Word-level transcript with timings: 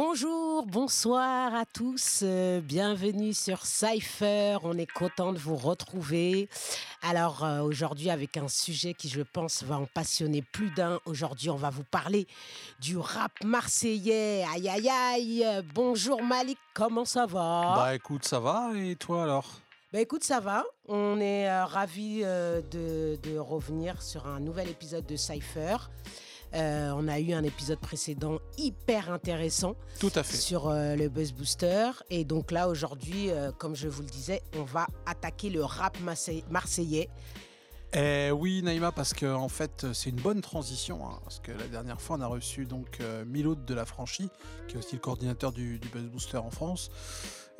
Bonjour, 0.00 0.64
bonsoir 0.64 1.52
à 1.56 1.64
tous, 1.64 2.20
euh, 2.22 2.60
bienvenue 2.60 3.34
sur 3.34 3.66
Cypher, 3.66 4.58
on 4.62 4.78
est 4.78 4.88
content 4.88 5.32
de 5.32 5.38
vous 5.38 5.56
retrouver. 5.56 6.48
Alors 7.02 7.42
euh, 7.44 7.62
aujourd'hui 7.62 8.08
avec 8.08 8.36
un 8.36 8.46
sujet 8.46 8.94
qui 8.94 9.08
je 9.08 9.22
pense 9.22 9.64
va 9.64 9.76
en 9.76 9.86
passionner 9.86 10.40
plus 10.40 10.70
d'un, 10.70 11.00
aujourd'hui 11.04 11.50
on 11.50 11.56
va 11.56 11.70
vous 11.70 11.82
parler 11.82 12.28
du 12.80 12.96
rap 12.96 13.32
marseillais, 13.42 14.44
aïe 14.54 14.68
aïe 14.68 14.88
aïe, 14.88 15.64
bonjour 15.74 16.22
Malik, 16.22 16.58
comment 16.74 17.04
ça 17.04 17.26
va? 17.26 17.74
Bah 17.74 17.94
écoute, 17.96 18.24
ça 18.24 18.38
va. 18.38 18.70
Et 18.76 18.94
toi 18.94 19.24
alors? 19.24 19.50
Bah 19.92 19.98
écoute, 19.98 20.22
ça 20.22 20.38
va. 20.38 20.64
On 20.86 21.18
est 21.18 21.50
euh, 21.50 21.64
ravis 21.64 22.20
de, 22.20 23.18
de 23.20 23.36
revenir 23.36 24.00
sur 24.00 24.28
un 24.28 24.38
nouvel 24.38 24.68
épisode 24.68 25.06
de 25.06 25.16
Cypher. 25.16 25.76
Euh, 26.54 26.92
on 26.94 27.08
a 27.08 27.20
eu 27.20 27.32
un 27.32 27.44
épisode 27.44 27.78
précédent 27.78 28.38
hyper 28.56 29.10
intéressant 29.10 29.74
Tout 30.00 30.12
à 30.14 30.22
fait. 30.22 30.36
sur 30.36 30.68
euh, 30.68 30.96
le 30.96 31.08
Buzz 31.08 31.32
Booster. 31.32 31.90
Et 32.10 32.24
donc 32.24 32.50
là, 32.50 32.68
aujourd'hui, 32.68 33.30
euh, 33.30 33.52
comme 33.52 33.76
je 33.76 33.88
vous 33.88 34.02
le 34.02 34.08
disais, 34.08 34.42
on 34.56 34.64
va 34.64 34.86
attaquer 35.06 35.50
le 35.50 35.62
rap 35.62 35.98
marseillais. 36.00 37.08
Eh 37.94 38.30
oui 38.30 38.62
Naïma, 38.62 38.92
parce 38.92 39.14
que 39.14 39.24
en 39.24 39.48
fait 39.48 39.86
c'est 39.94 40.10
une 40.10 40.20
bonne 40.20 40.42
transition, 40.42 41.06
hein, 41.06 41.18
parce 41.24 41.40
que 41.40 41.52
la 41.52 41.68
dernière 41.68 42.02
fois 42.02 42.18
on 42.18 42.20
a 42.20 42.26
reçu 42.26 42.66
donc 42.66 42.98
Miloud 43.26 43.64
de 43.64 43.72
la 43.72 43.86
Franchie, 43.86 44.28
qui 44.66 44.74
est 44.74 44.78
aussi 44.78 44.96
le 44.96 45.00
coordinateur 45.00 45.52
du, 45.52 45.78
du 45.78 45.88
Buzz 45.88 46.04
Booster 46.04 46.36
en 46.36 46.50
France. 46.50 46.90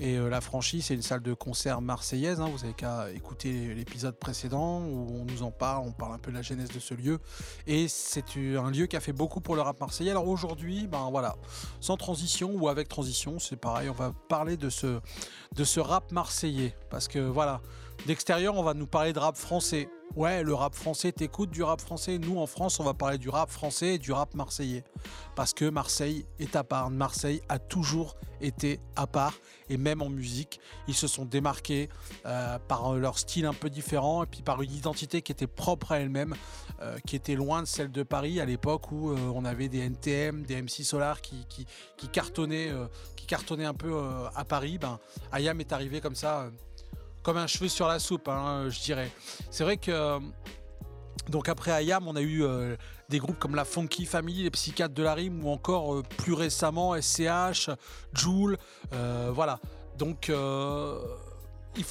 Et 0.00 0.16
euh, 0.16 0.28
la 0.28 0.40
Franchie 0.40 0.80
c'est 0.80 0.94
une 0.94 1.02
salle 1.02 1.22
de 1.22 1.34
concert 1.34 1.80
marseillaise, 1.80 2.40
hein, 2.40 2.48
vous 2.52 2.64
avez 2.64 2.72
qu'à 2.72 3.10
écouter 3.10 3.74
l'épisode 3.74 4.16
précédent 4.16 4.80
où 4.80 5.20
on 5.20 5.24
nous 5.24 5.42
en 5.42 5.50
parle, 5.50 5.84
on 5.86 5.92
parle 5.92 6.14
un 6.14 6.18
peu 6.18 6.30
de 6.30 6.36
la 6.36 6.42
genèse 6.42 6.68
de 6.68 6.78
ce 6.78 6.94
lieu. 6.94 7.18
Et 7.66 7.88
c'est 7.88 8.36
un 8.36 8.70
lieu 8.70 8.86
qui 8.86 8.96
a 8.96 9.00
fait 9.00 9.12
beaucoup 9.12 9.40
pour 9.40 9.56
le 9.56 9.62
rap 9.62 9.80
marseillais. 9.80 10.12
Alors 10.12 10.28
aujourd'hui, 10.28 10.86
ben 10.86 11.08
voilà, 11.10 11.34
sans 11.80 11.96
transition 11.96 12.52
ou 12.54 12.68
avec 12.68 12.88
transition, 12.88 13.40
c'est 13.40 13.56
pareil, 13.56 13.88
on 13.88 13.94
va 13.94 14.12
parler 14.28 14.56
de 14.56 14.70
ce 14.70 15.80
rap 15.80 16.12
marseillais. 16.12 16.76
Parce 16.90 17.08
que 17.08 17.18
voilà, 17.18 17.60
d'extérieur 18.06 18.56
on 18.56 18.62
va 18.62 18.74
nous 18.74 18.86
parler 18.86 19.12
de 19.12 19.18
rap 19.18 19.36
français. 19.36 19.88
Ouais, 20.16 20.42
le 20.42 20.54
rap 20.54 20.74
français, 20.74 21.12
t'écoutes 21.12 21.50
du 21.50 21.62
rap 21.62 21.80
français. 21.80 22.18
Nous, 22.18 22.38
en 22.38 22.46
France, 22.46 22.80
on 22.80 22.84
va 22.84 22.94
parler 22.94 23.18
du 23.18 23.28
rap 23.28 23.50
français 23.50 23.94
et 23.94 23.98
du 23.98 24.10
rap 24.10 24.34
marseillais. 24.34 24.82
Parce 25.36 25.52
que 25.52 25.68
Marseille 25.68 26.26
est 26.38 26.56
à 26.56 26.64
part. 26.64 26.90
Marseille 26.90 27.40
a 27.48 27.58
toujours 27.58 28.16
été 28.40 28.80
à 28.96 29.06
part. 29.06 29.34
Et 29.68 29.76
même 29.76 30.02
en 30.02 30.08
musique, 30.08 30.60
ils 30.88 30.94
se 30.94 31.06
sont 31.06 31.24
démarqués 31.24 31.88
euh, 32.26 32.58
par 32.66 32.94
leur 32.94 33.18
style 33.18 33.46
un 33.46 33.52
peu 33.52 33.70
différent 33.70 34.24
et 34.24 34.26
puis 34.26 34.42
par 34.42 34.62
une 34.62 34.72
identité 34.72 35.22
qui 35.22 35.30
était 35.30 35.46
propre 35.46 35.92
à 35.92 36.00
elle-même, 36.00 36.34
euh, 36.80 36.98
qui 37.06 37.14
était 37.14 37.36
loin 37.36 37.62
de 37.62 37.68
celle 37.68 37.92
de 37.92 38.02
Paris 38.02 38.40
à 38.40 38.44
l'époque 38.44 38.90
où 38.90 39.10
euh, 39.10 39.32
on 39.34 39.44
avait 39.44 39.68
des 39.68 39.80
NTM, 39.80 40.42
des 40.42 40.60
MC 40.60 40.84
Solar 40.84 41.20
qui, 41.20 41.46
cartonnaient, 42.10 42.70
un 42.70 43.74
peu 43.74 43.94
à 44.34 44.44
Paris. 44.44 44.78
Ben, 44.78 44.98
Ayam 45.32 45.60
est 45.60 45.72
arrivé 45.72 46.00
comme 46.00 46.14
ça. 46.14 46.50
Euh, 47.28 47.32
comme 47.32 47.36
un 47.36 47.46
cheveu 47.46 47.68
sur 47.68 47.86
la 47.86 47.98
soupe, 47.98 48.28
hein, 48.28 48.68
je 48.68 48.80
dirais. 48.80 49.10
C'est 49.50 49.64
vrai 49.64 49.76
que 49.76 49.90
euh, 49.90 50.18
donc 51.28 51.48
après 51.48 51.70
Ayam, 51.70 52.06
on 52.08 52.16
a 52.16 52.20
eu 52.20 52.42
euh, 52.42 52.76
des 53.08 53.18
groupes 53.18 53.38
comme 53.38 53.54
la 53.54 53.64
Funky 53.64 54.06
Family, 54.06 54.44
les 54.44 54.50
Psychiatres 54.50 54.94
de 54.94 55.02
la 55.02 55.14
Rime, 55.14 55.44
ou 55.44 55.50
encore 55.50 55.94
euh, 55.94 56.02
plus 56.02 56.32
récemment 56.32 56.94
SCH, 57.00 57.70
Joule, 58.14 58.56
euh, 58.92 59.30
voilà. 59.32 59.58
Donc 59.98 60.30
euh, 60.30 60.98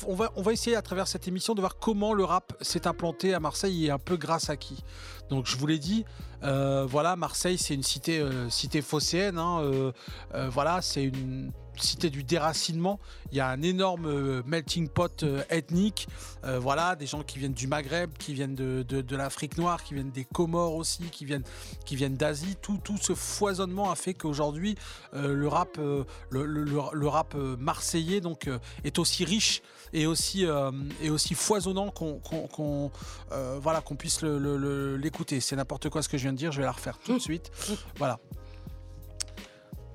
on, 0.08 0.16
va, 0.16 0.32
on 0.36 0.42
va 0.42 0.54
essayer 0.54 0.76
à 0.76 0.82
travers 0.82 1.08
cette 1.08 1.28
émission 1.28 1.54
de 1.54 1.60
voir 1.60 1.78
comment 1.78 2.14
le 2.14 2.24
rap 2.24 2.54
s'est 2.62 2.88
implanté 2.88 3.34
à 3.34 3.40
Marseille 3.40 3.86
et 3.86 3.92
un 3.92 4.00
peu 4.00 4.18
grâce 4.18 4.50
à 4.50 4.58
qui. 4.58 4.84
Donc 5.30 5.46
je 5.46 5.58
vous 5.58 5.68
l'ai 5.68 5.80
dit, 5.80 6.06
euh, 6.37 6.37
voilà, 6.42 7.16
Marseille 7.16 7.58
c'est 7.58 7.74
une 7.74 7.84
cité, 7.84 8.20
euh, 8.20 8.50
cité 8.50 8.82
phocéenne, 8.82 9.38
hein, 9.38 9.60
euh, 9.62 9.92
euh, 10.36 10.50
voilà, 10.50 10.82
c'est 10.82 11.04
une 11.04 11.52
cité 11.80 12.10
du 12.10 12.24
déracinement. 12.24 13.00
Il 13.32 13.38
y 13.38 13.40
a 13.40 13.48
un 13.50 13.62
énorme 13.62 14.08
euh, 14.08 14.42
melting 14.48 14.88
pot 14.90 15.22
euh, 15.22 15.44
ethnique. 15.52 16.08
Euh, 16.44 16.58
voilà, 16.58 16.96
des 16.96 17.06
gens 17.06 17.22
qui 17.22 17.38
viennent 17.38 17.54
du 17.54 17.68
Maghreb, 17.68 18.12
qui 18.18 18.34
viennent 18.34 18.56
de, 18.56 18.84
de- 18.88 19.16
l'Afrique 19.16 19.60
noire, 19.60 19.84
qui 19.84 19.94
viennent 19.94 20.10
des 20.10 20.26
Comores 20.26 20.74
aussi, 20.76 21.04
qui 21.12 21.26
viennent, 21.26 21.44
qui 21.86 21.96
viennent 21.96 22.16
d'Asie. 22.16 22.56
Tout, 22.64 22.80
tout 22.84 22.98
ce 22.98 23.14
foisonnement 23.14 23.92
a 23.92 23.96
fait 23.96 24.16
qu'aujourd'hui, 24.16 24.76
euh, 25.14 25.36
le 25.36 25.48
rap, 25.48 25.78
euh, 25.78 26.04
le, 26.32 26.46
le- 26.46 26.64
le- 26.64 27.08
rap 27.08 27.36
euh, 27.36 27.56
marseillais 27.60 28.22
donc, 28.22 28.48
euh, 28.48 28.58
est 28.84 28.98
aussi 28.98 29.24
riche 29.24 29.62
et 29.94 30.08
aussi, 30.08 30.46
euh, 30.46 30.72
et 31.02 31.10
aussi 31.12 31.36
foisonnant 31.36 31.92
qu'on 31.92 32.92
euh, 33.32 33.60
voilà, 33.62 33.82
puisse 33.82 34.22
l'écouter. 34.24 35.42
C'est 35.42 35.56
n'importe 35.56 35.90
quoi 35.90 36.02
ce 36.02 36.10
que 36.10 36.18
je 36.18 36.27
viens 36.28 36.34
de 36.34 36.38
dire, 36.38 36.52
je 36.52 36.58
vais 36.58 36.66
la 36.66 36.72
refaire 36.72 36.98
tout 37.00 37.14
de 37.14 37.20
suite. 37.20 37.52
Voilà. 37.98 38.20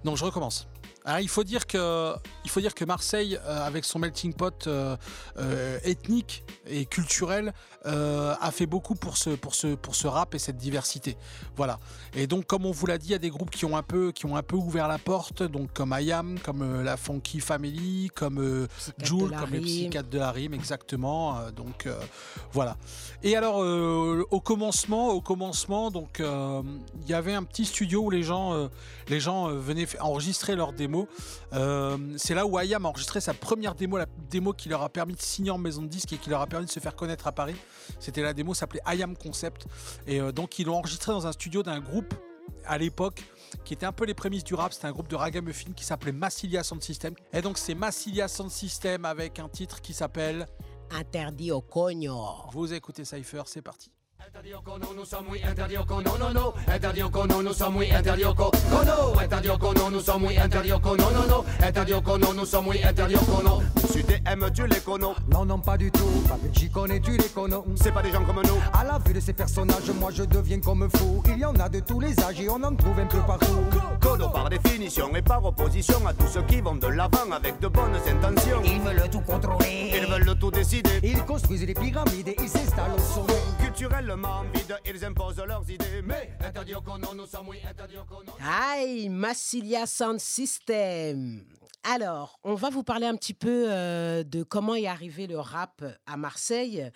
Donc 0.04 0.16
je 0.16 0.25
recommence. 0.25 0.69
Alors, 1.04 1.20
il 1.20 1.28
faut 1.28 1.42
dire 1.42 1.66
que, 1.66 2.14
il 2.44 2.50
faut 2.50 2.60
dire 2.60 2.74
que 2.74 2.84
Marseille, 2.84 3.38
euh, 3.44 3.66
avec 3.66 3.84
son 3.84 3.98
melting 3.98 4.34
pot 4.34 4.66
euh, 4.66 4.96
euh, 5.38 5.78
ethnique 5.84 6.44
et 6.66 6.86
culturel, 6.86 7.52
a 7.84 8.50
fait 8.52 8.66
beaucoup 8.66 8.94
pour 8.94 9.16
ce, 9.16 9.30
pour, 9.30 9.56
ce, 9.56 9.74
pour 9.74 9.96
ce 9.96 10.06
rap 10.06 10.36
et 10.36 10.38
cette 10.38 10.56
diversité. 10.56 11.16
Voilà. 11.56 11.80
Et 12.14 12.28
donc, 12.28 12.46
comme 12.46 12.64
on 12.64 12.70
vous 12.70 12.86
l'a 12.86 12.96
dit, 12.96 13.08
il 13.08 13.12
y 13.12 13.16
a 13.16 13.18
des 13.18 13.30
groupes 13.30 13.50
qui 13.50 13.64
ont 13.64 13.76
un 13.76 13.82
peu, 13.82 14.12
qui 14.12 14.26
ont 14.26 14.36
un 14.36 14.42
peu 14.44 14.54
ouvert 14.54 14.86
la 14.86 14.98
porte, 14.98 15.42
donc 15.42 15.72
comme 15.72 15.92
Ayam, 15.92 16.38
comme 16.38 16.82
la 16.82 16.96
Funky 16.96 17.40
Family, 17.40 18.08
comme 18.14 18.69
Joule, 18.98 19.34
comme 19.36 19.50
les 19.50 19.60
psychiatres 19.60 20.10
de 20.10 20.19
la 20.19 20.30
rime, 20.30 20.54
exactement. 20.54 21.50
donc 21.50 21.88
voilà. 22.52 22.76
Et 23.24 23.34
alors 23.34 23.56
au 23.56 24.40
commencement, 24.40 25.08
au 25.08 25.20
commencement, 25.20 25.90
donc 25.90 26.20
il 26.20 27.08
y 27.08 27.14
avait 27.14 27.34
un 27.34 27.42
petit 27.42 27.64
studio 27.64 28.02
où 28.02 28.10
les 28.10 28.22
gens, 28.22 28.69
les 29.08 29.19
gens 29.19 29.48
venaient 29.48 29.88
enregistrer 29.98 30.54
leurs 30.54 30.72
démos. 30.72 30.91
Euh, 31.53 31.97
C'est 32.16 32.34
là 32.34 32.47
où 32.47 32.58
Ayam 32.58 32.86
a 32.86 32.88
enregistré 32.88 33.20
sa 33.20 33.34
première 33.34 33.75
démo, 33.75 33.98
la 33.98 34.06
démo 34.30 34.53
qui 34.53 34.69
leur 34.69 34.82
a 34.82 34.88
permis 34.88 35.14
de 35.14 35.20
signer 35.20 35.50
en 35.50 35.58
maison 35.58 35.82
de 35.82 35.88
disque 35.88 36.12
et 36.12 36.19
qui 36.19 36.30
leur 36.30 36.41
a 36.41 36.47
permis 36.47 36.66
de 36.66 36.70
se 36.70 36.80
faire 36.80 36.97
connaître 36.97 37.26
à 37.26 37.32
Paris. 37.32 37.56
C'était 37.98 38.22
la 38.22 38.32
démo 38.32 38.54
s'appelait 38.54 38.82
Ayam 38.84 39.16
Concept. 39.16 39.66
Et 40.06 40.20
euh, 40.20 40.32
donc 40.32 40.58
ils 40.58 40.66
l'ont 40.66 40.76
enregistré 40.76 41.12
dans 41.12 41.26
un 41.26 41.32
studio 41.32 41.62
d'un 41.62 41.81
groupe 41.81 42.14
à 42.66 42.78
l'époque 42.78 43.25
qui 43.64 43.75
était 43.75 43.86
un 43.86 43.92
peu 43.92 44.04
les 44.04 44.14
prémices 44.14 44.44
du 44.44 44.54
rap. 44.54 44.72
C'était 44.72 44.86
un 44.86 44.92
groupe 44.92 45.08
de 45.08 45.16
ragamuffin 45.16 45.72
qui 45.72 45.84
s'appelait 45.84 46.12
Massilia 46.12 46.62
Sound 46.62 46.82
System. 46.82 47.14
Et 47.32 47.42
donc 47.42 47.58
c'est 47.58 47.75
Massilia 47.75 48.28
Sound 48.28 48.50
System 48.50 49.04
avec 49.04 49.38
un 49.38 49.48
titre 49.48 49.81
qui 49.81 49.94
s'appelle 49.94 50.47
Interdit 50.91 51.52
au 51.52 51.60
cogno. 51.60 52.22
Vous 52.52 52.72
écoutez 52.72 53.04
Cypher, 53.04 53.42
c'est 53.47 53.62
parti. 53.62 53.91
Interdit 54.28 54.55
au 54.55 54.60
cono, 54.60 54.87
nous 54.94 55.05
sommes 55.05 55.27
oui, 55.31 55.41
interdit 55.44 55.77
au 55.78 55.84
cono, 55.84 56.16
non, 56.16 56.33
non. 56.33 56.53
Interdit 56.69 57.03
au 57.03 57.10
cono, 57.10 57.43
nous 57.43 57.53
sommes 57.53 57.77
oui, 57.77 57.91
interdit 57.93 58.25
au 58.25 58.34
cono. 58.34 58.50
Interdit 59.21 59.50
au 59.50 59.59
cono, 59.59 59.91
nous 59.91 60.00
sommes 60.00 60.25
oui, 60.27 60.38
interdit 60.38 60.72
au 60.72 60.78
cono, 60.78 61.10
non, 61.10 61.27
non. 61.28 61.44
Interdit 61.60 61.94
au 61.94 62.00
cono, 62.03 62.32
nous 62.32 62.47
sommes 62.47 62.69
oui, 62.69 62.81
interdit 62.84 63.16
au 63.16 63.25
cono. 63.25 63.62
Tu 63.93 64.05
aimes-tu 64.27 64.66
les 64.66 64.81
conos 64.81 65.15
Non, 65.28 65.44
non, 65.44 65.59
pas 65.59 65.77
du 65.77 65.91
tout. 65.91 66.09
J'y 66.53 66.71
connais, 66.71 67.00
tu 67.00 67.16
les 67.16 67.28
connais. 67.28 67.56
C'est 67.77 67.93
pas 67.93 68.03
des 68.03 68.12
gens 68.12 68.25
comme 68.25 68.43
nous 68.43 68.59
À 68.72 68.84
la 68.84 68.99
vue 68.99 69.12
de 69.12 69.21
ces 69.21 69.32
personnages, 69.32 69.91
moi 69.99 70.11
je 70.12 70.22
deviens 70.22 70.61
comme 70.61 70.88
fou. 70.97 71.22
Il 71.27 71.38
y 71.38 71.44
en 71.44 71.55
a 71.56 71.69
de 71.69 71.81
tous 71.81 72.00
les 72.00 72.19
âges 72.21 72.41
et 72.41 72.49
on 72.49 72.62
en 72.62 72.75
trouve 72.75 72.99
un 72.99 73.06
peu 73.06 73.19
partout. 73.21 73.47
Par 74.19 74.50
définition 74.50 75.15
et 75.17 75.23
par 75.23 75.43
opposition 75.45 76.06
à 76.06 76.12
tous 76.12 76.27
ceux 76.27 76.43
qui 76.43 76.61
vont 76.61 76.75
de 76.75 76.87
l'avant 76.87 77.31
avec 77.33 77.59
de 77.61 77.69
bonnes 77.69 77.95
intentions 77.95 78.61
Ils 78.62 78.81
veulent 78.81 79.09
tout 79.11 79.21
contrôler. 79.21 79.91
Ils 79.95 80.06
veulent 80.06 80.39
tout 80.39 80.50
décider 80.50 81.00
Ils 81.03 81.25
construisent 81.25 81.65
des 81.65 81.73
pyramides 81.73 82.28
et 82.28 82.37
ils 82.39 82.49
s'installent 82.49 82.93
au 82.95 82.99
sommet. 82.99 83.41
Culturellement 83.59 84.43
vide, 84.53 84.77
ils 84.84 85.05
imposent 85.05 85.43
leurs 85.47 85.69
idées 85.71 86.03
Mais 86.05 86.31
Interdit 86.47 86.75
au 86.75 86.83
nous 87.15 87.27
sommes 87.27 87.49
oui, 87.49 87.59
interdit 87.69 87.97
au. 87.97 88.03
Aïe, 88.47 89.09
Massilia 89.09 89.87
Sound 89.87 90.20
System. 90.20 91.43
Alors, 91.85 92.38
on 92.44 92.55
va 92.55 92.69
vous 92.69 92.82
parler 92.82 93.06
un 93.06 93.17
petit 93.17 93.35
peu 93.35 93.67
euh, 93.69 94.23
de 94.25 94.43
comment 94.43 94.75
est 94.75 94.87
arrivé 94.87 95.26
le 95.26 95.38
rap 95.38 95.82
à 96.06 96.17
Marseille 96.17 96.91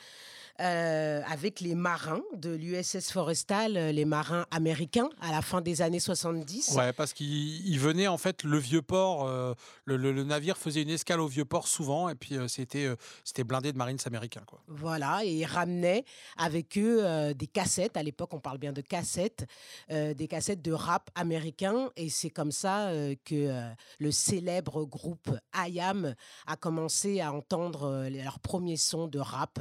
euh, 0.60 1.22
avec 1.28 1.60
les 1.60 1.74
marins 1.74 2.22
de 2.34 2.50
l'USS 2.50 3.10
Forestal, 3.12 3.76
euh, 3.76 3.92
les 3.92 4.04
marins 4.04 4.46
américains 4.50 5.08
à 5.20 5.30
la 5.32 5.42
fin 5.42 5.60
des 5.60 5.82
années 5.82 6.00
70. 6.00 6.72
Ouais, 6.76 6.92
parce 6.92 7.12
qu'il 7.12 7.66
il 7.66 7.78
venait 7.78 8.06
en 8.08 8.18
fait 8.18 8.42
le 8.42 8.58
vieux 8.58 8.82
port, 8.82 9.26
euh, 9.28 9.54
le, 9.84 9.96
le- 9.96 10.12
le 10.12 10.24
navire 10.24 10.56
faisait 10.56 10.82
une 10.82 10.90
escale 10.90 11.20
au 11.20 11.26
vieux 11.26 11.44
port 11.44 11.68
souvent, 11.68 12.08
et 12.08 12.14
puis 12.14 12.36
euh, 12.36 12.48
c'était 12.48 12.88
c'était 13.24 13.44
blindé 13.44 13.72
de 13.72 13.78
marines 13.78 13.98
américains 14.06 14.42
quoi. 14.46 14.60
Voilà, 14.68 15.24
et 15.24 15.32
ils 15.32 15.44
ramenaient 15.44 16.04
avec 16.36 16.78
eux 16.78 17.32
des 17.34 17.46
cassettes. 17.46 17.96
À 17.96 18.02
l'époque, 18.02 18.32
on 18.34 18.40
parle 18.40 18.58
bien 18.58 18.72
de 18.72 18.80
cassettes, 18.80 19.46
des 19.90 20.28
cassettes 20.28 20.62
de 20.62 20.72
rap 20.72 21.10
américain. 21.14 21.90
Et 21.96 22.08
c'est 22.08 22.30
comme 22.30 22.52
ça 22.52 22.90
que 23.24 23.60
le 23.98 24.10
célèbre 24.10 24.84
groupe 24.84 25.30
IAM 25.54 26.14
a 26.46 26.56
commencé 26.56 27.20
à 27.20 27.32
entendre 27.32 28.08
leurs 28.10 28.38
premiers 28.40 28.76
sons 28.76 29.06
de 29.08 29.18
rap. 29.18 29.58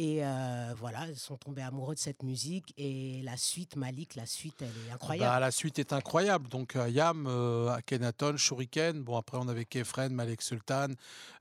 Et 0.00 0.20
euh, 0.22 0.74
voilà, 0.78 1.08
ils 1.08 1.16
sont 1.16 1.36
tombés 1.36 1.62
amoureux 1.62 1.96
de 1.96 1.98
cette 1.98 2.22
musique. 2.22 2.72
Et 2.78 3.20
la 3.24 3.36
suite, 3.36 3.74
Malik, 3.74 4.14
la 4.14 4.26
suite, 4.26 4.54
elle 4.60 4.68
est 4.88 4.92
incroyable. 4.92 5.28
Bah, 5.28 5.40
la 5.40 5.50
suite 5.50 5.80
est 5.80 5.92
incroyable. 5.92 6.48
Donc, 6.48 6.76
euh, 6.76 6.88
Yam, 6.88 7.26
euh, 7.26 7.66
Akhenaton, 7.70 8.36
Shuriken. 8.36 9.02
Bon, 9.02 9.16
après, 9.16 9.38
on 9.40 9.48
avait 9.48 9.64
Kefren, 9.64 10.12
Malek 10.14 10.40
Sultan, 10.40 10.86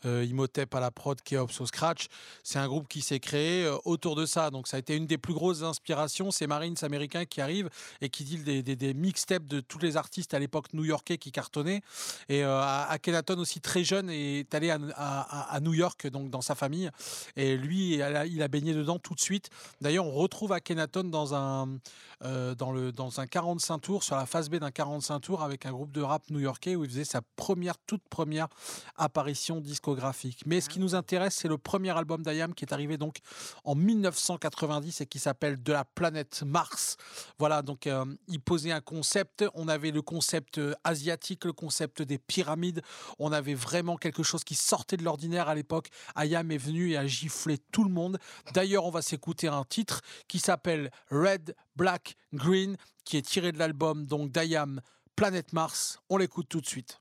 euh, 0.06 0.26
Imhotep 0.26 0.74
à 0.74 0.80
la 0.80 0.90
prod, 0.90 1.22
Keops 1.22 1.62
au 1.62 1.68
scratch. 1.68 2.08
C'est 2.42 2.58
un 2.58 2.68
groupe 2.68 2.88
qui 2.88 3.02
s'est 3.02 3.20
créé 3.20 3.64
euh, 3.66 3.78
autour 3.86 4.16
de 4.16 4.26
ça. 4.26 4.50
Donc, 4.50 4.68
ça 4.68 4.78
a 4.78 4.80
été 4.80 4.96
une 4.96 5.06
des 5.06 5.20
plus 5.20 5.36
grosses 5.36 5.62
inspirations. 5.62 6.32
C'est 6.32 6.48
Marines 6.48 6.78
américains 6.82 7.26
qui 7.26 7.42
arrivent 7.42 7.70
et 8.02 8.10
qui 8.10 8.24
dit 8.24 8.40
des, 8.40 8.64
des, 8.64 8.76
des 8.76 8.96
mixtapes 8.96 9.46
de 9.46 9.60
tous 9.60 9.78
les 9.78 9.98
artistes 9.98 10.34
à 10.34 10.40
l'époque 10.40 10.74
new-yorkais 10.74 11.20
qui 11.20 11.32
cartonnaient. 11.32 11.82
Et 12.28 12.42
Akhenaton 12.44 13.38
aussi 13.38 13.62
très 13.62 13.84
jeune 13.84 14.10
est 14.10 14.52
allé 14.56 14.72
à, 14.72 14.80
à- 14.96 15.54
à 15.56 15.60
New 15.60 15.76
York, 15.76 16.08
donc 16.08 16.32
dans 16.32 16.42
sa 16.42 16.56
famille. 16.56 16.90
Et 17.36 17.56
lui, 17.56 17.98
il 17.98 18.02
a, 18.42 18.47
a 18.48 18.50
baigné 18.50 18.74
dedans 18.74 18.98
tout 18.98 19.14
de 19.14 19.20
suite. 19.20 19.50
D'ailleurs, 19.82 20.06
on 20.06 20.12
retrouve 20.12 20.54
Akhenaton 20.54 21.04
dans 21.04 21.36
un, 21.36 21.78
euh, 22.24 22.56
dans, 22.56 22.72
le, 22.72 22.92
dans 22.92 23.20
un 23.20 23.28
45 23.28 23.80
tours, 23.80 24.04
sur 24.04 24.16
la 24.16 24.26
phase 24.26 24.50
B 24.50 24.56
d'un 24.56 24.72
45 24.72 25.20
tours, 25.20 25.44
avec 25.44 25.66
un 25.66 25.72
groupe 25.72 25.92
de 25.92 26.02
rap 26.02 26.30
new-yorkais 26.30 26.76
où 26.76 26.84
il 26.84 26.90
faisait 26.90 27.04
sa 27.04 27.22
première, 27.36 27.78
toute 27.78 28.02
première 28.10 28.48
apparition 28.96 29.60
discographique. 29.60 30.44
Mais 30.46 30.62
ce 30.62 30.70
qui 30.70 30.80
nous 30.80 30.96
intéresse, 30.96 31.36
c'est 31.36 31.48
le 31.48 31.58
premier 31.58 31.96
album 31.96 32.24
d'Ayam 32.24 32.54
qui 32.54 32.64
est 32.64 32.74
arrivé 32.74 32.98
donc 32.98 33.18
en 33.66 33.76
1990 33.76 35.02
et 35.02 35.06
qui 35.06 35.20
s'appelle 35.20 35.62
De 35.62 35.74
la 35.74 35.84
planète 35.84 36.44
Mars. 36.46 36.98
Voilà, 37.38 37.62
donc 37.62 37.86
euh, 37.86 38.06
il 38.28 38.40
posait 38.40 38.72
un 38.72 38.82
concept. 38.82 39.44
On 39.54 39.68
avait 39.68 39.92
le 39.92 40.02
concept 40.02 40.58
euh, 40.58 40.74
asiatique, 40.86 41.46
le 41.46 41.54
concept 41.54 42.02
des 42.02 42.18
pyramides. 42.18 42.82
On 43.20 43.32
avait 43.32 43.54
vraiment 43.54 43.98
quelque 43.98 44.24
chose 44.24 44.44
qui 44.44 44.56
sortait 44.56 44.98
de 44.98 45.04
l'ordinaire 45.04 45.50
à 45.50 45.56
l'époque. 45.56 45.90
Ayam 46.16 46.50
est 46.52 46.58
venu 46.58 46.92
et 46.92 46.98
a 46.98 47.06
giflé 47.06 47.58
tout 47.72 47.84
le 47.84 47.92
monde. 47.92 48.18
D'ailleurs, 48.54 48.86
on 48.86 48.92
va 48.92 49.02
s'écouter 49.02 49.48
un 49.48 49.64
titre 49.64 50.02
qui 50.28 50.40
s'appelle 50.40 50.92
Red, 51.10 51.56
Black, 51.76 52.16
Green, 52.34 52.78
qui 53.04 53.18
est 53.18 53.22
tiré 53.22 53.52
de 53.52 53.60
l'album 53.60 54.06
donc 54.06 54.32
d'Ayam 54.32 54.82
Planète 55.16 55.54
Mars. 55.54 56.00
On 56.10 56.18
l'écoute 56.18 56.48
tout 56.50 56.62
de 56.62 56.68
suite. 56.68 57.00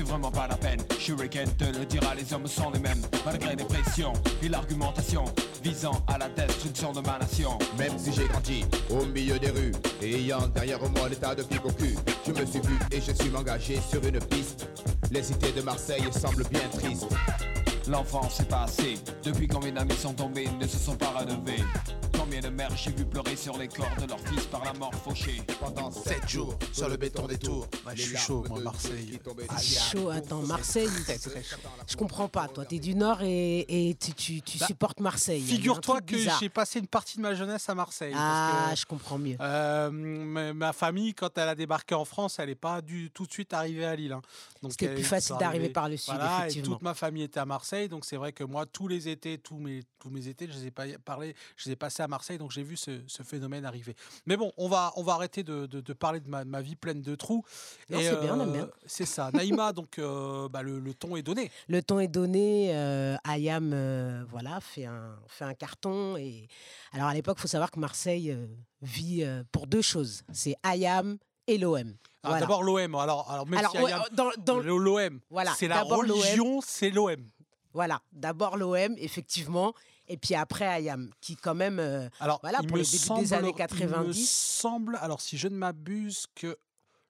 C'est 0.00 0.06
vraiment 0.06 0.30
pas 0.30 0.46
la 0.48 0.56
peine. 0.56 0.80
Shuriken 0.98 1.46
te 1.58 1.64
le 1.64 1.84
dira, 1.84 2.14
les 2.14 2.32
hommes 2.32 2.46
sont 2.46 2.70
les 2.70 2.78
mêmes. 2.78 3.02
Malgré 3.26 3.54
les 3.54 3.64
pressions 3.64 4.14
et 4.42 4.48
l'argumentation 4.48 5.26
visant 5.62 6.02
à 6.06 6.16
la 6.16 6.30
destruction 6.30 6.92
de 6.92 7.00
ma 7.00 7.18
nation. 7.18 7.50
Même 7.76 7.98
si 7.98 8.10
j'ai 8.10 8.26
grandi 8.26 8.64
au 8.88 9.04
milieu 9.04 9.38
des 9.38 9.50
rues 9.50 9.72
ayant 10.00 10.48
derrière 10.54 10.80
moi 10.88 11.10
l'état 11.10 11.34
de 11.34 11.42
pique 11.42 11.66
au 11.66 11.72
cul, 11.72 11.96
je 12.26 12.32
me 12.32 12.46
suis 12.46 12.60
vu 12.60 12.78
et 12.90 13.02
je 13.02 13.12
suis 13.12 13.36
engagé 13.36 13.78
sur 13.90 14.02
une 14.02 14.18
piste. 14.20 14.70
Les 15.10 15.22
cités 15.22 15.52
de 15.52 15.60
Marseille 15.60 16.08
semblent 16.12 16.48
bien 16.48 16.66
tristes. 16.72 17.14
L'enfance 17.86 18.40
est 18.40 18.48
passée. 18.48 18.94
Depuis 19.22 19.48
combien 19.48 19.72
d'amis 19.72 19.96
sont 19.96 20.14
tombés, 20.14 20.48
ne 20.58 20.66
se 20.66 20.78
sont 20.78 20.96
pas 20.96 21.10
relevés. 21.10 21.62
Combien 22.32 22.48
de 22.48 22.54
mères 22.54 22.76
j'ai 22.76 22.92
vu 22.92 23.04
pleurer 23.04 23.34
sur 23.34 23.58
les 23.58 23.66
corps 23.66 23.90
de 24.00 24.06
leurs 24.06 24.20
fils 24.20 24.44
par 24.46 24.64
la 24.64 24.72
mort 24.74 24.94
fauchée. 24.94 25.42
Pendant 25.58 25.90
Sept 25.90 26.28
jours 26.28 26.56
sur 26.72 26.88
le 26.88 26.96
béton 26.96 27.26
des 27.26 27.36
tours. 27.38 27.66
Je 27.92 28.02
suis 28.02 28.16
chaud, 28.16 28.44
moi, 28.48 28.60
Marseille. 28.60 29.18
Ah, 29.48 29.60
chaud, 29.60 30.10
attends, 30.10 30.42
Marseille, 30.42 30.88
je 31.88 31.96
comprends 31.96 32.28
pas. 32.28 32.46
Toi, 32.46 32.66
tu 32.66 32.76
es 32.76 32.78
du 32.78 32.94
Nord 32.94 33.22
et, 33.22 33.88
et 33.90 33.96
tu, 33.96 34.12
tu- 34.14 34.42
tu 34.42 34.58
Bah, 34.58 34.66
supportes 34.68 35.00
Marseille. 35.00 35.42
Figure-toi 35.42 36.02
que 36.02 36.16
j'ai 36.38 36.48
passé 36.48 36.78
une 36.78 36.86
partie 36.86 37.16
de 37.16 37.22
ma 37.22 37.34
jeunesse 37.34 37.68
à 37.68 37.74
Marseille. 37.74 38.12
parce 38.12 38.24
Ah, 38.24 38.68
que, 38.74 38.78
je 38.78 38.86
comprends 38.86 39.18
mieux. 39.18 39.36
euh, 39.40 39.90
ma, 39.90 40.52
ma 40.52 40.72
famille, 40.72 41.14
quand 41.14 41.36
elle 41.36 41.48
a 41.48 41.56
débarqué 41.56 41.96
en 41.96 42.04
France, 42.04 42.36
elle 42.38 42.48
n'est 42.50 42.54
pas 42.54 42.80
du, 42.80 43.10
tout 43.10 43.26
de 43.26 43.32
suite 43.32 43.52
arrivée 43.52 43.86
à 43.86 43.96
Lille. 43.96 44.12
hein. 44.12 44.22
Donc, 44.62 44.70
C'était 44.72 44.94
plus 44.94 45.02
facile 45.02 45.34
d'arriver 45.40 45.70
par 45.70 45.88
le 45.88 45.96
sud, 45.96 46.14
Voilà, 46.14 46.46
et 46.48 46.62
toute 46.62 46.82
ma 46.82 46.94
famille 46.94 47.24
était 47.24 47.40
à 47.40 47.46
Marseille, 47.46 47.88
donc 47.88 48.04
c'est 48.04 48.16
vrai 48.16 48.32
que 48.32 48.44
moi, 48.44 48.66
tous 48.66 48.86
les 48.86 49.08
étés, 49.08 49.38
tous 49.38 49.56
mes, 49.56 49.82
tous 49.98 50.10
mes 50.10 50.28
étés, 50.28 50.46
je 50.46 50.52
les 50.52 50.66
ai 50.66 50.70
pas 50.70 50.84
parlé, 51.04 51.34
je 51.56 51.64
les 51.68 51.72
ai 51.72 51.76
passés 51.76 52.02
à 52.02 52.08
Marseille, 52.08 52.19
donc 52.38 52.50
j'ai 52.50 52.62
vu 52.62 52.76
ce, 52.76 53.00
ce 53.06 53.22
phénomène 53.22 53.64
arriver. 53.64 53.94
Mais 54.26 54.36
bon, 54.36 54.52
on 54.56 54.68
va, 54.68 54.92
on 54.96 55.02
va 55.02 55.14
arrêter 55.14 55.42
de, 55.42 55.66
de- 55.66 55.80
de 55.80 55.92
parler 55.92 56.20
de 56.20 56.28
ma, 56.28 56.44
ma 56.44 56.60
vie 56.62 56.76
pleine 56.76 57.02
de 57.02 57.14
trous. 57.14 57.44
C'est 57.88 57.96
bien, 58.20 58.36
on 58.36 58.42
aime 58.42 58.48
euh, 58.48 58.52
bien. 58.52 58.70
C'est 58.86 59.06
ça. 59.06 59.30
Naïma, 59.32 59.72
donc 59.74 59.98
euh, 59.98 60.48
bah, 60.48 60.62
le, 60.62 60.78
le 60.80 60.94
ton 60.94 61.16
est 61.16 61.22
donné. 61.22 61.50
Le 61.68 61.82
ton 61.82 61.98
est 62.00 62.08
donné. 62.08 62.70
euh, 62.74 63.16
Ayam, 63.24 63.72
euh, 63.72 64.24
voilà, 64.28 64.60
fait 64.60 64.84
un, 64.86 65.16
fait 65.28 65.44
un 65.44 65.54
carton. 65.54 66.16
Et 66.16 66.48
alors 66.92 67.06
à 67.08 67.14
l'époque, 67.14 67.36
il 67.38 67.42
faut 67.42 67.48
savoir 67.48 67.70
que 67.70 67.78
Marseille 67.80 68.36
vit 68.82 69.24
pour 69.52 69.66
deux 69.66 69.82
choses. 69.82 70.22
C'est 70.32 70.54
Ayam 70.62 71.18
et 71.46 71.58
l'OM. 71.58 71.94
Ah, 72.22 72.28
Voilà. 72.28 72.40
D'abord 72.40 72.62
l'OM. 72.62 72.94
Alors, 72.96 73.30
alors 73.30 73.46
même 73.46 73.58
Alors, 73.58 73.72
si 73.72 73.78
ouais, 73.78 73.92
Ayam- 73.92 74.36
dans, 74.44 74.60
l'OM, 74.60 75.20
Voilà, 75.30 75.52
c'est 75.58 75.68
la 75.68 75.82
religion, 75.82 76.60
c'est 76.64 76.90
l'OM. 76.90 77.16
voilà, 77.72 78.02
d'abord 78.12 78.56
l'OM, 78.56 78.94
effectivement, 78.98 79.72
et 80.10 80.16
puis 80.18 80.34
après 80.34 80.66
Ayam, 80.66 81.08
qui 81.20 81.36
quand 81.36 81.54
même, 81.54 81.78
euh, 81.78 82.08
Alors, 82.20 82.38
Voilà, 82.42 82.58
il 82.62 82.66
pour 82.68 82.76
me 82.76 82.82
les 82.82 82.86
débuts 82.86 82.98
des 82.98 83.04
semble- 83.04 83.34
années 83.34 83.48
Il 83.48 83.52
me 83.52 83.58
90. 83.58 84.30
semble, 84.30 84.96
alors 85.00 85.20
si 85.20 85.38
je 85.38 85.48
ne 85.48 85.54
m'abuse, 85.56 86.26
que 86.34 86.58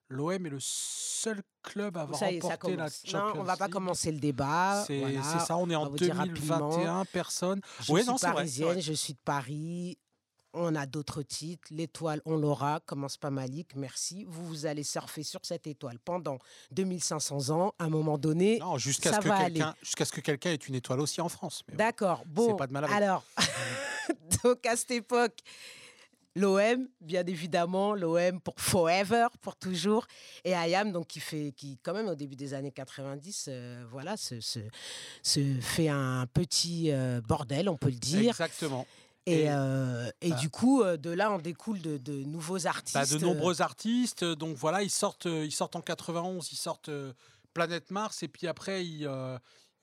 l'OM 0.07 0.45
est 0.45 0.49
le 0.49 0.57
seul 0.59 1.41
club 1.63 1.97
à 1.97 2.01
avoir 2.01 2.19
ça 2.19 2.31
est, 2.31 2.41
ça 2.41 2.49
remporté 2.49 2.75
la. 2.75 2.87
Champions 2.89 3.19
Non, 3.35 3.41
on 3.41 3.43
va 3.43 3.55
pas 3.57 3.65
League. 3.65 3.73
commencer 3.73 4.11
le 4.11 4.19
débat. 4.19 4.83
C'est 4.85 4.99
voilà. 4.99 5.39
ça, 5.39 5.57
on 5.57 5.69
est 5.69 5.75
en 5.75 5.83
va 5.85 5.89
vous 5.89 5.97
dire 5.97 6.15
rapidement. 6.15 6.69
2021, 6.69 7.05
personne. 7.05 7.61
Je 7.81 7.91
Oui, 7.93 8.01
suis 8.01 8.09
non, 8.09 8.17
vrai, 8.17 8.33
parisienne, 8.33 8.71
vrai. 8.73 8.81
je 8.81 8.93
suis 8.93 9.13
de 9.13 9.19
Paris. 9.23 9.97
On 10.53 10.75
a 10.75 10.85
d'autres 10.85 11.21
titres. 11.23 11.67
L'étoile, 11.71 12.21
on 12.25 12.35
l'aura. 12.35 12.81
Commence 12.85 13.17
pas 13.17 13.29
Malik, 13.29 13.75
merci. 13.75 14.25
Vous, 14.27 14.45
vous 14.45 14.65
allez 14.65 14.83
surfer 14.83 15.23
sur 15.23 15.39
cette 15.43 15.67
étoile 15.67 15.97
pendant 15.99 16.37
2500 16.71 17.49
ans. 17.49 17.73
À 17.79 17.85
un 17.85 17.89
moment 17.89 18.17
donné, 18.17 18.59
Non, 18.59 18.77
jusqu'à 18.77 19.13
ce 19.13 19.19
que 19.19 19.29
quelqu'un 19.37 19.75
jusqu'à 19.81 20.05
ce 20.05 20.11
que 20.11 20.21
quelqu'un 20.21 20.51
ait 20.51 20.55
une 20.55 20.75
étoile 20.75 20.99
aussi 20.99 21.21
en 21.21 21.29
France. 21.29 21.63
bon. 21.67 21.75
D'accord. 21.75 22.23
Bon, 22.25 22.55
pas 22.55 22.67
de 22.67 22.73
mal 22.73 22.83
avec. 22.83 22.95
alors, 22.95 23.23
donc 24.43 24.65
à 24.65 24.75
cette 24.75 24.91
époque, 24.91 25.37
l'OM, 26.35 26.87
bien 27.01 27.25
évidemment, 27.25 27.93
l'OM 27.93 28.39
pour 28.39 28.55
forever, 28.59 29.27
pour 29.41 29.55
toujours, 29.55 30.05
et 30.43 30.53
Ayam, 30.53 30.91
donc 30.91 31.07
qui 31.07 31.19
fait, 31.19 31.53
qui 31.55 31.77
quand 31.83 31.93
même 31.93 32.07
au 32.07 32.15
début 32.15 32.35
des 32.35 32.53
années 32.53 32.71
90, 32.71 33.45
euh, 33.47 33.83
voilà, 33.89 34.17
se, 34.17 34.39
se, 34.39 34.59
se 35.23 35.39
fait 35.59 35.89
un 35.89 36.25
petit 36.33 36.91
euh, 36.91 37.21
bordel, 37.21 37.69
on 37.69 37.77
peut 37.77 37.89
le 37.89 37.95
dire. 37.95 38.29
Exactement. 38.31 38.85
Et, 39.27 39.41
Et- 39.43 39.51
euh, 39.51 40.09
et 40.21 40.31
bah. 40.31 40.35
du 40.37 40.49
coup, 40.49 40.81
euh, 40.81 40.97
de 40.97 41.11
là, 41.11 41.31
on 41.31 41.37
découle 41.37 41.79
de, 41.81 41.97
de 41.97 42.23
nouveaux 42.23 42.65
artistes. 42.67 42.95
Bah, 42.95 43.05
de 43.05 43.15
euh, 43.15 43.19
nombreux 43.19 43.61
artistes. 43.61 44.23
Donc 44.23 44.55
voilà, 44.57 44.81
ils 44.83 44.89
sortent, 44.89 45.25
ils 45.25 45.51
sortent 45.51 45.75
en 45.75 45.81
91, 45.81 46.51
ils 46.51 46.55
sortent 46.55 46.89
Planète 47.53 47.91
Mars, 47.91 48.23
et 48.23 48.27
puis 48.27 48.47
après, 48.47 48.85
ils, 48.85 49.07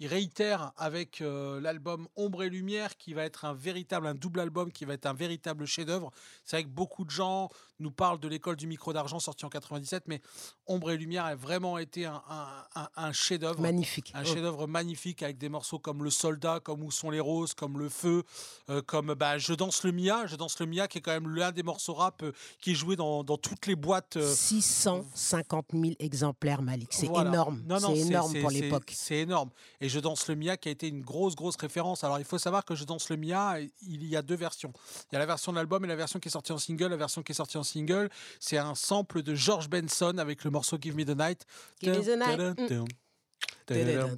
ils 0.01 0.07
réitèrent 0.07 0.73
avec 0.77 1.21
euh, 1.21 1.61
l'album 1.61 2.07
Ombre 2.17 2.45
et 2.45 2.51
Lumière, 2.51 2.97
qui 2.97 3.15
va 3.15 3.25
être 3.25 3.45
un 3.45 3.55
véritable, 3.55 4.07
un 4.07 4.15
double 4.15 4.41
album, 4.41 4.71
qui 4.73 4.85
va 4.85 4.95
être 4.95 5.07
un 5.07 5.13
véritable 5.15 5.67
chef-d'œuvre. 5.67 6.11
C'est 6.45 6.57
vrai 6.57 6.65
que 6.65 6.69
beaucoup 6.69 7.05
de 7.05 7.11
gens 7.11 7.49
nous 7.81 7.91
parlent 7.93 8.19
de 8.19 8.27
l'école 8.29 8.57
du 8.57 8.67
micro 8.67 8.93
d'argent 8.93 9.21
sorti 9.21 9.45
en 9.45 9.49
97, 9.49 10.05
mais 10.09 10.21
Ombre 10.67 10.91
et 10.91 10.97
Lumière 10.97 11.25
a 11.25 11.35
vraiment 11.37 11.79
été 11.79 12.07
un, 12.07 12.21
un- 12.29 12.65
un- 12.75 12.89
un 12.97 13.13
chef-d'œuvre. 13.13 13.61
Magnifique. 13.61 14.11
Un 14.15 14.23
Oh. 14.23 14.25
chef-d'œuvre 14.25 14.67
magnifique 14.67 15.23
avec 15.23 15.39
des 15.39 15.49
morceaux 15.49 15.79
comme 15.79 16.03
Le 16.03 16.11
Soldat, 16.11 16.59
comme 16.61 16.83
Où 16.83 16.91
sont 16.91 17.11
les 17.11 17.21
roses, 17.21 17.55
comme 17.55 17.79
Le 17.79 17.89
Feu, 17.89 18.25
euh, 18.69 18.83
comme 18.83 19.15
bah, 19.15 19.39
Je 19.39 19.53
danse 19.55 19.85
le 19.85 19.93
Mia. 19.93 20.27
Je 20.27 20.35
danse 20.37 20.59
le 20.59 20.67
Mia, 20.67 20.89
qui 20.89 20.99
est 20.99 21.01
quand 21.01 21.13
même 21.13 21.29
l'un 21.35 21.53
des 21.53 21.63
morceaux 21.63 21.95
rap 21.95 22.23
euh, 22.25 22.33
qui 22.61 22.73
est 22.73 22.75
joué 22.75 22.97
dans, 22.97 23.23
dans 23.25 23.37
toutes 23.39 23.67
les 23.67 23.77
boîtes. 23.77 24.17
euh, 24.17 24.33
650 24.35 25.67
000 25.73 25.95
exemplaires, 25.99 26.63
Malik. 26.63 26.89
C'est 26.93 27.07
voilà. 27.07 27.31
énorme. 27.31 27.63
C'est 27.81 27.97
énorme 27.99 28.41
pour 28.41 28.51
l'époque. 28.51 28.93
C'est 28.95 29.19
énorme. 29.19 29.51
Et 29.81 29.88
Je 29.89 30.01
danse 30.01 30.29
le 30.29 30.35
Mia 30.35 30.57
qui 30.57 30.69
a 30.69 30.73
été 30.73 30.89
une 30.89 31.03
grosse, 31.03 31.35
grosse 31.35 31.57
référence. 31.57 32.05
Alors 32.05 32.19
il 32.19 32.25
faut 32.25 32.39
savoir 32.39 32.65
que 32.65 32.75
Je 32.75 32.85
danse 32.85 33.09
le 33.11 33.17
Mia, 33.17 33.61
il 33.83 34.07
y 34.07 34.17
a 34.17 34.23
deux 34.23 34.37
versions. 34.37 34.73
Il 35.11 35.15
y 35.15 35.17
a 35.17 35.19
la 35.19 35.27
version 35.27 35.53
de 35.53 35.57
l'album 35.57 35.85
et 35.85 35.89
la 35.89 35.97
version 35.97 36.19
qui 36.21 36.29
est 36.29 36.33
sortie 36.33 36.53
en 36.53 36.59
single. 36.59 36.89
La 36.89 36.97
version 36.97 37.23
qui 37.23 37.33
est 37.33 37.35
sortie 37.35 37.59
en 37.59 37.63
single, 37.63 38.09
c'est 38.41 38.59
un 38.59 38.75
sample 38.75 39.23
de 39.23 39.35
George 39.35 39.69
Benson 39.69 40.19
avec 40.19 40.45
le 40.45 40.51
morceau 40.51 40.79
Give 40.81 40.97
Me 40.97 41.05
the 41.05 41.17
Night. 41.17 41.47
Give 41.81 41.97
me 41.97 42.05
the 42.05 42.19
night. 42.19 42.71
Mm. 42.71 42.85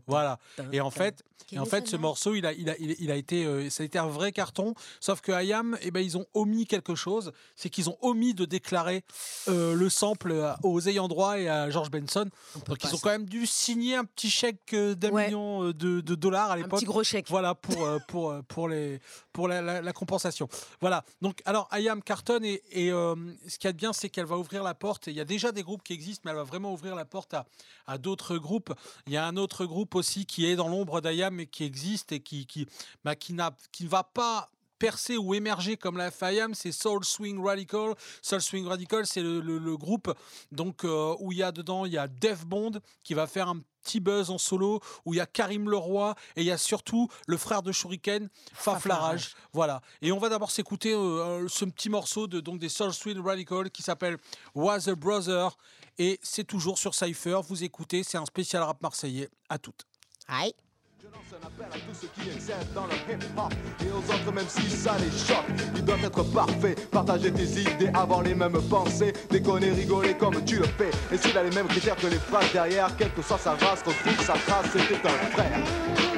Voilà. 0.06 0.38
Et 0.72 0.80
en 0.80 0.90
fait, 0.90 1.22
et 1.52 1.58
en 1.58 1.64
fait, 1.64 1.88
ce 1.88 1.96
morceau, 1.96 2.34
il 2.34 2.46
a, 2.46 2.52
il 2.52 2.70
a, 2.70 2.74
il 2.78 3.10
a- 3.10 3.16
été, 3.16 3.44
euh, 3.44 3.68
ça 3.70 3.82
a 3.82 3.86
été 3.86 3.98
un 3.98 4.06
vrai 4.06 4.30
carton. 4.30 4.74
Sauf 5.00 5.20
que 5.20 5.32
Ayam, 5.32 5.76
eh 5.82 5.90
ben, 5.90 5.98
ils 6.00 6.16
ont 6.16 6.26
omis 6.32 6.66
quelque 6.66 6.94
chose. 6.94 7.32
C'est 7.56 7.70
qu'ils 7.70 7.90
ont 7.90 7.96
omis 8.02 8.34
de 8.34 8.44
déclarer 8.44 9.02
euh, 9.48 9.74
le 9.74 9.88
sample 9.90 10.54
aux 10.62 10.80
ayants 10.88 11.08
droit 11.08 11.40
et 11.40 11.48
à 11.48 11.68
George 11.70 11.90
Benson. 11.90 12.28
Donc 12.66 12.78
ils 12.84 12.94
ont 12.94 12.98
quand 12.98 13.10
même 13.10 13.24
dû 13.26 13.46
signer 13.46 13.96
un 13.96 14.04
petit 14.04 14.30
chèque 14.30 14.74
euh, 14.74 14.94
d'un 14.94 15.10
Ouais. 15.10 15.26
million 15.26 15.64
de, 15.72 16.00
de 16.00 16.14
dollars 16.14 16.50
à 16.50 16.54
Un 16.54 16.56
l'époque. 16.58 16.78
petit 16.78 16.84
gros 16.86 17.02
chèque. 17.02 17.26
Voilà 17.28 17.56
pour 17.56 17.84
euh, 17.84 17.98
pour 18.08 18.32
pour 18.46 18.68
les 18.68 19.00
pour 19.32 19.48
la, 19.48 19.60
la- 19.60 19.80
la 19.82 19.92
compensation. 19.92 20.48
Voilà. 20.80 21.04
Donc 21.20 21.40
alors 21.46 21.66
Ayam 21.72 22.00
Carton 22.02 22.40
et, 22.44 22.62
et, 22.70 22.90
ce 22.90 23.58
qu'il 23.58 23.64
y 23.64 23.68
a 23.68 23.72
de 23.72 23.76
bien 23.78 23.92
c'est 23.92 24.08
qu'elle 24.08 24.26
va 24.26 24.38
ouvrir 24.38 24.62
la 24.62 24.74
porte. 24.74 25.08
Il 25.08 25.14
y 25.14 25.20
a 25.20 25.24
déjà 25.24 25.50
des 25.50 25.62
groupes 25.64 25.82
qui 25.82 25.94
existent, 25.94 26.22
mais 26.24 26.30
elle 26.30 26.36
va 26.36 26.44
vraiment 26.44 26.72
ouvrir 26.72 26.94
la 26.94 27.04
porte 27.04 27.34
à, 27.34 27.46
à 27.88 27.98
d'autres 27.98 28.36
groupes. 28.38 28.72
Il 29.08 29.12
y 29.12 29.16
a 29.16 29.26
un 29.26 29.36
autre 29.36 29.39
groupe 29.48 29.94
aussi 29.94 30.26
qui 30.26 30.46
est 30.46 30.56
dans 30.56 30.68
l'ombre 30.68 31.00
d'Ayam 31.00 31.38
et 31.40 31.46
qui 31.46 31.64
existe 31.64 32.12
et 32.12 32.20
qui 32.20 32.46
qui 32.46 32.66
bah, 33.04 33.16
qui 33.16 33.32
n'a 33.32 33.50
qui 33.72 33.84
ne 33.84 33.88
va 33.88 34.04
pas 34.04 34.50
percé 34.78 35.18
ou 35.18 35.34
émergé 35.34 35.76
comme 35.76 35.98
l'a 35.98 36.10
fait 36.10 36.36
IAM, 36.36 36.54
c'est 36.54 36.72
Soul 36.72 37.04
Swing 37.04 37.44
Radical. 37.44 37.94
Soul 38.22 38.40
Swing 38.40 38.66
Radical, 38.66 39.06
c'est 39.06 39.20
le, 39.20 39.40
le- 39.40 39.58
le 39.58 39.76
groupe 39.76 40.10
donc 40.52 40.84
euh, 40.84 41.14
où 41.20 41.32
il 41.32 41.38
y 41.38 41.42
a 41.42 41.52
dedans, 41.52 41.84
il 41.84 41.92
y 41.92 41.98
a 41.98 42.08
Def 42.08 42.46
Bond 42.46 42.72
qui 43.02 43.12
va 43.12 43.26
faire 43.26 43.48
un 43.50 43.58
petit 43.82 44.00
buzz 44.00 44.30
en 44.30 44.36
solo, 44.38 44.80
où 45.06 45.12
il 45.14 45.18
y 45.18 45.20
a 45.20 45.26
Karim 45.26 45.68
Leroy 45.68 46.14
et 46.36 46.40
il 46.42 46.46
y 46.46 46.50
a 46.50 46.56
surtout 46.58 47.08
le 47.26 47.36
frère 47.38 47.62
de 47.62 47.72
Shuriken, 47.72 48.28
Faf 48.54 48.84
Larage. 48.86 49.34
Voilà. 49.54 49.80
Et 50.02 50.12
on 50.12 50.18
va 50.18 50.28
d'abord 50.30 50.50
s'écouter 50.50 50.94
euh, 50.94 51.46
ce 51.48 51.64
petit 51.66 51.88
morceau 51.90 52.26
de 52.26 52.40
donc 52.40 52.58
des 52.58 52.68
Soul 52.70 52.92
Swing 52.94 53.18
Radical 53.22 53.70
qui 53.70 53.82
s'appelle 53.82 54.16
Was 54.54 54.88
a 54.88 54.94
Brother 54.94 55.56
et 55.98 56.18
c'est 56.22 56.44
toujours 56.44 56.78
sur 56.78 56.94
Cypher. 56.94 57.40
Vous 57.46 57.64
écoutez, 57.64 58.02
c'est 58.02 58.18
un 58.18 58.26
spécial 58.26 58.62
rap 58.62 58.80
marseillais. 58.82 59.28
À 59.48 59.58
toutes. 59.58 59.84
Aïe. 60.28 60.54
Je 61.02 61.06
lance 61.06 61.42
un 61.42 61.46
appel 61.46 61.66
à 61.66 61.78
tous 61.86 61.98
ceux 61.98 62.08
qui 62.08 62.28
excellent 62.28 62.58
dans 62.74 62.86
le 62.86 62.92
hip-hop 62.92 63.52
Et 63.80 63.90
aux 63.90 64.14
autres 64.14 64.32
même 64.32 64.48
si 64.48 64.68
ça 64.68 64.98
les 64.98 65.10
choque 65.10 65.46
Ils 65.74 65.82
doivent 65.82 66.04
être 66.04 66.22
parfaits 66.24 66.90
Partager 66.90 67.32
tes 67.32 67.62
idées, 67.62 67.88
avoir 67.94 68.22
les 68.22 68.34
mêmes 68.34 68.60
pensées 68.68 69.14
Déconner, 69.30 69.70
rigoler 69.70 70.14
comme 70.14 70.44
tu 70.44 70.58
le 70.58 70.66
fais 70.66 70.90
Et 71.10 71.16
s'il 71.16 71.36
a 71.38 71.42
les 71.42 71.54
mêmes 71.54 71.68
critères 71.68 71.96
que 71.96 72.06
les 72.06 72.18
phrases 72.18 72.52
derrière 72.52 72.94
Quelle 72.98 73.14
que 73.14 73.22
soit 73.22 73.38
sa 73.38 73.52
race, 73.52 73.82
retrouve 73.82 74.22
sa 74.22 74.34
trace 74.34 74.66
C'était 74.72 75.08
un 75.08 75.30
frère 75.30 76.09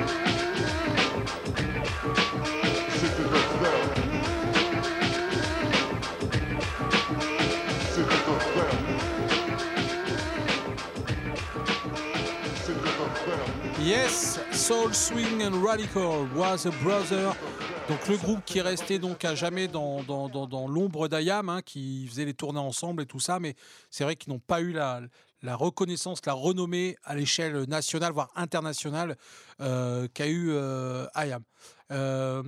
Yes, 13.80 14.40
Soul 14.52 14.94
Swing 14.94 15.42
and 15.42 15.62
Radical 15.62 16.28
was 16.34 16.66
a 16.66 16.70
brother. 16.82 17.34
Donc 17.88 18.06
le 18.08 18.16
groupe 18.16 18.44
qui 18.44 18.58
est 18.58 18.62
resté 18.62 18.98
donc 18.98 19.24
à 19.24 19.34
jamais 19.34 19.66
dans, 19.68 20.02
dans, 20.04 20.28
dans- 20.28 20.46
dans 20.46 20.68
l'ombre 20.68 21.08
d'Ayam, 21.08 21.48
hein, 21.48 21.62
qui 21.62 22.06
faisait 22.06 22.24
les 22.24 22.34
tournées 22.34 22.60
ensemble 22.60 23.02
et 23.02 23.06
tout 23.06 23.18
ça, 23.20 23.40
mais 23.40 23.54
c'est 23.90 24.04
vrai 24.04 24.14
qu'ils 24.16 24.32
n'ont 24.32 24.38
pas 24.38 24.60
eu 24.60 24.72
la, 24.72 25.00
la 25.42 25.56
reconnaissance, 25.56 26.20
la 26.24 26.32
renommée 26.32 26.96
à 27.04 27.14
l'échelle 27.16 27.64
nationale, 27.64 28.12
voire 28.12 28.30
internationale, 28.36 29.16
euh, 29.60 30.06
qu'a 30.14 30.28
eu 30.28 30.50
euh, 30.50 31.06
Ayam. 31.14 31.42
Euh, 31.90 32.42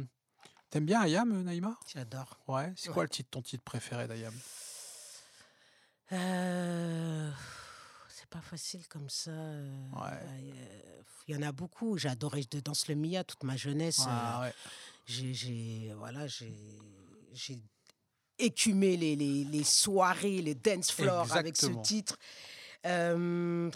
T'aimes 0.70 0.86
bien 0.86 1.02
Ayam, 1.02 1.42
Naïma? 1.42 1.76
J'adore. 1.92 2.38
Ouais. 2.48 2.72
C'est 2.76 2.90
quoi 2.90 3.02
le 3.04 3.08
titre, 3.08 3.30
ton 3.30 3.42
titre 3.42 3.62
préféré 3.64 4.06
d'Ayam? 4.08 4.32
Euh, 6.12 7.30
pas 8.34 8.40
facile 8.40 8.86
comme 8.88 9.08
ça. 9.08 9.30
euh, 9.30 9.70
euh, 9.96 11.02
Il 11.28 11.34
y 11.36 11.38
en 11.38 11.42
a 11.42 11.52
beaucoup. 11.52 11.96
J'ai 11.98 12.08
adoré 12.08 12.42
de 12.50 12.58
Danse 12.58 12.88
le 12.88 12.96
Mia 12.96 13.22
toute 13.22 13.44
ma 13.44 13.56
jeunesse. 13.56 14.00
Ah, 14.08 14.40
euh, 14.42 14.46
ouais. 14.46 14.54
J'ai, 15.06 15.92
voilà, 15.96 16.26
j'ai, 16.26 16.52
écumé 18.40 18.96
les, 18.96 19.14
les, 19.14 19.44
les 19.44 19.62
soirées, 19.62 20.42
les 20.42 20.56
dance 20.56 20.90
floors 20.90 21.32
avec 21.36 21.56
ce 21.56 21.66
titre. 21.82 22.16
Euh, 22.86 23.70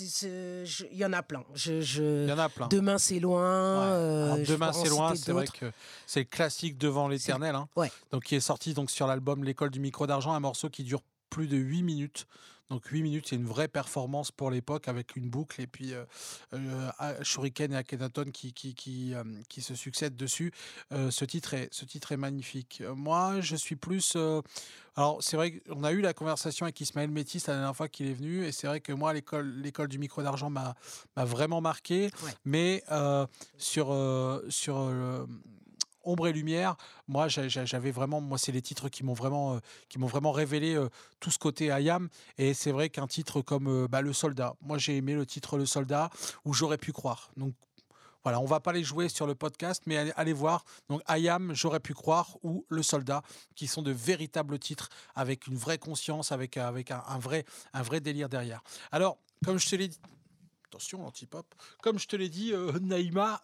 Il 0.00 0.96
y 0.98 1.04
en 1.04 1.12
a 1.12 1.22
plein. 1.22 1.44
Je, 1.54 1.80
je- 1.82 2.24
Il 2.24 2.28
y 2.28 2.32
en 2.32 2.38
a 2.38 2.48
plein. 2.48 2.66
Demain 2.66 2.98
c'est 2.98 3.20
loin. 3.20 3.44
euh, 3.44 4.44
Demain 4.44 4.72
c'est 4.72 4.88
loin, 4.88 5.14
c'est 5.14 5.30
vrai 5.32 5.46
que 5.46 5.70
c'est 6.06 6.20
le 6.20 6.24
classique 6.26 6.78
devant 6.78 7.06
l'éternel. 7.06 7.54
hein. 7.54 7.68
Ouais. 7.76 7.92
Donc 8.10 8.24
qui 8.24 8.34
est 8.34 8.40
sorti 8.40 8.74
donc 8.74 8.90
sur 8.90 9.06
l'album 9.06 9.44
L'école 9.44 9.70
du 9.70 9.78
micro 9.78 10.08
d'argent, 10.08 10.32
un 10.32 10.40
morceau 10.40 10.68
qui 10.68 10.82
dure 10.82 11.02
plus 11.28 11.46
de 11.46 11.56
8 11.56 11.82
minutes. 11.84 12.26
Donc 12.70 12.86
8 12.86 13.02
minutes, 13.02 13.26
c'est 13.28 13.36
une 13.36 13.46
vraie 13.46 13.68
performance 13.68 14.30
pour 14.30 14.50
l'époque 14.50 14.86
avec 14.86 15.16
une 15.16 15.28
boucle 15.28 15.60
et 15.60 15.66
puis 15.66 15.92
euh, 15.92 16.04
euh, 16.54 16.88
à- 16.98 17.22
Shuriken 17.22 17.72
et 17.72 17.76
Akhenaton 17.76 18.26
qui, 18.32 18.52
qui, 18.52 18.74
qui, 18.74 19.12
euh, 19.14 19.24
qui 19.48 19.60
se 19.60 19.74
succèdent 19.74 20.16
dessus. 20.16 20.52
Ce, 20.92 21.24
titre 21.24 21.54
est, 21.54 21.68
ce 21.72 21.84
titre 21.84 22.12
est 22.12 22.16
magnifique. 22.16 22.82
Moi, 22.94 23.40
je 23.40 23.56
suis 23.56 23.76
plus... 23.76 24.16
alors 24.96 25.18
c'est 25.20 25.36
vrai 25.36 25.58
qu'on 25.60 25.82
a 25.84 25.92
eu 25.92 26.00
la 26.00 26.14
conversation 26.14 26.64
avec 26.64 26.80
Ismaël 26.80 27.10
Métis 27.10 27.46
la 27.46 27.54
dernière 27.54 27.76
fois 27.76 27.88
qu'il 27.88 28.06
est 28.06 28.14
venu 28.14 28.44
et 28.44 28.52
c'est 28.52 28.66
vrai 28.68 28.80
que 28.80 28.92
moi, 28.92 29.12
l'école 29.12 29.50
l'école 29.60 29.88
du 29.88 29.98
micro 29.98 30.22
d'argent 30.22 30.48
m'a 30.50 30.74
m'a 31.16 31.24
vraiment 31.24 31.60
marqué. 31.60 32.10
Ouais. 32.24 32.32
Mais 32.44 32.84
sur... 33.58 33.88
sur 34.48 35.26
Ombre 36.02 36.28
et 36.28 36.32
Lumière, 36.32 36.76
moi 37.08 37.28
j'a- 37.28 37.48
j'a- 37.48 37.64
j'avais 37.64 37.90
vraiment, 37.90 38.20
moi 38.20 38.38
c'est 38.38 38.52
les 38.52 38.62
titres 38.62 38.88
qui 38.88 39.04
m'ont 39.04 39.12
vraiment, 39.14 39.54
euh, 39.56 39.58
qui 39.88 39.98
m'ont 39.98 40.06
vraiment 40.06 40.32
révélé 40.32 40.74
euh, 40.74 40.88
tout 41.20 41.30
ce 41.30 41.38
côté 41.38 41.70
Ayam. 41.70 42.08
Et 42.38 42.54
c'est 42.54 42.72
vrai 42.72 42.88
qu'un 42.90 43.06
titre 43.06 43.42
comme 43.42 43.66
euh, 43.68 43.88
bah, 43.88 44.00
Le 44.02 44.12
Soldat, 44.12 44.54
moi 44.60 44.78
j'ai 44.78 44.96
aimé 44.96 45.14
le 45.14 45.26
titre 45.26 45.58
Le 45.58 45.66
Soldat 45.66 46.10
où 46.44 46.52
j'aurais 46.54 46.78
pu 46.78 46.92
croire. 46.92 47.30
Donc 47.36 47.54
voilà, 48.22 48.38
on 48.40 48.44
va 48.44 48.60
pas 48.60 48.72
les 48.72 48.84
jouer 48.84 49.08
sur 49.08 49.26
le 49.26 49.34
podcast, 49.34 49.82
mais 49.86 50.12
allez, 50.14 50.32
voir. 50.34 50.64
Donc 50.90 51.00
Ayam, 51.06 51.54
j'aurais 51.54 51.80
pu 51.80 51.94
croire 51.94 52.36
ou 52.42 52.66
Le 52.68 52.82
Soldat, 52.82 53.22
qui 53.54 53.66
sont 53.66 53.80
de 53.80 53.92
véritables 53.92 54.58
titres 54.58 54.90
avec 55.14 55.46
une 55.46 55.56
vraie 55.56 55.78
conscience, 55.78 56.30
avec 56.30 56.58
avec 56.58 56.90
un, 56.90 57.18
vrai 57.18 57.44
un 57.72 57.80
vrai 57.82 58.00
délire 58.00 58.28
derrière. 58.28 58.62
Alors 58.92 59.16
comme 59.44 59.58
je 59.58 59.68
te 59.70 59.74
l'ai 59.76 59.88
dit, 59.88 59.98
attention 60.66 61.02
l'antipop, 61.02 61.46
comme 61.82 61.98
je 61.98 62.06
te 62.06 62.14
l'ai 62.16 62.28
dit 62.28 62.52
Naïma, 62.82 63.40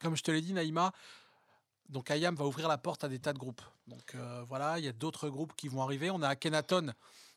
comme 0.00 0.16
je 0.16 0.22
te 0.22 0.30
l'ai 0.30 0.40
dit 0.40 0.54
Naïma. 0.54 0.92
Donc 1.88 2.10
Ayam 2.10 2.34
va 2.34 2.44
ouvrir 2.44 2.68
la 2.68 2.78
porte 2.78 3.04
à 3.04 3.08
des 3.08 3.18
tas 3.18 3.32
de 3.32 3.38
groupes. 3.38 3.62
Donc 3.86 4.14
euh, 4.14 4.44
voilà, 4.48 4.78
il 4.78 4.84
y 4.84 4.88
a 4.88 4.92
d'autres 4.92 5.28
groupes 5.28 5.54
qui 5.56 5.68
vont 5.68 5.82
arriver. 5.82 6.10
On 6.10 6.22
a 6.22 6.28
Akhenaton 6.28 6.92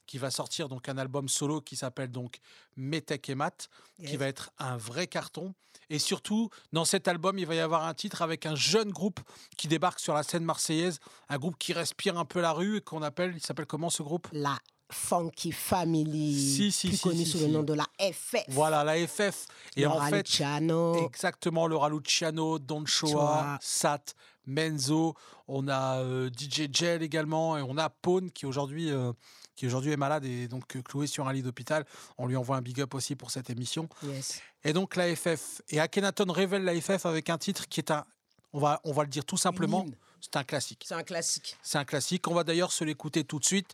qui 0.08 0.18
va 0.18 0.32
sortir 0.32 0.70
donc 0.70 0.89
un 0.89 0.98
album 0.98 1.27
solo 1.27 1.62
qui 1.62 1.75
s'appelle 1.75 2.10
donc 2.10 2.39
Metek 2.77 3.30
et 3.30 3.36
Mat, 3.36 3.70
qui 4.04 4.16
va 4.16 4.25
être 4.27 4.51
un 4.58 4.77
vrai 4.77 5.06
carton. 5.06 5.54
Et 5.89 6.00
surtout, 6.00 6.50
dans 6.74 6.86
cet 6.86 7.08
album, 7.08 7.38
il 7.38 7.46
va 7.46 7.56
y 7.56 7.60
avoir 7.60 7.86
un 7.86 7.94
titre 7.94 8.22
avec 8.22 8.46
un 8.46 8.56
jeune 8.56 8.92
groupe 8.92 9.20
qui 9.58 9.68
débarque 9.68 10.00
sur 10.00 10.13
la 10.13 10.24
scène 10.24 10.44
marseillaise, 10.44 11.00
un 11.30 11.38
groupe 11.38 11.58
qui 11.58 11.74
respire 11.74 12.18
un 12.18 12.25
peu 12.25 12.42
la 12.42 12.54
rue 12.54 12.77
et 12.77 12.82
qu'on 12.82 13.01
appelle, 13.01 13.34
il 13.36 13.42
s'appelle 13.42 13.68
comment 13.68 13.89
ce 13.89 14.01
groupe? 14.01 14.27
La 14.32 14.58
Funky 14.89 15.51
Family, 15.51 16.56
Si, 16.56 16.72
si, 16.72 16.88
plus 16.88 16.98
si, 16.98 17.17
si, 17.17 17.25
sous 17.25 17.39
le 17.39 17.48
nom 17.48 17.63
de 17.63 17.74
la 17.74 17.88
FF. 18.00 18.46
Voilà, 18.48 18.84
la 18.84 18.96
FF. 19.08 19.46
Et 19.75 19.86
en 19.86 19.94
Laura 19.94 20.10
fait, 20.10 20.27
Luciano. 20.27 21.06
Exactement, 21.06 21.67
Laura 21.67 21.89
Luciano, 21.89 22.58
Don 22.58 22.86
Choa. 22.86 23.58
Sat, 23.62 24.13
Menzo, 24.46 25.13
on 25.48 25.67
a 25.67 26.00
euh, 26.00 26.29
DJ 26.29 26.67
Gel 26.72 27.03
également, 27.03 27.58
et 27.58 27.62
on 27.62 27.77
a 27.77 27.89
Pone 27.89 28.32
qui 28.32 28.46
aujourd'hui 28.46 28.89
euh, 28.89 29.12
qui 29.58 29.65
aujourd'hui 29.65 29.91
est 29.91 29.98
malade 29.98 30.24
et 30.24 30.48
donc 30.48 30.75
euh, 30.75 30.82
cloué 30.82 31.08
sur 31.08 31.27
un 31.27 31.34
lit 31.34 31.41
d'hôpital. 31.41 31.86
On 32.17 32.27
lui 32.27 32.38
envoie 32.38 32.56
un 32.56 32.62
big 32.62 32.79
up 32.79 32.94
aussi 32.94 33.15
pour 33.15 33.32
cette 33.32 33.50
émission. 33.50 33.89
Yes. 34.03 34.41
Et 34.63 34.72
donc 34.72 34.96
la 34.96 35.13
FF. 35.13 35.62
Et 35.70 35.79
Akhenaton 35.79 36.32
révèle 36.32 36.63
la 36.63 36.79
FF 36.79 37.06
avec 37.06 37.29
un 37.29 37.38
titre 37.38 37.67
qui 37.67 37.79
est 37.82 37.91
un, 37.91 38.06
on 38.53 38.60
va, 38.60 38.79
on 38.84 38.94
va 38.94 39.03
le 39.03 39.10
dire 39.10 39.25
tout 39.25 39.38
simplement, 39.38 39.86
c'est 40.22 40.36
un 40.36 40.44
classique. 40.44 40.86
C'est 40.88 40.96
un 40.96 41.03
classique. 41.03 41.58
C'est 41.62 41.77
un 41.77 41.86
classique. 41.86 42.27
On 42.27 42.34
va 42.34 42.44
d'ailleurs 42.44 42.72
se 42.72 42.84
l'écouter 42.84 43.24
tout 43.24 43.39
de 43.39 43.46
suite. 43.46 43.74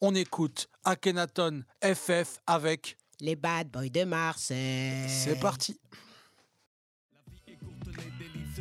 On 0.00 0.14
écoute 0.14 0.68
Akhenaton 0.84 1.64
FF 1.82 2.38
avec. 2.46 2.96
Les 3.20 3.34
Bad 3.34 3.68
Boys 3.68 3.88
de 3.88 4.04
Marseille. 4.04 5.08
C'est 5.08 5.40
parti. 5.40 5.76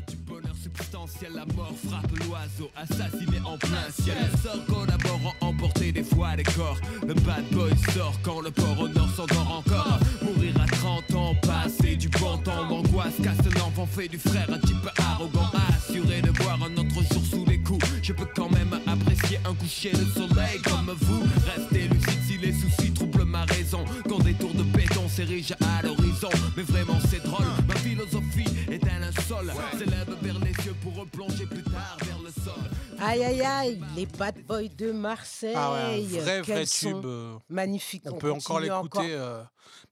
du 0.07 0.15
bonheur 0.17 0.55
substantiel, 0.55 1.33
la 1.33 1.45
mort 1.53 1.73
frappe 1.87 2.11
l'oiseau, 2.25 2.69
assassiné 2.75 3.39
en 3.45 3.57
plein 3.57 3.89
ciel. 3.91 4.17
Elle 4.19 4.39
sort 4.39 4.65
collaborant, 4.65 5.33
emporter 5.41 5.91
des 5.91 6.03
fois 6.03 6.35
les 6.35 6.43
corps. 6.43 6.79
Le 7.05 7.13
bad 7.13 7.47
boy 7.51 7.71
sort 7.93 8.13
quand 8.23 8.41
le 8.41 8.51
port 8.51 8.79
au 8.79 8.87
nord 8.87 9.09
s'endort 9.15 9.63
encore. 9.65 9.99
Mourir 10.21 10.59
à 10.61 10.65
30 10.65 11.15
ans, 11.15 11.35
passer 11.41 11.95
du 11.95 12.09
bon 12.09 12.37
temps, 12.37 12.67
l'angoisse 12.67 13.15
casse 13.23 13.53
l'enfant, 13.55 13.85
fait 13.85 14.07
du 14.07 14.17
frère 14.17 14.49
un 14.51 14.59
type 14.59 14.87
arrogant, 14.97 15.49
assuré 15.69 16.21
de 16.21 16.31
voir 16.41 16.61
un 16.63 16.75
autre 16.77 17.13
jour 17.13 17.23
sous 17.25 17.45
les 17.45 17.61
coups. 17.61 17.85
Je 18.01 18.13
peux 18.13 18.27
quand 18.35 18.49
même 18.49 18.79
apprécier 19.27 19.39
un 19.45 19.55
coucher 19.55 19.91
de 19.91 20.05
soleil 20.13 20.61
comme 20.63 20.95
vous. 21.01 21.23
Restez 21.45 21.87
lucide 21.87 22.19
si 22.27 22.37
les 22.37 22.53
soucis 22.53 22.93
troublent 22.93 23.25
ma 23.25 23.45
raison. 23.45 23.83
Quand 24.07 24.19
des 24.19 24.33
tours 24.33 24.53
de 24.53 24.63
béton 24.63 25.07
s'érigent 25.09 25.55
à 25.61 25.81
l'horizon. 25.83 26.29
Mais 26.55 26.63
vraiment 26.63 26.97
c'est 27.09 27.23
drôle, 27.23 27.45
ma 27.67 27.75
philosophie 27.75 28.45
est 28.71 28.83
un 28.87 28.99
linceul. 28.99 29.53
S'élève 29.77 30.15
vers 30.21 30.39
les 30.39 30.53
cieux 30.61 30.75
pour 30.81 30.95
replonger 30.95 31.45
plus 31.45 31.63
tard 31.63 31.97
vers 32.05 32.19
le 32.23 32.29
sol. 32.43 32.53
Aïe 32.99 33.23
aïe 33.23 33.41
aïe, 33.41 33.79
les 33.95 34.05
Bad 34.05 34.35
Boys 34.47 34.69
de 34.77 34.91
Marseille. 34.91 35.53
Ah 35.55 35.71
ouais, 35.73 36.03
un 36.03 36.21
vrai, 36.21 36.41
Quel 36.45 36.55
vrai 36.55 36.65
son 36.65 36.93
tube. 36.93 37.05
euh, 37.05 37.37
Magnifique. 37.49 38.03
On, 38.07 38.17
peut 38.17 38.31
encore 38.31 38.59
l'écouter. 38.59 39.09
euh, 39.11 39.43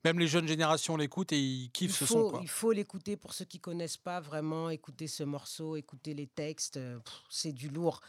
même 0.05 0.19
les 0.19 0.27
jeunes 0.27 0.47
générations 0.47 0.95
l'écoutent 0.95 1.33
et 1.33 1.39
ils 1.39 1.63
Il 1.63 1.69
kiffent 1.71 1.97
ce 1.97 2.05
son. 2.05 2.29
Quoi. 2.29 2.39
il 2.43 2.47
faut 2.47 2.71
l'écouter 2.71 3.17
pour 3.17 3.33
ceux 3.33 3.45
qui 3.45 3.59
connaissent 3.59 3.97
pas 3.97 4.19
vraiment, 4.21 4.69
écouter 4.69 5.07
ce 5.07 5.24
morceau, 5.24 5.75
écouter 5.75 6.13
les 6.13 6.27
textes, 6.27 6.77
euh, 6.77 7.00
c'est 7.29 7.51
du 7.51 7.69
lourd. 7.69 8.01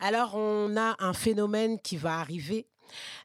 Alors 0.00 0.34
on 0.34 0.76
a 0.76 0.94
un 0.98 1.14
phénomène 1.14 1.80
qui 1.80 1.96
va 1.96 2.18
arriver 2.20 2.66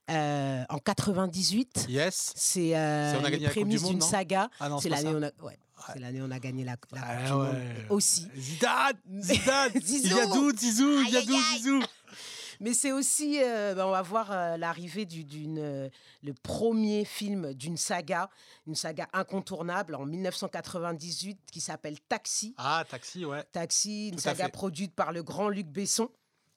euh, 0.10 0.64
en 0.70 0.78
98. 0.78 1.88
Yes. 1.90 2.34
C'est 2.36 2.76
euh, 2.78 3.20
les 3.30 3.50
prémices 3.50 3.84
d'une 3.84 4.02
saga. 4.02 4.50
Ah 4.60 4.70
c'est 4.82 4.90
l'année 4.90 5.10
on 5.14 5.22
a, 5.24 5.32
ouais, 5.46 5.58
c'est 5.94 6.00
l'année 6.00 6.22
où 6.22 6.26
on 6.26 6.32
a 6.32 6.40
gagné 6.40 6.64
la, 6.64 6.72
la 6.72 6.78
Coupe 6.78 6.98
Ah 7.02 7.24
du 7.26 7.32
Monde 7.32 7.48
ouais. 7.54 7.86
aussi. 7.90 8.28
Zidane 8.38 8.98
Zidane 9.20 9.72
Zizou 9.82 10.08
Il 10.08 10.16
y 10.16 10.20
a 10.20 10.26
doute, 10.28 10.60
Zizou 10.60 11.02
Il 11.08 11.10
y 11.10 11.16
a 11.16 11.20
Aïe, 11.20 11.26
doute, 11.26 11.36
aïe, 11.36 11.44
aïe. 11.52 11.58
Zizou 11.60 11.80
Mais 12.64 12.74
c'est 12.74 12.94
aussi, 12.94 13.40
euh, 13.44 13.76
ben, 13.76 13.86
on 13.86 13.92
va 13.92 14.02
voir 14.02 14.32
euh, 14.32 14.56
l'arrivée 14.56 15.06
du- 15.06 15.26
d'une, 15.26 15.60
euh, 15.60 15.90
le 16.24 16.34
premier 16.34 17.04
film 17.04 17.54
d'une 17.54 17.76
saga, 17.76 18.30
une 18.68 18.74
saga 18.76 19.10
incontournable 19.12 19.96
en 19.96 20.06
1998 20.06 21.40
qui 21.52 21.60
s'appelle 21.60 22.00
Taxi. 22.00 22.56
Ah, 22.58 22.86
Taxi, 22.90 23.26
ouais. 23.26 23.44
Taxi, 23.52 24.08
une 24.08 24.16
Tout 24.16 24.22
saga 24.22 24.48
produite 24.48 24.96
par 24.96 25.12
le 25.12 25.24
grand 25.24 25.50
Luc 25.50 25.68
Besson. 25.68 26.10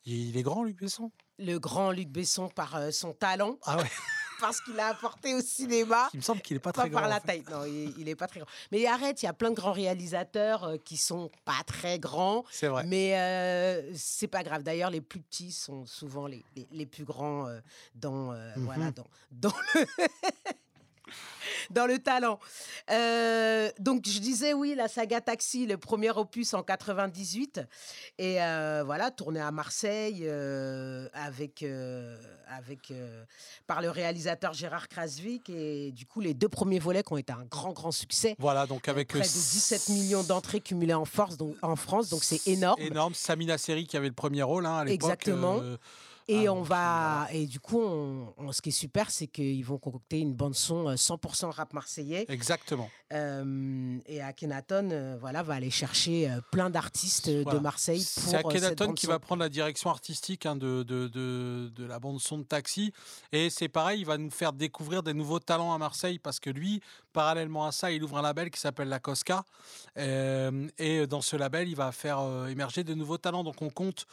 Il 0.04 0.36
est 0.36 0.42
grand, 0.42 0.62
Luc 0.62 0.78
Besson? 0.78 1.10
Le 1.40 1.58
grand 1.58 1.90
Luc 1.90 2.08
Besson 2.08 2.48
par 2.48 2.76
euh, 2.76 2.92
son 2.92 3.12
talent, 3.12 3.58
Ah 3.64 3.76
ouais. 3.78 3.82
parce 4.40 4.60
qu'il 4.60 4.78
a 4.80 4.88
apporté 4.88 5.34
au 5.34 5.40
cinéma. 5.40 6.08
Il 6.14 6.18
me 6.18 6.22
semble 6.22 6.40
qu'il 6.40 6.56
est 6.56 6.60
pas 6.60 6.72
Pas 6.72 6.82
très 6.82 6.90
grand. 6.90 7.00
par 7.00 7.08
la 7.08 7.16
en 7.16 7.20
fait. 7.20 7.26
taille, 7.26 7.44
non, 7.50 7.64
il, 7.64 7.94
il 7.98 8.08
est 8.08 8.14
pas 8.16 8.26
très 8.26 8.40
grand. 8.40 8.48
Mais 8.72 8.86
arrête, 8.86 9.22
il 9.22 9.26
y 9.26 9.28
a 9.28 9.32
plein 9.32 9.50
de 9.50 9.54
grands 9.56 9.72
réalisateurs 9.72 10.64
euh, 10.64 10.76
qui 10.78 10.96
sont 10.96 11.30
pas 11.44 11.62
très 11.66 11.98
grands. 11.98 12.44
C'est 12.50 12.68
vrai. 12.68 12.84
Mais 12.84 13.18
euh, 13.18 13.92
c'est 13.94 14.28
pas 14.28 14.42
grave. 14.42 14.62
D'ailleurs, 14.62 14.90
les 14.90 15.00
plus 15.00 15.20
petits 15.20 15.52
sont 15.52 15.86
souvent 15.86 16.26
les, 16.26 16.44
les, 16.56 16.66
les 16.70 16.86
plus 16.86 17.04
grands 17.04 17.46
euh, 17.48 17.60
dans, 17.94 18.32
euh, 18.32 18.52
Mhm. 18.56 18.64
voilà, 18.64 18.90
dans, 18.90 19.06
dans 19.30 19.52
le. 19.74 19.86
Dans 21.70 21.86
le 21.86 21.98
talent. 21.98 22.38
Euh, 22.90 23.70
donc, 23.78 24.04
je 24.06 24.18
disais, 24.18 24.52
oui, 24.52 24.74
la 24.76 24.88
saga 24.88 25.20
Taxi, 25.20 25.66
le 25.66 25.76
premier 25.76 26.10
opus 26.10 26.54
en 26.54 26.62
98. 26.62 27.60
Et 28.18 28.42
euh, 28.42 28.82
voilà, 28.84 29.10
tourné 29.10 29.40
à 29.40 29.50
Marseille 29.50 30.22
euh, 30.22 31.08
avec, 31.12 31.64
avec, 32.48 32.92
par 33.66 33.82
le 33.82 33.90
réalisateur 33.90 34.52
Gérard 34.52 34.88
Krasvik. 34.88 35.50
Et 35.50 35.92
du 35.92 36.06
coup, 36.06 36.20
les 36.20 36.34
deux 36.34 36.48
premiers 36.48 36.78
volets 36.78 37.02
qui 37.02 37.12
ont 37.12 37.18
été 37.18 37.32
un 37.32 37.44
grand, 37.44 37.72
grand 37.72 37.92
succès. 37.92 38.36
Voilà, 38.38 38.66
donc 38.66 38.88
avec 38.88 39.08
Près 39.08 39.20
de 39.20 39.24
euh, 39.24 39.28
17 39.28 39.88
millions 39.90 40.22
d'entrées 40.22 40.60
cumulées 40.60 40.94
en, 40.94 41.04
force, 41.04 41.36
donc, 41.36 41.56
en 41.62 41.76
France, 41.76 42.08
donc 42.08 42.24
c'est 42.24 42.46
énorme. 42.46 42.80
Énorme. 42.80 43.14
Samina 43.14 43.58
Seri 43.58 43.86
qui 43.86 43.96
avait 43.96 44.08
le 44.08 44.14
premier 44.14 44.42
rôle 44.42 44.66
hein, 44.66 44.78
à 44.78 44.84
l'époque. 44.84 45.10
Exactement. 45.10 45.60
Euh, 46.28 46.32
Et 46.34 46.46
Ah, 46.48 46.52
on 46.54 46.62
va 46.62 47.28
et 47.32 47.46
du 47.46 47.60
coup, 47.60 47.80
on, 47.80 48.32
on- 48.36 48.52
ce 48.52 48.60
qui 48.62 48.70
est 48.70 48.72
super, 48.72 49.10
c'est 49.10 49.26
qu'ils 49.28 49.64
vont 49.64 49.78
concocter 49.78 50.18
une 50.20 50.34
bande 50.34 50.54
son 50.54 50.88
euh, 50.88 50.94
100% 50.94 51.50
rap 51.50 51.72
marseillais. 51.72 52.26
Exactement. 52.28 52.90
Euh, 53.12 53.98
et 54.06 54.20
Akhenaton, 54.20 54.90
euh, 54.90 55.16
voilà, 55.20 55.42
va 55.42 55.54
aller 55.54 55.70
chercher 55.70 56.28
euh, 56.30 56.40
plein 56.50 56.70
d'artistes 56.70 57.28
euh, 57.28 57.44
de. 57.44 57.58
Marseille 57.58 58.00
C'est 58.00 58.34
euh, 58.34 58.38
Akhenaton 58.40 58.92
qui 58.94 59.06
va 59.06 59.18
prendre 59.18 59.40
la 59.42 59.48
direction 59.48 59.90
artistique 59.90 60.46
hein, 60.46 60.56
de, 60.56 60.82
de, 60.82 61.08
de, 61.08 61.70
de 61.74 61.84
la 61.84 61.98
bande 61.98 62.20
son 62.20 62.38
de 62.38 62.42
Taxi. 62.44 62.92
Et 63.32 63.48
c'est 63.50 63.68
pareil, 63.68 64.00
il 64.00 64.06
va 64.06 64.18
nous 64.18 64.30
faire 64.30 64.52
découvrir 64.52 65.02
des 65.02 65.14
nouveaux 65.14 65.38
talents 65.40 65.72
à 65.72 65.78
Marseille 65.78 66.18
parce 66.18 66.40
que 66.40 66.50
lui, 66.50 66.80
parallèlement 67.16 67.66
à 67.66 67.72
ça, 67.72 67.90
il 67.90 68.04
ouvre 68.04 68.18
un 68.18 68.22
label 68.22 68.50
qui 68.50 68.60
s'appelle 68.60 68.90
La 68.90 68.98
Cosca. 68.98 69.42
Euh, 69.96 70.68
et 70.76 71.06
dans 71.06 71.22
ce 71.22 71.34
label, 71.34 71.66
il 71.66 71.74
va 71.74 71.90
faire 71.90 72.18
euh, 72.20 72.48
émerger 72.48 72.84
de 72.84 72.92
nouveaux 72.92 73.16
talents. 73.16 73.42
Donc 73.42 73.62
on 73.62 73.70
compte 73.70 74.06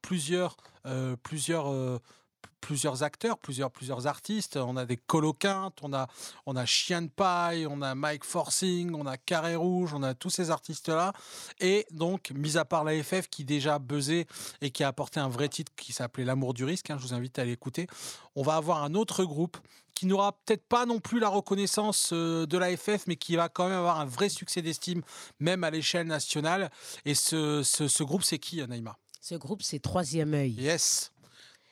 plusieurs, 0.00 0.56
euh, 0.86 1.16
plusieurs, 1.24 1.66
plusieurs 2.60 3.02
acteurs, 3.02 3.38
plusieurs, 3.38 3.70
plusieurs 3.70 4.06
artistes. 4.06 4.56
On 4.56 4.76
a 4.76 4.84
des 4.84 4.96
coloquintes, 4.96 5.78
on 5.82 5.92
a, 5.92 6.08
on 6.46 6.56
a 6.56 6.66
Chien 6.66 7.02
de 7.02 7.08
Paille, 7.08 7.66
on 7.66 7.82
a 7.82 7.94
Mike 7.94 8.24
Forcing, 8.24 8.94
on 8.94 9.06
a 9.06 9.16
Carré 9.16 9.56
Rouge, 9.56 9.94
on 9.94 10.02
a 10.02 10.14
tous 10.14 10.30
ces 10.30 10.50
artistes-là. 10.50 11.12
Et 11.60 11.86
donc, 11.90 12.32
mis 12.34 12.56
à 12.56 12.64
part 12.64 12.84
la 12.84 13.02
FF 13.02 13.28
qui 13.28 13.44
déjà 13.44 13.78
buzzait 13.78 14.26
et 14.60 14.70
qui 14.70 14.84
a 14.84 14.88
apporté 14.88 15.20
un 15.20 15.28
vrai 15.28 15.48
titre 15.48 15.72
qui 15.76 15.92
s'appelait 15.92 16.24
L'amour 16.24 16.54
du 16.54 16.64
risque, 16.64 16.90
hein, 16.90 16.96
je 16.98 17.06
vous 17.06 17.14
invite 17.14 17.38
à 17.38 17.44
l'écouter, 17.44 17.86
on 18.34 18.42
va 18.42 18.56
avoir 18.56 18.82
un 18.82 18.94
autre 18.94 19.24
groupe 19.24 19.58
qui 19.96 20.06
n'aura 20.06 20.32
peut-être 20.32 20.66
pas 20.68 20.86
non 20.86 21.00
plus 21.00 21.18
la 21.18 21.28
reconnaissance 21.28 22.10
euh, 22.12 22.46
de 22.46 22.58
la 22.58 22.76
FF, 22.76 23.06
mais 23.06 23.16
qui 23.16 23.34
va 23.34 23.48
quand 23.48 23.68
même 23.68 23.78
avoir 23.78 23.98
un 23.98 24.04
vrai 24.04 24.28
succès 24.28 24.60
d'estime, 24.60 25.02
même 25.40 25.64
à 25.64 25.70
l'échelle 25.70 26.06
nationale. 26.06 26.70
Et 27.04 27.14
ce, 27.14 27.62
ce, 27.62 27.88
ce 27.88 28.02
groupe, 28.04 28.22
c'est 28.22 28.38
qui, 28.38 28.64
Naïma 28.66 28.98
Ce 29.22 29.34
groupe, 29.34 29.62
c'est 29.62 29.78
Troisième 29.78 30.34
œil. 30.34 30.52
Yes. 30.52 31.12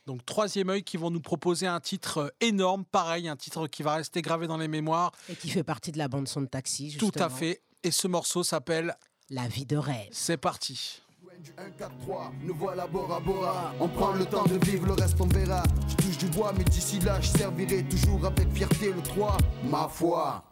Donc 0.07 0.25
troisième 0.27 0.69
œil 0.69 0.83
qui 0.85 0.97
vont 0.97 1.11
nous 1.11 1.21
proposer 1.21 1.67
un 1.67 1.81
titre 1.81 2.19
euh, 2.19 2.29
énorme, 2.41 2.85
pareil, 2.85 3.29
un 3.29 3.37
titre 3.37 3.67
qui 3.69 3.83
va 3.83 3.95
rester 3.95 4.21
gravé 4.23 4.47
dans 4.47 4.59
les 4.59 4.69
mémoires. 4.69 5.13
Et 5.31 5.35
qui 5.35 5.49
fait 5.49 5.65
partie 5.65 5.93
de 5.93 5.99
la 5.99 6.09
bande 6.09 6.29
son 6.29 6.43
de 6.43 6.47
Taxi. 6.47 6.97
Tout 6.99 7.07
à 7.15 7.29
justement. 7.29 7.29
fait. 7.31 7.63
Et 7.83 7.91
ce 7.91 8.07
morceau 8.07 8.43
s'appelle 8.45 8.97
La 9.31 9.49
vie 9.49 9.65
de 9.67 9.77
rêve. 9.77 10.09
C'est 10.13 10.37
parti. 10.37 11.01
Du 11.41 11.51
1, 11.59 11.71
4, 11.73 11.99
3, 11.99 12.33
nous 12.43 12.55
voilà 12.55 12.87
Bora 12.87 13.19
Bora. 13.21 13.75
On 13.81 13.89
prend 13.89 14.13
le 14.13 14.25
temps 14.25 14.45
de 14.45 14.57
vivre, 14.65 14.87
le 14.87 14.93
reste 14.93 15.21
on 15.21 15.27
verra. 15.27 15.63
Je 15.89 15.97
touche 15.97 16.17
du 16.17 16.27
bois, 16.27 16.53
mais 16.57 16.65
d'ici 16.65 17.01
là, 17.01 17.21
je 17.21 17.27
servirai 17.29 17.83
toujours 17.89 18.25
avec 18.25 18.51
fierté 18.53 18.93
le 18.93 19.03
3. 19.03 19.37
Ma 19.65 19.89
foi. 19.89 20.43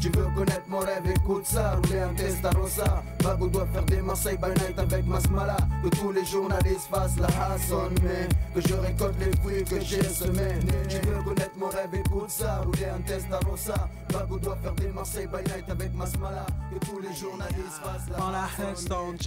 Tu 0.00 0.10
veux 0.10 0.26
connaître 0.36 0.62
mon 0.68 0.78
rêve, 0.78 1.06
écoute 1.10 1.44
ça, 1.44 1.74
rouler 1.74 1.98
un 1.98 2.14
Testarossa 2.14 3.02
Bago 3.22 3.48
doit 3.48 3.66
faire 3.66 3.84
des 3.84 4.00
Marseille 4.00 4.36
by 4.36 4.50
night 4.50 4.78
avec 4.78 5.04
Masmala 5.04 5.56
Que 5.82 5.88
tous 5.88 6.12
les 6.12 6.24
journalistes 6.24 6.86
fassent 6.88 7.16
la 7.18 7.26
hassonne 7.52 7.94
Mais 8.04 8.28
que 8.54 8.60
je 8.68 8.74
récolte 8.74 9.16
les 9.18 9.32
fruits 9.38 9.64
que 9.64 9.80
j'ai 9.80 10.02
semés 10.04 10.54
Tu 10.88 10.98
veux 11.04 11.20
connaître 11.24 11.56
mon 11.56 11.66
rêve, 11.68 11.92
écoute 11.94 12.30
ça, 12.30 12.58
rouler 12.60 12.84
un 12.84 13.00
Testarossa 13.00 13.88
Bago 14.12 14.38
doit 14.38 14.56
faire 14.62 14.74
des 14.74 14.86
Marseille 14.88 15.26
by 15.26 15.42
night 15.52 15.68
avec 15.68 15.92
Masmala 15.92 16.46
Que 16.72 16.86
tous 16.86 17.00
les 17.00 17.12
journalistes 17.14 17.80
fassent 17.82 18.08
la 18.08 18.16
Dans 18.18 18.30
la 18.30 18.48
headstone, 18.70 19.18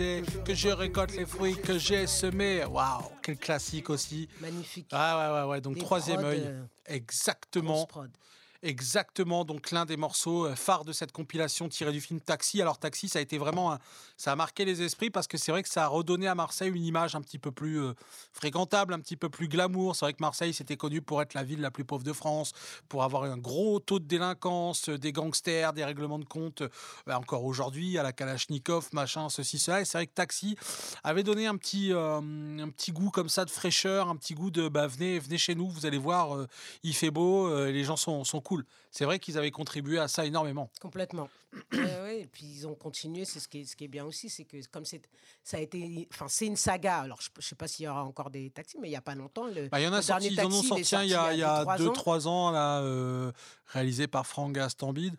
que 0.46 0.54
je 0.56 0.70
récolte 0.70 1.18
les 1.18 1.26
fruits 1.26 1.58
que 1.58 1.78
j'ai 1.78 2.08
semés. 2.08 2.64
Waouh, 2.64 3.04
quel 3.22 3.38
classique 3.38 3.90
aussi. 3.90 4.30
Magnifique. 4.40 4.88
Ah 4.94 5.34
ouais, 5.34 5.42
ouais, 5.42 5.50
ouais. 5.50 5.62
Donc 5.62 5.74
Des 5.76 5.82
troisième 5.82 6.24
œil. 6.24 6.44
euh, 6.46 6.64
Exactement. 6.86 7.86
Exactement, 8.64 9.44
donc 9.44 9.72
l'un 9.72 9.86
des 9.86 9.98
morceaux 9.98 10.46
euh, 10.46 10.56
phares 10.56 10.86
de 10.86 10.94
cette 10.94 11.12
compilation 11.12 11.68
tirée 11.68 11.92
du 11.92 12.00
film 12.00 12.22
Taxi. 12.22 12.62
Alors 12.62 12.78
Taxi, 12.78 13.10
ça 13.10 13.18
a 13.18 13.22
été 13.24 13.40
vraiment, 13.40 13.76
ça 14.18 14.34
a 14.34 14.36
marqué 14.36 14.66
les 14.66 14.84
esprits 14.84 15.10
parce 15.10 15.26
que 15.26 15.36
c'est 15.36 15.52
vrai 15.52 15.64
que 15.64 15.70
ça 15.70 15.86
a 15.86 15.88
redonné 15.88 16.28
à 16.28 16.36
Marseille 16.36 16.70
une 16.70 16.86
image 16.86 17.16
un 17.16 17.22
petit 17.22 17.40
peu 17.40 17.52
plus 17.52 17.82
euh, 17.82 17.94
fréquentable, 18.32 18.94
un 18.94 19.00
petit 19.00 19.18
peu 19.18 19.30
plus 19.30 19.48
glamour. 19.48 19.96
C'est 19.96 20.06
vrai 20.06 20.14
que 20.14 20.22
Marseille, 20.22 20.54
c'était 20.54 20.78
connu 20.78 21.02
pour 21.02 21.24
être 21.24 21.34
la 21.34 21.44
ville 21.44 21.60
la 21.60 21.72
plus 21.72 21.86
pauvre 21.86 22.04
de 22.04 22.14
France, 22.14 22.52
pour 22.88 23.02
avoir 23.02 23.24
un 23.24 23.38
gros 23.38 23.80
taux 23.80 23.98
de 23.98 24.06
délinquance, 24.06 24.90
euh, 24.90 24.98
des 25.00 25.12
gangsters, 25.12 25.74
des 25.74 25.84
règlements 25.84 26.20
de 26.20 26.26
compte. 26.26 26.62
bah, 27.08 27.18
encore 27.18 27.46
aujourd'hui, 27.46 27.98
à 27.98 28.04
la 28.04 28.14
Kalachnikov, 28.14 28.90
machin, 28.94 29.30
ceci, 29.30 29.58
cela. 29.58 29.82
Et 29.82 29.86
c'est 29.86 29.98
vrai 29.98 30.06
que 30.06 30.14
Taxi 30.14 30.56
avait 31.04 31.24
donné 31.24 31.48
un 31.48 31.58
petit, 31.58 31.92
un 31.94 32.70
petit 32.70 32.92
goût 32.92 33.10
comme 33.10 33.30
ça 33.30 33.44
de 33.44 33.50
fraîcheur, 33.50 34.08
un 34.08 34.16
petit 34.18 34.36
goût 34.36 34.52
de 34.52 34.68
bah, 34.68 34.86
venez, 34.86 35.18
venez 35.18 35.40
chez 35.40 35.56
nous, 35.56 35.68
vous 35.68 35.88
allez 35.88 35.98
voir, 35.98 36.46
il 36.84 36.94
fait 36.94 37.10
beau, 37.10 37.66
les 37.66 37.84
gens 37.84 37.96
sont, 37.96 38.24
sont. 38.24 38.44
C'est 38.90 39.06
vrai 39.06 39.20
qu'ils 39.20 39.38
avaient 39.38 39.52
contribué 39.52 40.00
à 40.00 40.08
ça 40.08 40.26
énormément. 40.26 40.70
Complètement. 40.80 41.30
Ouais, 41.74 42.22
et 42.22 42.28
puis 42.28 42.46
ils 42.46 42.68
ont 42.68 42.76
continué. 42.76 43.26
C'est 43.26 43.40
ce 43.40 43.48
qui 43.48 43.62
est, 43.62 43.66
ce 43.66 43.76
qui 43.76 43.86
est 43.86 43.90
bien 43.90 44.06
aussi, 44.06 44.30
c'est 44.30 44.46
que 44.46 44.58
comme 44.70 44.86
c'est, 44.86 45.02
ça 45.44 45.58
a 45.58 45.60
été, 45.60 46.08
enfin 46.14 46.28
c'est 46.28 46.46
une 46.46 46.56
saga. 46.56 47.00
Alors 47.00 47.20
je, 47.22 47.30
ne 47.36 47.42
sais 47.42 47.56
pas 47.56 47.68
s'il 47.68 47.86
y 47.86 47.88
aura 47.88 48.04
encore 48.04 48.30
des 48.30 48.50
taxis, 48.50 48.78
mais 48.80 48.90
il 48.90 48.92
y 48.92 48.96
a 48.96 49.02
pas 49.02 49.16
longtemps. 49.16 49.48
Le, 49.48 49.68
Bah, 49.68 49.80
il 49.80 49.84
y 49.84 49.88
en 49.88 49.94
a 49.94 50.02
sorti, 50.02 50.34
dernier 50.34 50.50
ils 50.50 50.56
en 50.56 50.60
ont 50.60 50.62
Taxi, 50.62 50.74
il 50.76 50.80
est 50.80 50.84
sorti 50.84 50.96
un 50.96 51.04
il 51.04 51.10
y 51.10 51.14
a, 51.16 51.34
il 51.34 51.40
y 51.40 51.44
a 51.44 51.78
deux, 51.78 51.92
trois 51.92 52.20
2-3 52.20 52.28
ans, 52.28 52.52
là, 52.52 52.82
euh, 52.82 53.32
réalisé 53.68 54.08
par 54.08 54.28
Franck 54.28 54.54
Gastambide. 54.54 55.16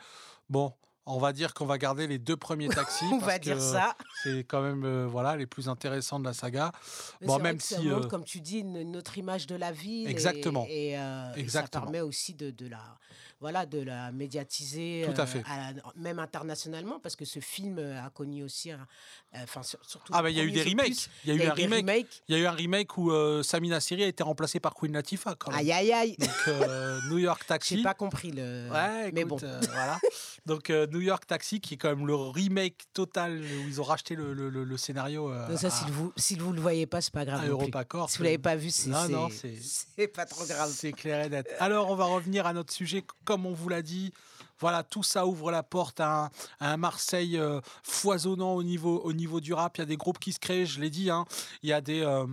Bon, 0.48 0.72
on 1.06 1.18
va 1.18 1.32
dire 1.32 1.54
qu'on 1.54 1.66
va 1.66 1.78
garder 1.78 2.06
les 2.06 2.18
deux 2.18 2.36
premiers 2.36 2.68
taxis. 2.70 3.04
On 3.10 3.18
parce 3.18 3.32
va 3.32 3.38
dire 3.38 3.56
que 3.56 3.62
ça. 3.62 3.96
C'est 4.22 4.44
quand 4.44 4.62
même 4.62 4.84
euh, 4.84 5.06
voilà, 5.06 5.36
les 5.36 5.46
plus 5.46 5.68
intéressants 5.68 6.20
de 6.20 6.24
la 6.24 6.32
saga. 6.32 6.72
Mais 7.20 7.26
Bon, 7.26 7.38
même 7.38 7.58
si. 7.60 7.76
montre, 7.88 8.06
euh, 8.06 8.08
comme 8.08 8.24
tu 8.24 8.40
dis, 8.40 8.58
une, 8.60 8.76
une 8.76 8.96
autre 8.96 9.18
image 9.18 9.46
de 9.46 9.56
la 9.56 9.72
ville. 9.72 10.08
Exactement. 10.08 10.66
Et, 10.68 10.98
euh, 10.98 11.32
et 11.36 11.40
Exactement. 11.40 11.80
ça 11.80 11.86
permet 11.86 12.00
aussi 12.00 12.34
de, 12.34 12.50
de 12.50 12.68
la, 12.68 12.98
voilà, 13.42 13.66
de 13.66 13.80
la 13.82 14.10
médiatiser. 14.12 15.04
Tout 15.12 15.20
à 15.20 15.24
euh, 15.24 15.26
fait. 15.26 15.42
la- 15.46 15.74
même 15.96 16.18
internationalement, 16.18 16.98
parce 17.00 17.16
que 17.16 17.24
ce 17.24 17.40
film 17.40 17.78
euh, 17.78 18.00
a 18.02 18.08
connu 18.08 18.42
aussi, 18.42 18.70
un- 18.70 18.86
euh, 19.34 19.38
enfin 19.42 19.62
sur- 19.62 19.84
surtout. 19.84 20.12
Ah, 20.16 20.22
bah, 20.22 20.30
il 20.30 20.36
y 20.36 20.40
a 20.40 20.44
eu 20.44 20.52
des 20.52 20.62
remakes. 20.62 21.10
Il 21.24 21.34
y 21.34 21.40
a 21.40 21.44
eu 21.44 21.48
un 21.48 21.52
remake. 21.52 22.22
Il 22.28 22.36
y 22.36 22.38
a 22.38 22.40
eu 22.42 22.46
un 22.46 22.52
remake 22.52 22.96
où 22.96 23.10
euh, 23.10 23.42
Samina 23.42 23.80
Seri 23.80 24.04
a 24.04 24.06
été 24.06 24.22
remplacée 24.22 24.60
par 24.60 24.74
Queen 24.74 24.92
Latifah. 24.92 25.34
Quand 25.34 25.50
même. 25.50 25.60
Aïe 25.60 25.72
aïe 25.72 25.92
aïe. 25.92 26.16
Donc, 26.18 26.30
euh, 26.48 27.00
New 27.10 27.18
York 27.18 27.44
Taxi. 27.46 27.76
J'ai 27.78 27.82
pas 27.82 27.94
compris 27.94 28.30
le. 28.30 28.68
Ouais, 28.70 29.10
mais 29.12 29.22
écoute, 29.22 29.40
bon. 29.40 29.46
euh, 29.46 29.60
voilà. 29.72 29.98
Donc 30.46 30.70
euh, 30.70 30.86
New 30.86 31.00
York 31.00 31.26
Taxi, 31.26 31.60
qui 31.60 31.74
est 31.74 31.76
quand 31.76 31.88
même 31.88 32.06
le 32.06 32.14
remake 32.14 32.84
total 32.94 33.40
où 33.40 33.68
ils 33.68 33.80
ont 33.80 33.84
racheté 33.84 34.14
le, 34.14 34.32
le- 34.34 34.50
le- 34.50 34.64
le 34.64 34.76
scénario. 34.76 35.30
euh, 35.30 35.56
ça, 35.56 35.66
à- 35.66 35.70
si 35.70 35.84
vous, 35.90 36.12
si 36.16 36.36
vous 36.36 36.52
le 36.52 36.60
voyez 36.60 36.86
pas, 36.86 37.00
c'est 37.00 37.12
pas 37.12 37.24
grave. 37.24 37.48
EuropaCorp. 37.48 38.10
Si 38.10 38.18
vous 38.18 38.24
l'avez 38.24 38.38
pas 38.38 38.54
vu, 38.56 38.70
c'est 38.70 38.90
Non, 38.90 39.08
non, 39.08 39.28
c'est- 39.30 40.08
pas 40.08 40.26
trop 40.26 40.44
grave. 40.44 40.70
C'est 40.72 40.92
clair 40.92 41.24
et 41.24 41.28
net. 41.30 41.48
Alors, 41.58 41.90
on 41.90 41.94
va 41.96 42.04
revenir 42.04 42.46
à 42.46 42.52
notre 42.52 42.72
sujet. 42.72 43.02
Comme 43.24 43.31
on 43.36 43.52
vous 43.52 43.68
l'a 43.68 43.82
dit, 43.82 44.12
voilà, 44.60 44.82
tout 44.82 45.02
ça 45.02 45.26
ouvre 45.26 45.50
la 45.50 45.62
porte 45.62 46.00
à 46.00 46.30
un, 46.60 46.76
Marseille 46.76 47.36
euh, 47.36 47.60
foisonnant 47.82 48.54
au 48.54 48.62
niveau, 48.62 49.00
au 49.00 49.12
niveau 49.12 49.40
du 49.40 49.52
rap. 49.52 49.76
Il 49.76 49.80
y 49.80 49.82
a 49.82 49.86
des 49.86 49.96
groupes 49.96 50.18
qui 50.18 50.32
se 50.32 50.38
créent, 50.38 50.66
je 50.66 50.80
l'ai 50.80 50.90
dit. 50.90 51.10
hein. 51.10 51.24
Il 51.62 51.68
y 51.68 51.72
a 51.72 51.80
des. 51.80 52.00
euh, 52.00 52.26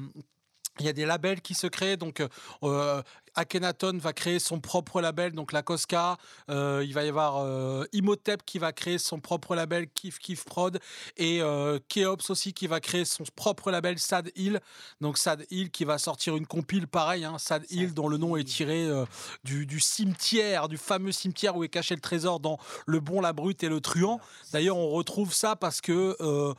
il 0.80 0.86
y 0.86 0.90
a 0.90 0.94
des 0.94 1.06
labels 1.06 1.42
qui 1.42 1.56
se 1.56 1.68
créent, 1.68 1.98
donc 1.98 2.24
euh, 2.64 3.04
Akhenaton 3.36 3.98
va 3.98 4.14
créer 4.14 4.40
son 4.40 4.60
propre 4.60 5.02
label, 5.02 5.34
donc 5.34 5.52
la 5.52 5.62
Cosca. 5.62 6.18
Euh, 6.50 6.84
il 6.86 6.94
va 6.94 7.04
y 7.04 7.10
avoir 7.10 7.38
euh, 7.38 7.86
Imhotep 7.94 8.44
qui 8.46 8.60
va 8.60 8.72
créer 8.72 8.98
son 8.98 9.20
propre 9.20 9.56
label, 9.56 9.88
Kif 9.90 10.20
Kif 10.20 10.46
Prod. 10.46 10.80
Et 11.18 11.42
euh, 11.42 11.80
Keops 11.90 12.30
aussi 12.30 12.54
qui 12.54 12.68
va 12.68 12.80
créer 12.80 13.06
son 13.06 13.24
propre 13.36 13.72
label, 13.72 14.00
Sad 14.00 14.32
Hill. 14.36 14.60
Donc 15.02 15.18
Sad 15.18 15.46
Hill 15.50 15.72
qui 15.72 15.86
va 15.86 15.98
sortir 15.98 16.36
une 16.36 16.48
compile 16.48 16.88
pareil, 16.88 17.26
hein, 17.26 17.38
Sad 17.38 17.66
Hill 17.70 17.94
dont 17.94 18.08
le 18.08 18.18
nom 18.18 18.36
est 18.36 18.44
tiré 18.44 18.86
euh, 18.86 19.06
du, 19.44 19.66
du 19.66 19.80
cimetière, 19.80 20.68
du 20.68 20.78
fameux 20.78 21.12
cimetière 21.12 21.56
où 21.56 21.64
est 21.64 21.70
caché 21.70 21.96
le 21.96 22.02
trésor 22.02 22.40
dans 22.40 22.58
Le 22.86 23.00
Bon, 23.00 23.22
la 23.22 23.34
Brute 23.34 23.64
et 23.64 23.70
le 23.70 23.82
Truand. 23.82 24.20
D'ailleurs, 24.52 24.78
on 24.78 24.90
retrouve 24.90 25.34
ça 25.34 25.56
parce 25.56 25.82
que 25.82 26.18
euh, 26.20 26.54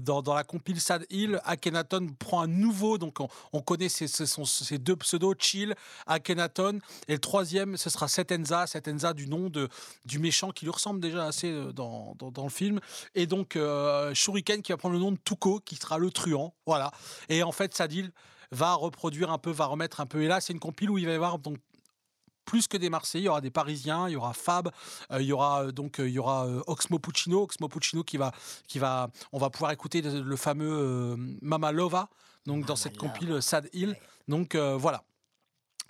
dans, 0.00 0.22
dans 0.22 0.34
la 0.34 0.44
compile 0.44 0.80
Sad 0.80 1.06
Hill, 1.10 1.40
Akhenaton 1.44 2.08
prend 2.18 2.40
un 2.40 2.46
nouveau, 2.46 2.98
donc 2.98 3.20
on, 3.20 3.28
on 3.52 3.60
connaît 3.60 3.88
son- 3.88 4.44
ces 4.44 4.78
deux 4.78 4.96
pseudos, 4.96 5.34
Chill, 5.38 5.74
Akhenaton, 6.06 6.80
et 7.08 7.12
le 7.12 7.18
troisième, 7.18 7.76
ce 7.76 7.90
sera 7.90 8.08
Setenza, 8.08 8.66
Setenza 8.66 9.12
du 9.12 9.28
nom 9.28 9.50
de, 9.50 9.68
du 10.04 10.18
méchant 10.18 10.50
qui 10.50 10.64
lui 10.64 10.72
ressemble 10.72 11.00
déjà 11.00 11.26
assez 11.26 11.50
euh, 11.50 11.72
dans, 11.72 12.14
dans, 12.18 12.30
dans 12.30 12.44
le 12.44 12.50
film, 12.50 12.80
et 13.14 13.26
donc 13.26 13.56
euh, 13.56 14.14
Shuriken 14.14 14.62
qui 14.62 14.72
va 14.72 14.78
prendre 14.78 14.94
le 14.94 15.00
nom 15.00 15.12
de 15.12 15.18
Tuko, 15.24 15.60
qui 15.60 15.76
sera 15.76 15.98
le 15.98 16.10
truand, 16.10 16.54
voilà. 16.66 16.90
Et 17.28 17.42
en 17.42 17.52
fait, 17.52 17.74
Sadil 17.74 18.12
va 18.52 18.74
reproduire 18.74 19.30
un 19.30 19.38
peu, 19.38 19.50
va 19.50 19.66
remettre 19.66 20.00
un 20.00 20.06
peu, 20.06 20.22
et 20.22 20.28
là, 20.28 20.40
c'est 20.40 20.52
une 20.52 20.60
compile 20.60 20.90
où 20.90 20.98
il 20.98 21.06
va 21.06 21.12
y 21.12 21.14
avoir 21.14 21.38
donc 21.38 21.58
plus 22.44 22.68
que 22.68 22.76
des 22.76 22.90
Marseillais, 22.90 23.24
il 23.24 23.26
y 23.26 23.28
aura 23.28 23.40
des 23.40 23.50
Parisiens, 23.50 24.08
il 24.08 24.12
y 24.12 24.16
aura 24.16 24.32
Fab, 24.32 24.70
euh, 25.10 25.20
il 25.20 25.26
y 25.26 25.32
aura 25.32 25.72
donc 25.72 25.98
euh, 25.98 26.08
il 26.08 26.14
y 26.14 26.18
aura 26.20 26.46
euh, 26.46 26.62
Oxmo 26.68 27.00
Puccino, 27.00 27.42
Oxmo 27.42 27.68
Puccino 27.68 28.04
qui 28.04 28.16
va 28.16 28.30
qui 28.68 28.78
va 28.78 29.10
on 29.32 29.38
va 29.38 29.50
pouvoir 29.50 29.72
écouter 29.72 30.00
le, 30.00 30.22
le 30.22 30.36
fameux 30.36 31.16
Mama 31.42 31.72
Lova 31.72 32.08
donc 32.46 32.64
dans 32.64 32.76
cette 32.76 32.96
compile 32.96 33.42
Sad 33.42 33.68
Hill. 33.72 33.96
Donc 34.28 34.54
voilà. 34.54 35.02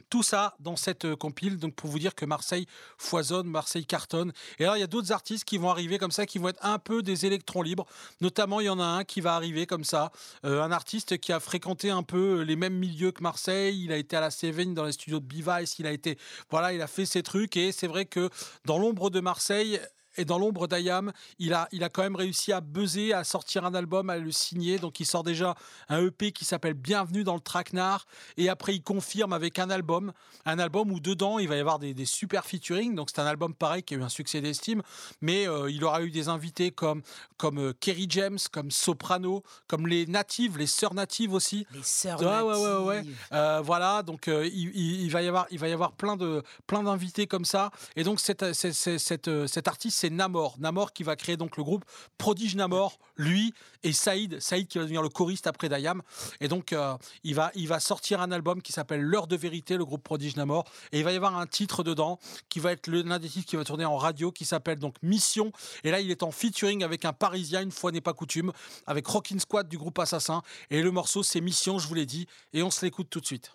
Tout 0.08 0.22
ça 0.22 0.56
dans 0.60 0.76
cette 0.76 1.04
euh, 1.04 1.16
compile, 1.16 1.58
donc 1.58 1.74
pour 1.74 1.90
vous 1.90 1.98
dire 1.98 2.14
que 2.14 2.24
Marseille 2.24 2.66
foisonne, 2.96 3.48
Marseille 3.48 3.86
cartonne. 3.86 4.32
Et 4.58 4.64
alors 4.64 4.76
il 4.76 4.80
y 4.80 4.84
a 4.84 4.86
d'autres 4.86 5.12
artistes 5.12 5.44
qui 5.44 5.58
vont 5.58 5.70
arriver 5.70 5.98
comme 5.98 6.10
ça, 6.10 6.26
qui 6.26 6.38
vont 6.38 6.48
être 6.48 6.64
un 6.64 6.78
peu 6.78 7.02
des 7.02 7.26
électrons 7.26 7.62
libres. 7.62 7.86
Notamment 8.20 8.60
il 8.60 8.66
y 8.66 8.68
en 8.68 8.78
a 8.78 8.84
un 8.84 9.04
qui 9.04 9.20
va 9.20 9.34
arriver 9.34 9.66
comme 9.66 9.84
ça, 9.84 10.12
euh, 10.44 10.62
un 10.62 10.70
artiste 10.70 11.18
qui 11.18 11.32
a 11.32 11.40
fréquenté 11.40 11.90
un 11.90 12.02
peu 12.02 12.42
les 12.42 12.56
mêmes 12.56 12.76
milieux 12.76 13.12
que 13.12 13.22
Marseille. 13.22 13.82
Il 13.82 13.92
a 13.92 13.96
été 13.96 14.16
à 14.16 14.20
la 14.20 14.30
Seven 14.30 14.74
dans 14.74 14.84
les 14.84 14.92
studios 14.92 15.20
de 15.20 15.26
Bevice, 15.26 15.78
il 15.78 15.86
a 15.86 15.92
été, 15.92 16.18
voilà, 16.50 16.72
il 16.72 16.82
a 16.82 16.86
fait 16.86 17.06
ses 17.06 17.22
trucs. 17.22 17.56
Et 17.56 17.72
c'est 17.72 17.88
vrai 17.88 18.04
que 18.04 18.30
dans 18.64 18.78
l'ombre 18.78 19.10
de 19.10 19.20
Marseille, 19.20 19.80
et 20.16 20.24
dans 20.24 20.38
l'ombre 20.38 20.66
d'Ayam, 20.66 21.12
il 21.38 21.52
a, 21.54 21.68
il 21.72 21.84
a 21.84 21.88
quand 21.88 22.02
même 22.02 22.16
réussi 22.16 22.52
à 22.52 22.60
buzzer, 22.60 23.12
à 23.12 23.24
sortir 23.24 23.64
un 23.64 23.74
album, 23.74 24.10
à 24.10 24.16
le 24.18 24.30
signer. 24.32 24.78
Donc 24.78 25.00
il 25.00 25.06
sort 25.06 25.22
déjà 25.22 25.54
un 25.88 26.04
EP 26.06 26.32
qui 26.32 26.44
s'appelle 26.44 26.74
Bienvenue 26.74 27.24
dans 27.24 27.34
le 27.34 27.40
Traquenard. 27.40 28.06
Et 28.36 28.48
après, 28.48 28.74
il 28.74 28.82
confirme 28.82 29.32
avec 29.32 29.58
un 29.58 29.70
album. 29.70 30.12
Un 30.44 30.58
album 30.58 30.90
où 30.92 31.00
dedans, 31.00 31.38
il 31.38 31.48
va 31.48 31.56
y 31.56 31.60
avoir 31.60 31.78
des, 31.78 31.94
des 31.94 32.04
super 32.06 32.44
featuring. 32.44 32.94
Donc 32.94 33.10
c'est 33.14 33.20
un 33.20 33.26
album 33.26 33.54
pareil 33.54 33.82
qui 33.82 33.94
a 33.94 33.98
eu 33.98 34.02
un 34.02 34.08
succès 34.08 34.40
d'estime. 34.40 34.82
Mais 35.20 35.48
euh, 35.48 35.70
il 35.70 35.82
aura 35.84 36.02
eu 36.02 36.10
des 36.10 36.28
invités 36.28 36.70
comme, 36.70 37.02
comme 37.36 37.58
euh, 37.58 37.72
Kerry 37.78 38.06
James, 38.10 38.38
comme 38.52 38.70
Soprano, 38.70 39.42
comme 39.66 39.86
les 39.86 40.06
natives, 40.06 40.58
les 40.58 40.66
sœurs 40.66 40.94
natives 40.94 41.32
aussi. 41.32 41.66
Les 41.72 41.82
sœurs 41.82 42.20
Ouais, 42.22 42.40
ouais, 42.40 42.58
ouais, 42.58 42.84
ouais. 42.86 42.96
natives. 42.96 43.16
Euh, 43.32 43.60
voilà, 43.64 44.02
donc 44.02 44.26
il, 44.28 44.46
il- 44.74 45.02
il 45.02 45.10
va 45.10 45.22
y 45.22 45.28
avoir, 45.28 45.46
il 45.50 45.58
va 45.58 45.68
y 45.68 45.72
avoir 45.72 45.92
plein 45.92 46.16
de, 46.16 46.42
plein 46.66 46.82
d'invités 46.82 47.26
comme 47.26 47.44
ça. 47.44 47.70
Et 47.96 48.04
donc 48.04 48.20
cette, 48.20 48.52
cette, 48.52 49.46
cet 49.46 49.68
artiste, 49.68 49.98
c'est 50.06 50.10
Namor. 50.10 50.56
Namor 50.60 50.92
qui 50.92 51.02
va 51.02 51.16
créer 51.16 51.36
donc 51.36 51.56
le 51.56 51.64
groupe 51.64 51.84
Prodige 52.16 52.54
Namor, 52.54 52.98
lui 53.16 53.52
et 53.82 53.92
Saïd, 53.92 54.40
Saïd 54.40 54.68
qui 54.68 54.78
va 54.78 54.84
devenir 54.84 55.02
le 55.02 55.08
choriste 55.08 55.48
après 55.48 55.68
Dayam. 55.68 56.00
Et 56.40 56.46
donc 56.46 56.72
euh, 56.72 56.96
il 57.24 57.34
va, 57.34 57.50
il 57.56 57.66
va 57.66 57.80
sortir 57.80 58.20
un 58.20 58.30
album 58.30 58.62
qui 58.62 58.72
s'appelle 58.72 59.00
L'heure 59.00 59.26
de 59.26 59.36
vérité, 59.36 59.76
le 59.76 59.84
groupe 59.84 60.04
Prodige 60.04 60.36
Namor. 60.36 60.64
Et 60.92 60.98
il 60.98 61.04
va 61.04 61.12
y 61.12 61.16
avoir 61.16 61.36
un 61.36 61.46
titre 61.46 61.82
dedans 61.82 62.20
qui 62.48 62.60
va 62.60 62.72
être 62.72 62.86
l'un 62.86 63.18
des 63.18 63.28
titres 63.28 63.48
qui 63.48 63.56
va 63.56 63.64
tourner 63.64 63.84
en 63.84 63.96
radio, 63.96 64.30
qui 64.30 64.44
s'appelle 64.44 64.78
donc 64.78 64.94
Mission. 65.02 65.50
Et 65.82 65.90
là, 65.90 66.00
il 66.00 66.10
est 66.10 66.22
en 66.22 66.30
featuring 66.30 66.84
avec 66.84 67.04
un 67.04 67.12
Parisien, 67.12 67.62
une 67.62 67.72
fois 67.72 67.90
n'est 67.90 68.00
pas 68.00 68.12
coutume, 68.12 68.52
avec 68.86 69.06
Rockin' 69.06 69.40
Squad 69.40 69.68
du 69.68 69.78
groupe 69.78 69.98
Assassin. 69.98 70.42
Et 70.70 70.82
le 70.82 70.90
morceau, 70.92 71.24
c'est 71.24 71.40
Mission, 71.40 71.80
je 71.80 71.88
vous 71.88 71.94
l'ai 71.94 72.06
dit. 72.06 72.26
Et 72.52 72.62
on 72.62 72.70
se 72.70 72.84
l'écoute 72.84 73.10
tout 73.10 73.20
de 73.20 73.26
suite. 73.26 73.52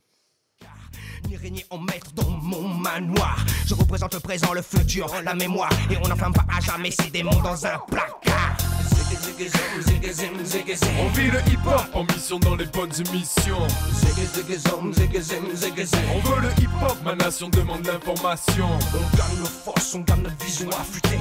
Ni 1.27 1.37
régner 1.37 1.65
en 1.69 1.77
maître 1.77 2.11
dans 2.13 2.29
mon 2.29 2.67
manoir. 2.67 3.45
Je 3.65 3.73
représente 3.73 4.13
le 4.13 4.19
présent, 4.19 4.53
le 4.53 4.61
futur, 4.61 5.07
la 5.23 5.35
mémoire. 5.35 5.71
Et 5.89 5.97
on 6.03 6.07
n'enferme 6.07 6.33
pas 6.33 6.45
à 6.55 6.59
jamais 6.59 6.91
ces 6.91 7.09
démons 7.09 7.39
dans 7.41 7.65
un 7.65 7.77
placard. 7.87 8.57
On 10.99 11.07
vit 11.09 11.31
le 11.31 11.39
hip-hop 11.51 11.81
en 11.93 12.03
mission 12.03 12.39
dans 12.39 12.55
les 12.55 12.65
bonnes 12.65 12.91
émissions. 13.07 13.67
On 16.13 16.29
veut 16.29 16.41
le 16.41 16.49
hip-hop, 16.61 16.97
ma 17.03 17.15
nation 17.15 17.49
demande 17.49 17.85
l'information. 17.85 18.69
On 18.93 19.17
gagne 19.17 19.39
nos 19.39 19.45
forces, 19.45 19.95
on 19.95 20.01
gagne 20.01 20.21
notre 20.21 20.45
vision 20.45 20.69
affûtée. 20.69 21.19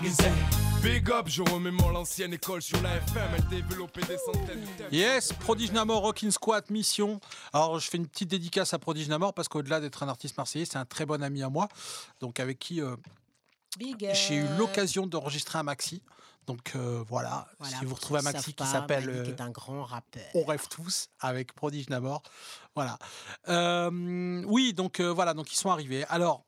Ziggy 0.00 0.69
Big 0.82 1.10
up, 1.10 1.26
je 1.28 1.42
remémore 1.42 1.92
l'ancienne 1.92 2.32
école 2.32 2.62
sur 2.62 2.80
la 2.80 2.96
FM, 2.96 3.30
elle 3.36 3.48
développait 3.48 4.00
des 4.02 4.16
centaines 4.16 4.60
de 4.60 4.96
Yes, 4.96 5.32
Prodige 5.34 5.72
Namor, 5.72 6.00
Rockin' 6.00 6.30
Squat, 6.30 6.70
Mission. 6.70 7.20
Alors, 7.52 7.78
je 7.78 7.90
fais 7.90 7.98
une 7.98 8.06
petite 8.06 8.30
dédicace 8.30 8.72
à 8.72 8.78
Prodige 8.78 9.08
Namor 9.08 9.34
parce 9.34 9.48
qu'au-delà 9.48 9.80
d'être 9.80 10.02
un 10.02 10.08
artiste 10.08 10.38
marseillais, 10.38 10.64
c'est 10.64 10.78
un 10.78 10.86
très 10.86 11.04
bon 11.04 11.22
ami 11.22 11.42
à 11.42 11.50
moi. 11.50 11.68
Donc, 12.20 12.40
avec 12.40 12.58
qui 12.58 12.80
euh, 12.80 12.96
j'ai 13.78 14.36
eu 14.36 14.46
l'occasion 14.58 15.06
d'enregistrer 15.06 15.58
un 15.58 15.64
maxi. 15.64 16.02
Donc, 16.46 16.72
euh, 16.74 17.04
voilà. 17.06 17.46
Voilà, 17.58 17.78
si 17.78 17.84
vous 17.84 17.94
retrouvez 17.94 18.20
un 18.20 18.22
maxi 18.22 18.54
qui 18.54 18.66
s'appelle. 18.66 19.08
Euh, 19.08 19.24
est 19.24 19.40
un 19.40 19.50
grand 19.50 19.84
rappeur. 19.84 20.24
on 20.34 20.44
rêve 20.44 20.66
tous 20.68 21.08
avec 21.20 21.52
Prodige 21.52 21.88
Namor. 21.90 22.22
Voilà. 22.74 22.98
Euh, 23.48 24.42
oui, 24.46 24.72
donc 24.72 25.00
euh, 25.00 25.12
voilà, 25.12 25.34
donc 25.34 25.52
ils 25.52 25.56
sont 25.56 25.70
arrivés. 25.70 26.04
Alors, 26.08 26.44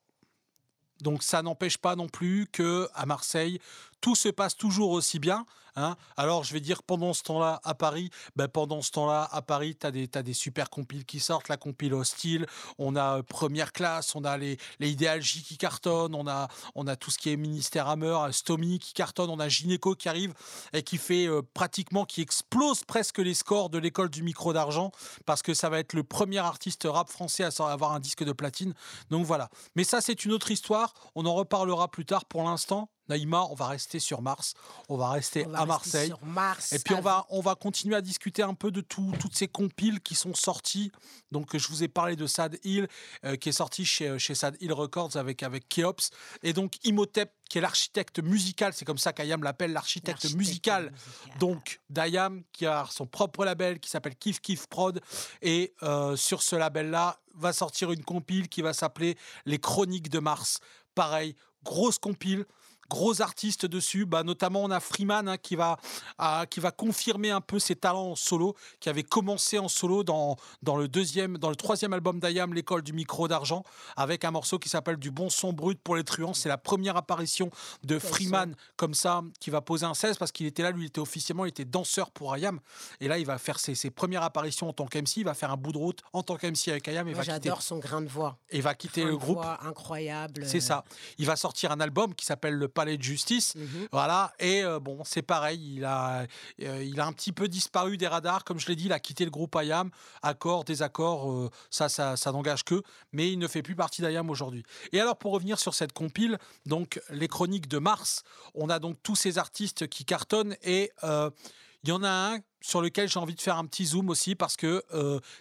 donc 1.03 1.23
ça 1.23 1.43
n'empêche 1.43 1.79
pas 1.79 1.97
non 1.97 2.09
plus 2.09 2.47
que 2.51 2.89
à 2.95 3.07
Marseille, 3.07 3.61
tout 4.03 4.17
se 4.17 4.29
passe 4.29 4.57
toujours 4.57 4.91
aussi 4.91 5.19
bien. 5.19 5.47
hein. 5.77 5.97
Alors, 6.17 6.45
je 6.45 6.53
vais 6.53 6.61
dire 6.61 6.83
pendant 6.83 7.15
ce 7.15 7.23
temps-là 7.23 7.61
à 7.63 7.73
Paris, 7.75 8.11
ben, 8.37 8.49
pendant 8.49 8.83
ce 8.83 8.91
temps-là 8.91 9.29
à 9.31 9.43
Paris, 9.43 9.77
tu 9.81 9.87
as 9.87 10.23
des, 10.23 10.33
super 10.35 10.69
compiles 10.69 11.07
qui 11.07 11.21
sortent. 11.21 11.49
La 11.49 11.57
compile 11.57 11.95
Hostile, 11.95 12.47
on 12.79 12.97
a 12.97 13.19
euh, 13.19 13.23
Première 13.23 13.73
Classe, 13.73 14.15
on 14.17 14.25
a 14.25 14.37
les, 14.37 14.59
les 14.81 14.91
Idéal 14.91 15.23
J 15.23 15.43
qui 15.45 15.57
cartonnent, 15.57 16.17
on 16.17 16.27
a, 16.27 16.49
on 16.75 16.87
a 16.89 16.97
tout 16.97 17.13
ce 17.13 17.19
qui 17.19 17.31
est 17.31 17.37
Ministère 17.37 17.89
Hammer, 17.89 18.19
euh, 18.27 18.33
Stomy 18.33 18.81
qui 18.81 18.93
cartonne, 18.93 19.31
on 19.31 19.39
a 19.39 19.49
Gynéco 19.49 19.95
qui 19.95 20.09
arrive 20.09 20.35
et 20.73 20.83
qui 20.83 20.99
fait 20.99 21.29
euh, 21.29 21.41
pratiquement, 21.55 22.05
qui 22.05 22.23
explose 22.23 22.83
presque 22.85 23.19
les 23.19 23.35
scores 23.35 23.71
de 23.71 23.79
l'école 23.79 24.11
du 24.11 24.25
micro 24.25 24.53
d'argent 24.53 24.91
parce 25.27 25.43
que 25.43 25.55
ça 25.55 25.69
va 25.69 25.79
être 25.79 25.93
le 25.93 26.03
premier 26.03 26.39
artiste 26.39 26.89
rap 26.91 27.09
français 27.09 27.45
à 27.45 27.71
avoir 27.71 27.93
un 27.93 28.01
disque 28.01 28.25
de 28.25 28.33
platine. 28.33 28.75
Donc 29.11 29.25
voilà. 29.25 29.49
Mais 29.77 29.85
ça, 29.85 30.01
c'est 30.01 30.25
une 30.25 30.33
autre 30.33 30.51
histoire. 30.51 30.93
On 31.15 31.25
en 31.25 31.35
reparlera 31.35 31.89
plus 31.89 32.05
tard. 32.05 32.25
Pour 32.25 32.43
l'instant, 32.43 32.91
Naïma, 33.13 33.47
on 33.51 33.55
va 33.55 33.67
rester 33.69 33.99
sur 34.01 34.23
Mars. 34.23 34.55
On 34.89 34.97
va 34.97 35.11
rester 35.11 35.45
On 35.47 35.51
va 35.51 35.59
à 35.59 35.61
rester 35.61 35.69
Marseille. 35.69 36.09
sur 36.09 36.25
Mars 36.25 36.73
Et 36.73 36.79
puis 36.79 36.95
on 36.95 37.01
va, 37.03 37.27
on 37.29 37.41
va 37.43 37.55
continuer 37.55 37.95
à 37.95 38.01
discuter 38.01 38.43
un 38.43 38.55
peu 38.55 38.71
de 38.71 38.81
tout- 38.81 39.13
toutes 39.21 39.37
ces 39.37 39.49
compiles 39.49 40.01
qui 40.01 40.15
sont 40.15 40.33
sorties. 40.35 40.91
Donc 41.31 41.55
je 41.57 41.69
vous 41.69 41.83
ai 41.83 41.89
parlé 41.89 42.17
de 42.17 42.27
Sad 42.27 42.59
Hill 42.65 42.89
euh, 43.25 43.37
qui 43.37 43.51
est 43.51 43.53
sorti 43.53 43.85
chez, 43.85 44.19
chez 44.19 44.35
Sad 44.35 44.57
Hill 44.61 44.73
Records 44.73 45.17
avec, 45.17 45.43
avec 45.43 45.69
Keops. 45.69 46.11
Et 46.43 46.53
donc 46.55 46.77
Imhotep 46.85 47.31
qui 47.51 47.59
est 47.59 47.61
l'architecte 47.61 48.19
musical, 48.23 48.73
c'est 48.73 48.87
comme 48.87 48.97
ça 48.97 49.13
qu'Ayam 49.13 49.43
l'appelle 49.43 49.73
l'architecte 49.75 50.23
L'architecte 50.25 50.39
musical. 50.39 50.91
musical. 50.93 51.39
Donc 51.39 51.81
d'Ayam 51.91 52.43
qui 52.53 52.65
a 52.65 52.87
son 52.91 53.07
propre 53.07 53.45
label 53.45 53.79
qui 53.79 53.91
s'appelle 53.91 54.17
Kif 54.17 54.41
Kif 54.41 54.69
Prod. 54.69 55.01
Et 55.43 55.75
euh, 55.83 56.17
sur 56.17 56.43
ce 56.43 56.57
label-là 56.57 57.21
va 57.35 57.53
sortir 57.53 57.93
une 57.93 58.05
compile 58.05 58.49
qui 58.49 58.63
va 58.63 58.73
s'appeler 58.73 59.19
Les 59.45 59.59
Chroniques 59.59 60.09
de 60.09 60.19
Mars. 60.19 60.61
Pareil, 60.95 61.37
grosse 61.63 61.99
compile 61.99 62.47
gros 62.89 63.23
artistes 63.23 63.67
dessus, 63.67 64.05
bah, 64.05 64.23
notamment 64.23 64.63
on 64.63 64.71
a 64.71 64.81
Freeman 64.81 65.29
hein, 65.29 65.37
qui, 65.39 65.57
va, 65.57 65.79
ah, 66.19 66.45
qui 66.49 66.61
va 66.61 66.71
confirmer 66.71 67.31
un 67.31 67.41
peu 67.41 67.59
ses 67.59 67.77
talents 67.77 68.11
en 68.11 68.17
solo, 68.17 68.55
qui 68.81 68.89
avait 68.89 69.03
commencé 69.03 69.59
en 69.59 69.69
solo 69.69 70.05
dans, 70.05 70.37
dans, 70.63 70.77
le, 70.77 70.89
deuxième, 70.89 71.39
dans 71.39 71.51
le 71.51 71.57
troisième 71.57 71.93
album 71.93 72.21
d'Ayam, 72.21 72.53
L'école 72.53 72.83
du 72.83 72.93
micro 72.93 73.29
d'argent, 73.29 73.65
avec 73.97 74.25
un 74.25 74.31
morceau 74.31 74.59
qui 74.59 74.69
s'appelle 74.69 74.97
Du 74.97 75.11
bon 75.11 75.31
son 75.31 75.53
brut 75.53 75.81
pour 75.81 75.97
les 75.97 76.05
truands. 76.05 76.35
C'est 76.35 76.49
la 76.49 76.59
première 76.59 76.97
apparition 76.97 77.51
de 77.83 77.99
Freeman 77.99 78.55
comme 78.77 78.95
ça, 78.95 79.23
qui 79.41 79.51
va 79.51 79.61
poser 79.61 79.87
un 79.87 79.95
16 79.95 80.19
parce 80.19 80.33
qu'il 80.33 80.47
était 80.47 80.63
là, 80.63 80.71
lui 80.71 80.85
il 80.85 80.87
était 80.87 81.01
officiellement, 81.01 81.45
il 81.45 81.49
était 81.49 81.65
danseur 81.65 82.11
pour 82.11 82.33
Ayam. 82.35 82.61
Et 83.01 83.09
là 83.09 83.19
il 83.19 83.27
va 83.27 83.39
faire 83.39 83.59
ses, 83.59 83.75
ses 83.75 83.91
premières 83.91 84.23
apparitions 84.23 84.69
en 84.69 84.73
tant 84.73 84.87
qu'MC, 84.87 85.17
il 85.19 85.25
va 85.25 85.35
faire 85.35 85.51
un 85.51 85.57
bout 85.57 85.73
de 85.73 85.79
route 85.79 86.01
en 86.13 86.23
tant 86.23 86.37
qu'MC 86.37 86.69
avec 86.69 86.89
Ayam 86.89 87.09
et 87.09 87.13
Moi, 87.13 87.23
va 87.23 87.25
quitter, 87.25 87.49
j'adore 87.49 87.63
son 87.63 87.79
grain 87.79 88.03
de 88.03 88.09
voix. 88.09 88.39
et 88.51 88.61
va 88.61 88.75
quitter 88.75 89.03
Grain 89.03 89.11
le 89.11 89.17
groupe. 89.17 89.37
voix 89.37 89.59
incroyable. 89.65 90.45
C'est 90.47 90.61
ça. 90.61 90.85
Il 91.19 91.27
va 91.27 91.37
sortir 91.37 91.73
un 91.73 91.81
album 91.81 92.15
qui 92.15 92.27
s'appelle 92.27 92.55
le 92.55 92.69
palais 92.73 92.97
de 92.97 93.03
justice. 93.03 93.55
Mhm. 93.55 93.89
Voilà. 93.93 94.33
Et 94.39 94.63
euh, 94.63 94.81
bon, 94.81 95.03
c'est 95.05 95.23
pareil. 95.23 95.77
Il 95.77 95.85
a, 95.85 96.27
euh, 96.63 96.85
il 96.85 97.01
a 97.01 97.07
un 97.07 97.13
petit 97.13 97.33
peu 97.33 97.49
disparu 97.49 97.97
des 97.97 98.07
radars. 98.07 98.45
Comme 98.45 98.59
je 98.59 98.67
l'ai 98.69 98.77
dit, 98.77 98.87
il 98.87 98.93
a 98.93 99.01
quitté 99.01 99.25
le 99.25 99.31
groupe 99.31 99.57
IAM. 99.61 99.91
Accord, 100.23 100.65
désaccord, 100.65 101.31
euh, 101.31 101.51
ça, 101.71 101.89
ça, 101.89 102.17
ça 102.17 102.33
n'engage 102.33 102.65
que. 102.65 102.83
Mais 103.13 103.31
il 103.31 103.39
ne 103.39 103.49
fait 103.49 103.63
plus 103.63 103.77
partie 103.77 104.03
d'IAM 104.03 104.31
aujourd'hui. 104.31 104.63
Et 104.93 105.01
alors, 105.01 105.17
pour 105.17 105.33
revenir 105.33 105.59
sur 105.59 105.75
cette 105.75 105.93
compile, 105.93 106.39
donc 106.67 107.01
les 107.11 107.29
chroniques 107.29 107.69
de 107.69 107.79
mars, 107.79 108.23
on 108.55 108.69
a 108.69 108.79
donc 108.79 108.97
tous 109.03 109.17
ces 109.17 109.39
artistes 109.39 109.89
qui 109.89 110.05
cartonnent. 110.05 110.57
Et 110.63 110.91
il 111.03 111.89
y 111.89 111.93
en 111.93 112.03
a 112.03 112.35
un 112.35 112.39
sur 112.61 112.81
lequel 112.81 113.09
j'ai 113.09 113.19
envie 113.19 113.35
de 113.35 113.41
faire 113.41 113.57
un 113.57 113.67
petit 113.67 113.87
zoom 113.87 114.09
aussi 114.09 114.35
parce 114.35 114.57
que 114.57 114.83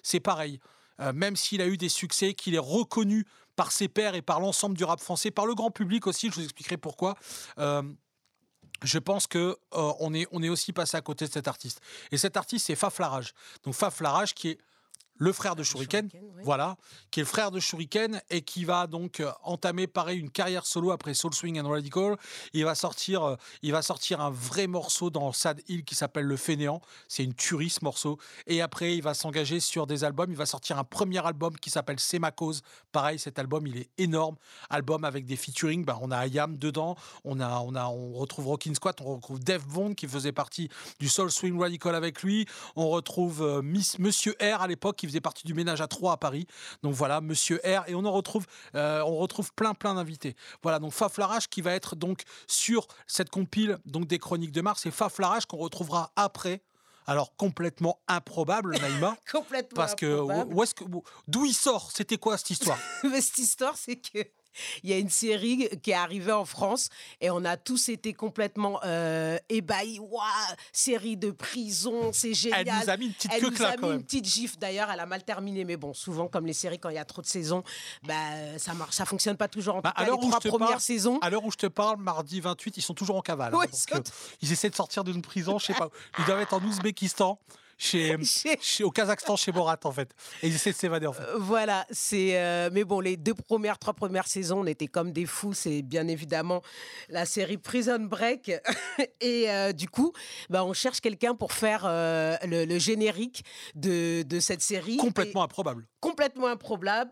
c'est 0.02 0.20
pareil. 0.20 0.60
Euh, 1.02 1.14
même 1.14 1.36
s'il 1.36 1.62
a 1.62 1.68
eu 1.68 1.78
des 1.78 1.90
succès, 1.90 2.34
qu'il 2.34 2.56
est 2.56 2.60
reconnu 2.60 3.26
par 3.56 3.72
ses 3.72 3.88
pairs 3.88 4.16
et 4.16 4.22
par 4.22 4.40
l'ensemble 4.40 4.78
du 4.78 4.84
rap 4.84 5.00
français, 5.00 5.32
par 5.32 5.46
le 5.46 5.56
grand 5.56 5.72
public 5.72 6.08
aussi, 6.08 6.30
je 6.30 6.36
vous 6.36 6.44
expliquerai 6.44 6.78
pourquoi. 6.78 7.16
euh, 7.58 7.84
je 8.84 8.98
pense 8.98 9.28
que 9.28 9.38
euh, 9.76 9.94
on, 10.00 10.14
est, 10.14 10.28
on 10.32 10.42
est 10.42 10.50
aussi 10.50 10.74
passé 10.74 10.98
à 10.98 11.02
côté 11.02 11.28
de 11.28 11.32
cet 11.32 11.48
artiste. 11.48 11.82
Et 12.12 12.18
cet 12.18 12.36
artiste, 12.36 12.66
c'est 12.66 12.76
Faf 12.76 12.98
Larage. 12.98 13.34
Donc 13.64 13.76
Faf 13.76 14.00
Larage, 14.00 14.34
qui 14.34 14.50
est 14.50 14.58
le 15.22 15.34
frère 15.34 15.56
de 15.56 15.62
Shuriken, 15.62 16.10
voilà, 16.44 16.78
qui 17.12 17.20
est 17.20 17.24
le 17.24 17.28
frère 17.28 17.52
de 17.52 17.60
Shuriken 17.60 18.20
et 18.32 18.42
qui 18.42 18.66
va 18.66 18.88
donc 18.88 19.20
euh, 19.20 19.32
entamer 19.44 19.86
pareil 19.86 20.20
une 20.20 20.32
carrière 20.32 20.66
solo 20.66 20.90
après 20.90 21.14
Soul 21.14 21.36
Swing 21.36 21.62
and 21.62 21.70
Radical. 21.70 22.18
Il 22.54 22.66
va 22.66 22.74
sortir, 22.74 23.24
euh, 23.24 23.36
il 23.62 23.72
va 23.72 23.84
sortir 23.84 24.20
un 24.20 24.32
vrai 24.32 24.66
morceau 24.66 25.12
dans 25.12 25.32
Sad 25.32 25.62
Hill 25.68 25.84
qui 25.84 25.94
s'appelle 25.94 26.26
Le 26.26 26.38
Fainéant. 26.38 26.82
C'est 27.08 27.24
une 27.24 27.36
tuerie 27.36 27.70
ce 27.70 27.84
morceau. 27.84 28.18
Et 28.48 28.64
après, 28.64 28.96
il 28.96 29.04
va 29.04 29.14
s'engager 29.14 29.60
sur 29.60 29.86
des 29.86 30.04
albums. 30.04 30.32
Il 30.32 30.38
va 30.38 30.48
sortir 30.48 30.80
un 30.80 30.84
premier 30.84 31.24
album 31.24 31.56
qui 31.56 31.70
s'appelle 31.70 32.00
C'est 32.00 32.18
ma 32.18 32.32
cause. 32.32 32.64
Pareil, 32.92 33.20
cet 33.20 33.38
album, 33.38 33.68
il 33.68 33.78
est 33.78 33.92
énorme. 34.00 34.38
Album 34.72 35.04
avec 35.04 35.26
des 35.26 35.36
featuring. 35.36 35.86
Bah, 35.86 36.00
on 36.02 36.10
a 36.10 36.18
Ayam 36.18 36.58
dedans. 36.58 36.96
On 37.26 37.40
a, 37.40 37.60
on 37.60 37.76
a, 37.76 37.86
on 37.86 38.14
retrouve 38.14 38.48
Rockin' 38.48 38.74
Squat. 38.74 39.00
On 39.02 39.18
retrouve 39.18 39.40
Def 39.40 39.68
Bond 39.68 39.94
qui 39.94 40.08
faisait 40.08 40.32
partie 40.32 40.70
du 41.00 41.10
Soul 41.10 41.30
Swing 41.30 41.60
Radical 41.60 41.94
avec 41.94 42.24
lui. 42.24 42.48
On 42.76 42.90
retrouve 42.90 43.44
euh, 43.44 43.62
Miss, 43.62 44.00
Monsieur 44.00 44.36
R 44.42 44.64
à 44.64 44.68
l'époque 44.68 44.96
qui 44.96 45.11
faisait 45.12 45.22
partie 45.22 45.46
du 45.46 45.54
ménage 45.54 45.82
à 45.82 45.88
trois 45.88 46.14
à 46.14 46.18
Paris. 46.18 46.48
Donc 46.84 46.94
voilà, 46.94 47.22
Monsieur 47.22 47.62
R. 47.66 47.88
Et 47.88 47.96
on 47.96 48.06
en 48.06 48.12
retrouve, 48.12 48.46
euh, 48.76 49.02
on 49.02 49.18
retrouve 49.18 49.54
plein, 49.54 49.74
plein 49.74 49.96
d'invités. 49.96 50.36
Voilà, 50.64 50.80
donc 50.80 50.94
Faf 50.94 51.18
Larage 51.18 51.48
qui 51.48 51.62
va 51.62 51.74
être 51.74 51.96
donc 51.96 52.24
sur 52.48 52.88
cette 53.08 53.30
compile 53.30 53.78
donc 53.86 54.08
des 54.08 54.20
chroniques 54.20 54.52
de 54.52 54.62
Mars 54.62 54.86
et 54.86 54.92
Faf 54.92 55.20
Larage 55.20 55.46
qu'on 55.46 55.58
retrouvera 55.58 56.12
après. 56.16 56.62
Alors 57.08 57.36
complètement 57.36 58.00
improbable, 58.08 58.78
Naïma. 58.80 59.18
Complètement. 59.32 59.76
Parce 59.76 59.96
que 59.96 60.06
improbable. 60.06 60.54
où 60.54 60.64
est-ce 60.64 60.76
que 60.76 60.84
d'où 61.28 61.46
il 61.46 61.54
sort? 61.54 61.92
C'était 61.92 62.18
quoi 62.18 62.38
cette 62.38 62.52
histoire? 62.52 62.78
Mais 63.04 63.22
cette 63.22 63.40
histoire, 63.40 63.76
c'est 63.76 63.96
que. 63.96 64.20
Il 64.84 64.90
y 64.90 64.94
a 64.94 64.98
une 64.98 65.10
série 65.10 65.70
qui 65.82 65.92
est 65.92 65.96
arrivée 65.96 66.32
en 66.32 66.46
France 66.46 66.90
et 67.20 67.30
on 67.30 67.44
a 67.46 67.58
tous 67.58 67.90
été 67.90 68.14
complètement 68.14 68.80
euh, 68.84 69.38
ébahis. 69.50 70.00
Waouh, 70.00 70.22
série 70.72 71.18
de 71.18 71.32
prison, 71.32 72.12
c'est 72.14 72.34
génial. 72.34 72.68
Elle 72.68 72.74
nous 72.84 72.90
a 72.90 72.98
mis 72.98 73.06
une 73.08 73.14
petite 73.14 73.32
Elle 73.34 73.42
queue 73.42 73.50
nous 73.52 73.58
là 73.58 73.70
a 73.70 73.76
quand 73.76 73.82
mis 73.84 73.88
même. 73.90 73.98
une 74.00 74.04
petite 74.06 74.26
gifle. 74.26 74.58
D'ailleurs, 74.58 74.90
elle 74.92 75.00
a 75.00 75.06
mal 75.06 75.24
terminé. 75.24 75.64
Mais 75.66 75.78
bon, 75.78 75.94
souvent, 75.94 76.28
comme 76.28 76.46
les 76.46 76.54
séries, 76.54 76.80
quand 76.80 76.90
il 76.90 76.96
y 76.96 77.00
a 77.00 77.06
trop 77.06 77.22
de 77.22 77.28
saisons, 77.28 77.64
bah, 78.04 78.14
ça 78.58 78.74
marche, 78.74 78.96
ça 78.96 79.06
fonctionne 79.06 79.38
pas 79.38 79.48
toujours. 79.48 79.76
En 79.76 79.82
Bah, 79.82 79.94
tout 79.96 80.04
cas, 80.04 80.12
les 80.12 80.18
trois 80.18 80.40
premières 80.40 80.68
parle- 80.70 80.82
saisons. 80.82 81.20
À 81.22 81.30
l'heure 81.30 81.44
où 81.46 81.52
je 81.52 81.58
te 81.58 81.68
parle, 81.68 81.98
mardi 81.98 82.40
28, 82.40 82.78
ils 82.78 82.82
sont 82.82 82.94
toujours 82.94 83.16
en 83.18 83.22
cavale. 83.22 83.54
hein. 83.54 83.60
Donc, 83.60 83.70
euh, 83.94 84.00
ils 84.42 84.52
essaient 84.52 84.70
de 84.70 84.76
sortir 84.76 85.04
d'une 85.04 85.22
prison, 85.22 85.60
je 85.60 85.68
sais 85.68 85.74
pas. 85.74 85.90
Ils 86.20 86.26
doivent 86.26 86.42
être 86.42 86.54
en 86.54 86.62
Ouzbékistan, 86.64 87.40
chez, 88.62 88.84
au 88.84 88.92
Kazakhstan, 88.92 89.36
chez 89.36 89.52
Borat 89.52 89.80
en 89.84 89.92
fait. 89.92 90.14
Et 90.44 90.48
ils 90.48 90.56
essaient 90.56 90.72
de 90.72 90.76
s'évader 90.78 91.08
en 91.08 91.14
fait. 91.14 91.24
Euh, 91.24 91.38
Voilà, 91.40 91.86
c'est. 91.90 92.38
euh, 92.40 92.70
mais 92.72 92.84
bon, 92.84 93.00
les 93.00 93.18
deux 93.18 93.34
premières, 93.34 93.80
trois 93.80 93.94
premières 93.94 94.28
saisons, 94.28 94.60
on 94.62 94.66
était 94.68 94.88
comme 94.88 95.12
des 95.12 95.26
fous. 95.26 95.54
C'est 95.54 95.82
bien 95.82 96.08
évidemment 96.08 96.62
la 97.10 97.26
série 97.26 97.58
Prison 97.58 98.00
Break. 98.00 98.52
Et 99.22 99.50
euh, 99.50 99.72
du 99.72 99.90
coup, 99.90 100.14
bah, 100.50 100.64
on 100.64 100.74
cherche 100.74 101.02
quelqu'un 101.02 101.34
pour 101.34 101.54
faire 101.54 101.84
le, 101.86 102.66
le 102.66 102.80
générique 102.80 103.44
de, 103.76 104.22
de 104.24 104.40
cette 104.40 104.62
série. 104.62 104.98
Complètement 104.98 105.44
improbable. 105.44 105.88
Complètement 106.00 106.48
improbable. 106.48 107.12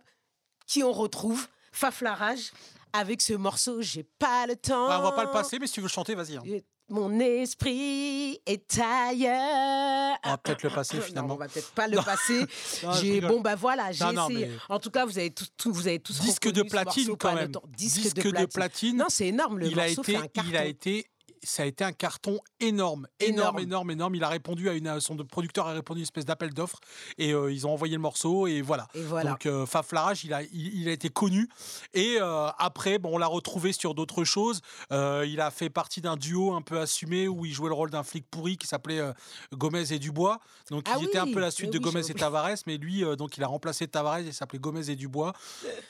Qui 0.68 0.84
on 0.84 0.92
retrouve 0.92 1.48
Faf 1.72 2.02
Larage 2.02 2.52
avec 2.94 3.22
ce 3.22 3.34
morceau 3.34 3.82
J'ai 3.82 4.04
pas 4.04 4.46
le 4.48 4.56
temps. 4.56 4.88
Bah, 4.88 5.00
on 5.00 5.04
va 5.04 5.12
pas 5.14 5.24
le 5.24 5.32
passer, 5.32 5.58
mais 5.60 5.66
si 5.66 5.74
tu 5.74 5.82
veux 5.82 5.88
chanter, 5.88 6.14
vas-y. 6.14 6.38
hein. 6.38 6.44
Mon 6.89 7.19
esprit 7.19 8.41
est 8.47 8.80
ailleurs. 8.80 10.17
On 10.25 10.30
va 10.32 10.38
peut-être 10.38 10.63
le 10.63 10.69
passer 10.71 10.97
Non, 10.97 11.04
finalement. 11.04 11.34
on 11.36 11.38
va 11.38 11.47
peut-être 11.47 11.71
pas 11.71 11.88
le 11.88 11.97
Non. 11.97 12.04
passer. 12.04 12.45
Non, 12.84 12.93
J'ai 12.93 13.21
bon 13.21 13.41
bah 13.41 13.56
voilà, 13.56 13.91
j'ai 13.91 14.04
Non, 14.06 14.13
non, 14.13 14.30
essayé. 14.30 14.47
mais- 14.47 14.56
En 14.75 14.80
tout 14.80 14.89
cas, 14.89 15.06
vous 15.06 15.17
avez 15.19 15.30
tous, 15.32 15.49
vous 15.65 15.88
avez 15.88 15.99
tous 15.99 16.19
Disque 16.19 16.52
de 16.52 16.63
platine 16.63 17.15
quand 17.17 17.36
même. 17.36 17.52
Disque, 17.78 18.02
Disque 18.02 18.15
de, 18.23 18.32
de 18.41 18.45
platine. 18.45 18.97
Non, 18.97 19.06
c'est 19.10 19.28
énorme. 19.28 19.60
Le 19.60 19.67
il 19.67 19.80
a 19.80 19.86
morceau 19.86 20.02
été, 20.02 20.12
fait 20.13 20.17
un 20.17 20.28
carton. 20.28 20.49
il 20.49 20.58
a 20.58 20.65
été, 20.65 21.06
ça 21.43 21.63
a 21.63 21.65
été 21.65 21.84
un 21.84 21.91
carton 21.91 22.39
énorme, 22.60 23.08
énorme, 23.19 23.60
Énorme. 23.60 23.60
énorme, 23.60 23.91
énorme. 23.91 24.15
Il 24.15 24.23
a 24.23 24.30
répondu 24.30 24.69
à 24.69 24.73
une, 24.73 24.99
son 24.99 25.15
producteur 25.17 25.67
a 25.67 25.73
répondu 25.73 25.99
à 25.99 26.02
une 26.02 26.04
espèce 26.04 26.25
d'appel 26.25 26.54
d'offres 26.54 26.80
et 27.17 27.34
euh, 27.34 27.52
ils 27.52 27.65
ont 27.67 27.71
envoyé 27.73 27.95
le 27.95 28.02
morceau 28.02 28.47
et 28.47 28.62
voilà. 28.62 28.88
Et 28.95 29.02
voilà. 29.04 29.32
Donc 29.32 29.45
euh, 29.45 29.65
Faf 29.65 29.91
Larage, 29.91 30.23
il 30.23 30.34
a, 30.34 30.41
il, 30.43 30.82
il 30.82 30.89
a 30.89 30.91
été 30.91 31.10
connu 31.10 31.47
et 31.93 32.17
euh, 32.19 32.47
après, 32.58 32.97
bon, 32.99 33.15
on 33.15 33.17
l'a 33.17 33.28
retrouvé 33.28 33.71
sur 33.73 33.93
d'autres 33.95 34.23
choses. 34.23 34.62
Euh, 34.91 35.25
il 35.28 35.39
a 35.41 35.52
fait 35.52 35.69
partie 35.69 36.02
d'un 36.02 36.15
duo 36.17 36.54
un 36.54 36.62
peu 36.62 36.80
assumé 36.80 37.28
où 37.28 37.45
il 37.45 37.54
jouait 37.54 37.69
le 37.69 37.75
rôle 37.75 37.89
d'un 37.89 38.04
flic 38.04 38.25
pourri 38.30 38.58
qui 38.58 38.67
s'appelait 38.67 38.99
euh, 38.99 39.13
Gomez 39.54 39.91
et 39.93 39.99
Dubois. 39.99 40.39
Donc 40.71 40.86
Ah 40.89 40.97
il 40.99 41.06
était 41.08 41.17
un 41.17 41.32
peu 41.32 41.39
la 41.39 41.52
suite 41.52 41.67
mais 41.73 41.80
de 41.80 41.86
oui, 41.86 41.91
Gomez 41.91 42.10
et 42.10 42.13
Tavares, 42.13 42.58
mais 42.67 42.78
lui, 42.78 43.04
euh, 43.04 43.15
donc 43.15 43.38
il 43.38 43.43
a 43.43 43.47
remplacé 43.47 43.88
Tavares, 43.88 44.19
il 44.21 44.34
s'appelait 44.34 44.60
Gomez 44.60 44.89
et 44.89 44.95
Dubois. 44.95 45.34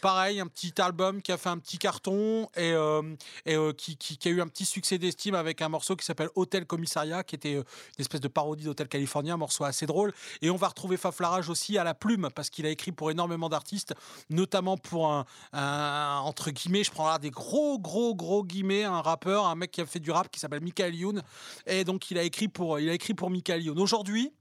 Pareil, 0.02 0.40
un 0.40 0.48
petit 0.48 0.74
album 0.82 1.22
qui 1.22 1.32
a 1.32 1.38
fait 1.38 1.50
un 1.50 1.58
petit 1.58 1.78
carton 1.78 2.48
et, 2.56 2.72
euh, 2.72 3.02
et 3.46 3.56
euh, 3.56 3.74
qui, 3.74 3.98
qui- 3.98 4.18
qui 4.18 4.28
a 4.28 4.32
eu 4.32 4.42
un 4.42 4.48
petit 4.48 4.66
succès 4.66 4.98
d'estime 4.98 5.36
avec 5.40 5.62
un 5.62 5.70
morceau 5.70 5.96
qui 5.96 6.06
s'appelle 6.06 6.30
Hôtel 6.36 6.66
Commissariat, 6.66 7.24
qui 7.24 7.36
était 7.36 7.56
euh, 7.56 7.64
une 7.98 8.02
espèce 8.02 8.22
de 8.22 8.28
parodie 8.28 8.66
d'Hôtel 8.66 8.88
Californien, 8.88 9.34
un 9.34 9.38
morceau 9.38 9.64
assez 9.64 9.86
drôle. 9.86 10.14
Et 10.42 10.50
on 10.50 10.56
va 10.56 10.68
retrouver 10.68 10.98
Faf 10.98 11.20
Larage 11.20 11.50
aussi 11.50 11.78
à 11.78 11.84
la 11.84 11.94
plume, 11.94 12.30
parce 12.36 12.50
qu'il 12.50 12.66
a 12.66 12.70
écrit 12.70 12.92
pour 12.92 13.10
énormément 13.10 13.50
d'artistes, 13.50 13.96
notamment 14.30 14.78
pour 14.78 15.12
un, 15.12 15.26
un- 15.54 16.20
entre 16.24 16.52
guillemets, 16.52 16.84
je 16.84 16.92
prends 16.92 17.08
là 17.10 17.18
des 17.18 17.32
gros, 17.32 17.80
gros, 17.80 18.14
gros 18.16 18.44
guillemets, 18.44 18.84
un 18.84 19.02
rappeur, 19.02 19.48
un 19.48 19.56
mec 19.56 19.72
qui 19.72 19.82
a 19.82 19.86
fait 19.86 20.00
du 20.00 20.12
rap 20.12 20.30
qui 20.30 20.40
s'appelle 20.40 20.62
Michael 20.62 20.94
Youn. 20.96 21.24
Et 21.66 21.84
donc 21.84 22.12
il 22.12 22.18
a 22.18 22.24
écrit 22.24 22.48
pour, 22.48 22.80
il 22.80 22.90
a 22.90 22.94
écrit 22.94 23.14
pour 23.14 23.30
Michael 23.30 23.64
Youn. 23.64 23.80
Aujourd'hui, 23.80 24.34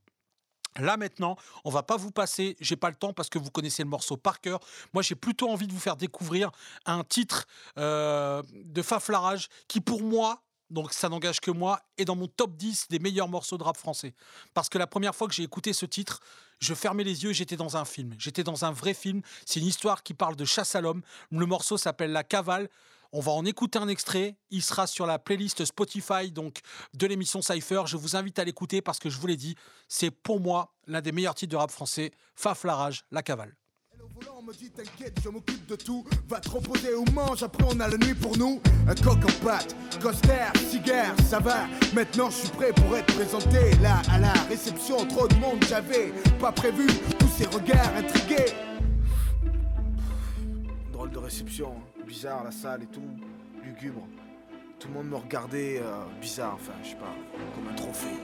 Là 0.79 0.97
maintenant, 0.97 1.35
on 1.65 1.71
va 1.71 1.83
pas 1.83 1.97
vous 1.97 2.13
passer, 2.13 2.57
j'ai 2.61 2.77
pas 2.77 2.89
le 2.89 2.95
temps 2.95 3.13
parce 3.13 3.29
que 3.29 3.39
vous 3.39 3.51
connaissez 3.51 3.83
le 3.83 3.89
morceau 3.89 4.17
par 4.17 4.41
cœur. 4.41 4.61
Moi, 4.93 5.03
j'ai 5.03 5.17
plutôt 5.17 5.51
envie 5.51 5.67
de 5.67 5.73
vous 5.73 5.81
faire 5.81 5.97
découvrir 5.97 6.53
un 6.87 7.03
titre 7.03 7.47
euh, 7.79 8.43
de 8.53 8.83
Faflarage 8.83 9.49
qui, 9.67 9.81
pour 9.81 10.03
moi, 10.03 10.41
donc 10.71 10.93
ça 10.93 11.09
n'engage 11.09 11.41
que 11.41 11.51
moi, 11.51 11.81
est 11.97 12.05
dans 12.05 12.17
mon 12.17 12.27
top 12.27 12.57
10 12.57 12.89
des 12.89 12.99
meilleurs 12.99 13.29
morceaux 13.29 13.59
de 13.59 13.63
rap 13.63 13.77
français. 13.77 14.15
Parce 14.55 14.69
que 14.69 14.79
la 14.79 14.87
première 14.87 15.15
fois 15.15 15.29
que 15.29 15.35
j'ai 15.35 15.43
écouté 15.43 15.73
ce 15.73 15.87
titre, 15.87 16.21
je 16.61 16.75
fermais 16.75 17.05
les 17.05 17.25
yeux, 17.25 17.33
j'étais 17.33 17.57
dans 17.57 17.77
un 17.77 17.85
film. 17.85 18.15
J'étais 18.19 18.45
dans 18.45 18.65
un 18.65 18.73
vrai 18.73 18.95
film. 18.95 19.23
C'est 19.47 19.61
une 19.61 19.67
histoire 19.67 20.03
qui 20.03 20.15
parle 20.15 20.37
de 20.37 20.45
chasse 20.45 20.75
à 20.75 20.81
l'homme. 20.81 21.03
Le 21.31 21.47
morceau 21.47 21.77
s'appelle 21.77 22.13
La 22.13 22.25
Cavale. 22.25 22.69
On 23.13 23.21
va 23.21 23.33
en 23.33 23.45
écouter 23.47 23.79
un 23.79 23.89
extrait. 23.89 24.37
Il 24.51 24.63
sera 24.63 24.87
sur 24.87 25.07
la 25.07 25.19
playlist 25.19 25.65
Spotify 25.65 26.31
donc 26.31 26.61
de 26.95 27.07
l'émission 27.07 27.41
Cypher. 27.41 27.83
Je 27.87 27.97
vous 27.97 28.17
invite 28.17 28.39
à 28.39 28.45
l'écouter 28.45 28.83
parce 28.83 28.99
que 28.99 29.09
je 29.09 29.19
vous 29.19 29.27
l'ai 29.27 29.37
dit, 29.37 29.55
c'est 29.89 30.11
pour 30.11 30.41
moi 30.41 30.75
l'un 30.87 31.01
des 31.01 31.13
meilleurs 31.13 31.35
titres 31.35 31.53
de 31.53 31.57
rap 31.57 31.71
français. 31.71 32.11
Faf 32.35 32.65
Larage, 32.65 33.05
La 33.11 33.23
Cavale. 33.23 33.57
Au 34.01 34.07
volant, 34.15 34.37
on 34.39 34.43
me 34.43 34.53
dit 34.53 34.71
t'inquiète, 34.71 35.19
je 35.25 35.29
m'occupe 35.29 35.67
de 35.67 35.75
tout. 35.75 36.05
Va 36.29 36.39
te 36.39 36.49
reposer 36.49 36.95
ou 36.95 37.05
mange, 37.13 37.43
après 37.43 37.65
on 37.69 37.81
a 37.81 37.89
la 37.89 37.97
nuit 37.97 38.15
pour 38.15 38.37
nous. 38.39 38.61
Un 38.87 38.95
coq 38.95 39.19
en 39.25 39.45
pâte, 39.45 39.75
coster, 40.01 40.53
cigare, 40.71 41.15
ça 41.29 41.41
va. 41.41 41.67
Maintenant 41.95 42.31
je 42.31 42.37
suis 42.37 42.49
prêt 42.51 42.73
pour 42.73 42.97
être 42.97 43.13
présenté. 43.15 43.75
Là, 43.83 44.01
à 44.11 44.19
la 44.19 44.33
réception, 44.49 45.05
trop 45.07 45.27
de 45.27 45.35
monde, 45.37 45.65
j'avais 45.69 46.13
pas 46.39 46.53
prévu. 46.53 46.87
Tous 47.19 47.29
ces 47.29 47.47
regards 47.47 47.95
intrigués. 47.97 48.53
Drôle 50.93 51.11
de 51.11 51.19
réception, 51.19 51.75
hein. 51.77 52.05
bizarre 52.07 52.45
la 52.45 52.53
salle 52.53 52.85
et 52.85 52.87
tout, 52.87 53.11
lugubre. 53.65 54.07
Tout 54.79 54.89
le 54.89 54.95
monde 54.95 55.09
me 55.09 55.17
regardait 55.17 55.81
euh, 55.83 56.05
bizarre, 56.21 56.55
enfin, 56.55 56.73
je 56.85 56.91
sais 56.91 56.95
pas, 56.95 57.13
comme 57.55 57.67
un 57.67 57.75
trophée. 57.75 58.17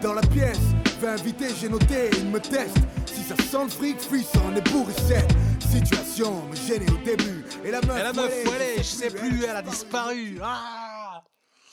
Dans 0.00 0.14
la 0.14 0.22
pièce, 0.22 0.58
vais 1.00 1.08
inviter, 1.08 1.48
j'ai 1.54 1.68
noté, 1.68 2.10
il 2.18 2.26
me 2.30 2.40
teste. 2.40 2.76
Si 3.06 3.22
ça 3.22 3.36
sent 3.36 3.64
le 3.64 3.68
fric, 3.68 4.00
fuis 4.00 4.26
en 4.44 4.54
ébourissette. 4.56 5.30
Situation 5.70 6.44
me 6.48 6.56
gênait 6.56 6.90
au 6.90 6.96
début. 7.04 7.44
Et 7.64 7.70
la 7.70 7.80
meuf, 7.82 7.98
Et 7.98 8.02
la 8.02 8.12
meuf, 8.12 8.32
où 8.44 8.48
où 8.48 8.52
elle 8.54 8.62
est 8.62 8.76
Je 8.78 8.82
sais 8.82 9.10
plus, 9.10 9.44
elle 9.44 9.56
a 9.56 9.62
disparu. 9.62 10.38
Ah 10.42 11.22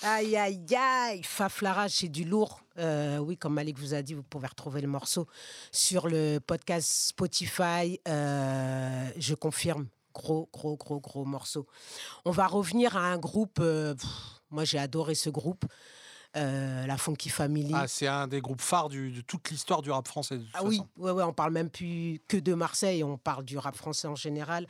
Aïe, 0.04 0.38
aïe, 0.38 0.64
aïe. 0.78 1.22
Faf 1.24 1.62
Larage, 1.62 1.92
c'est 1.92 2.10
du 2.10 2.26
lourd. 2.26 2.62
Euh, 2.78 3.18
oui, 3.18 3.38
comme 3.38 3.54
Malik 3.56 3.80
vous 3.80 3.94
a 3.94 4.02
dit, 4.02 4.14
vous 4.14 4.22
pouvez 4.24 4.48
retrouver 4.48 4.82
le 4.82 4.88
morceau 4.88 5.26
sur 5.72 6.08
le 6.08 6.40
podcast 6.40 6.88
Spotify. 7.08 8.00
Euh, 8.08 9.08
je 9.18 9.34
confirme. 9.34 9.88
Gros, 10.14 10.48
gros, 10.54 10.78
gros, 10.78 11.00
gros 11.02 11.26
morceau. 11.26 11.66
On 12.24 12.32
va 12.32 12.48
revenir 12.48 12.96
à 12.96 13.02
un 13.12 13.18
groupe. 13.18 13.58
euh, 13.60 13.96
pff, 13.96 14.08
moi, 14.52 14.64
j'ai 14.64 14.78
adoré 14.78 15.16
ce 15.16 15.30
groupe. 15.30 15.66
Euh, 16.36 16.86
la 16.86 16.98
Funky 16.98 17.30
Family. 17.30 17.71
Ah, 17.74 17.88
c'est 17.88 18.08
un 18.08 18.28
des 18.28 18.41
groupes 18.41 18.62
phares 18.62 18.89
du- 18.89 19.12
de 19.12 19.21
toute 19.21 19.50
l'histoire 19.50 19.82
du 19.82 19.91
rap 19.91 20.08
français. 20.08 20.38
de 20.38 20.43
toute 20.43 20.52
Ah 20.54 20.63
oui, 20.63 20.82
ouais, 20.98 21.12
ouais, 21.12 21.24
on 21.24 21.34
parle 21.34 21.54
même 21.54 21.69
plus 21.69 22.21
que 22.28 22.38
de 22.38 22.54
Marseille, 22.54 23.04
on 23.04 23.17
parle 23.17 23.45
du 23.45 23.58
rap 23.58 23.76
français 23.76 24.08
en 24.08 24.15
général. 24.15 24.67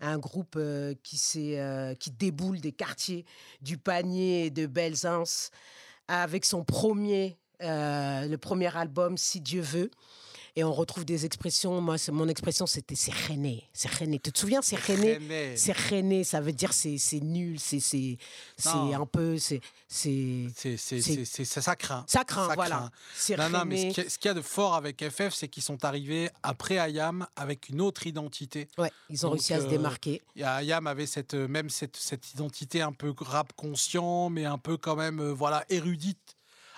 Un 0.00 0.18
groupe 0.18 0.54
euh, 0.56 0.94
qui, 1.02 1.56
euh, 1.56 1.94
qui 1.94 2.10
déboule 2.10 2.60
des 2.60 2.72
quartiers 2.72 3.24
du 3.62 3.78
panier 3.78 4.50
de 4.50 4.66
Belzance 4.66 5.50
avec 6.08 6.44
son 6.44 6.64
premier, 6.64 7.38
le 7.60 8.36
premier 8.36 8.74
album, 8.76 9.16
Si 9.18 9.40
Dieu 9.40 9.60
veut. 9.60 9.90
Et 10.58 10.64
on 10.64 10.72
retrouve 10.72 11.04
des 11.04 11.24
expressions. 11.24 11.80
Moi, 11.80 11.98
c'est- 11.98 12.10
mon 12.10 12.26
expression, 12.26 12.66
c'était 12.66 12.96
c'est 12.96 13.14
rené. 13.28 13.62
C'est 13.72 13.94
rené. 13.94 14.18
Tu 14.18 14.32
te 14.32 14.40
souviens, 14.40 14.60
c'est 14.60 14.74
rené? 14.74 15.54
C'est 15.56 15.76
rené. 15.76 16.24
Ça 16.24 16.40
veut 16.40 16.52
dire 16.52 16.72
c'est 16.72 16.98
c'est 16.98 17.20
nul. 17.20 17.60
C'est 17.60 17.78
c'est 17.78 18.18
c'est 18.56 18.68
Non. 18.74 19.02
un 19.02 19.06
peu. 19.06 19.38
C'est 19.38 19.60
c'est 19.86 20.48
ça, 21.44 21.76
craint. 21.76 22.04
Ça 22.08 22.24
craint, 22.24 22.52
voilà. 22.56 22.90
Non, 23.38 23.48
non, 23.50 23.64
mais 23.66 23.92
ce 23.94 24.18
qu'il 24.18 24.26
y 24.28 24.28
a- 24.30 24.34
de 24.34 24.40
fort 24.42 24.74
avec 24.74 25.08
FF, 25.08 25.32
c'est 25.32 25.46
qu'ils 25.46 25.62
sont 25.62 25.84
arrivés 25.84 26.28
après 26.42 26.78
Ayam 26.78 27.24
avec 27.36 27.68
une 27.68 27.80
autre 27.80 28.08
identité. 28.08 28.66
Ouais, 28.78 28.90
ils 29.10 29.24
ont 29.26 29.30
réussi 29.30 29.54
à 29.54 29.60
se 29.60 29.66
euh, 29.66 29.68
démarquer. 29.68 30.22
Ayam 30.42 30.88
avait 30.88 31.06
cette, 31.06 31.34
même 31.34 31.70
cette, 31.70 31.96
cette 31.96 32.32
identité 32.32 32.82
un 32.82 32.92
peu 32.92 33.14
rap 33.16 33.52
conscient, 33.54 34.28
mais 34.28 34.44
un 34.44 34.58
peu 34.58 34.76
quand 34.76 34.96
même 34.96 35.20
euh, 35.20 35.32
voilà 35.32 35.64
érudite. 35.68 36.18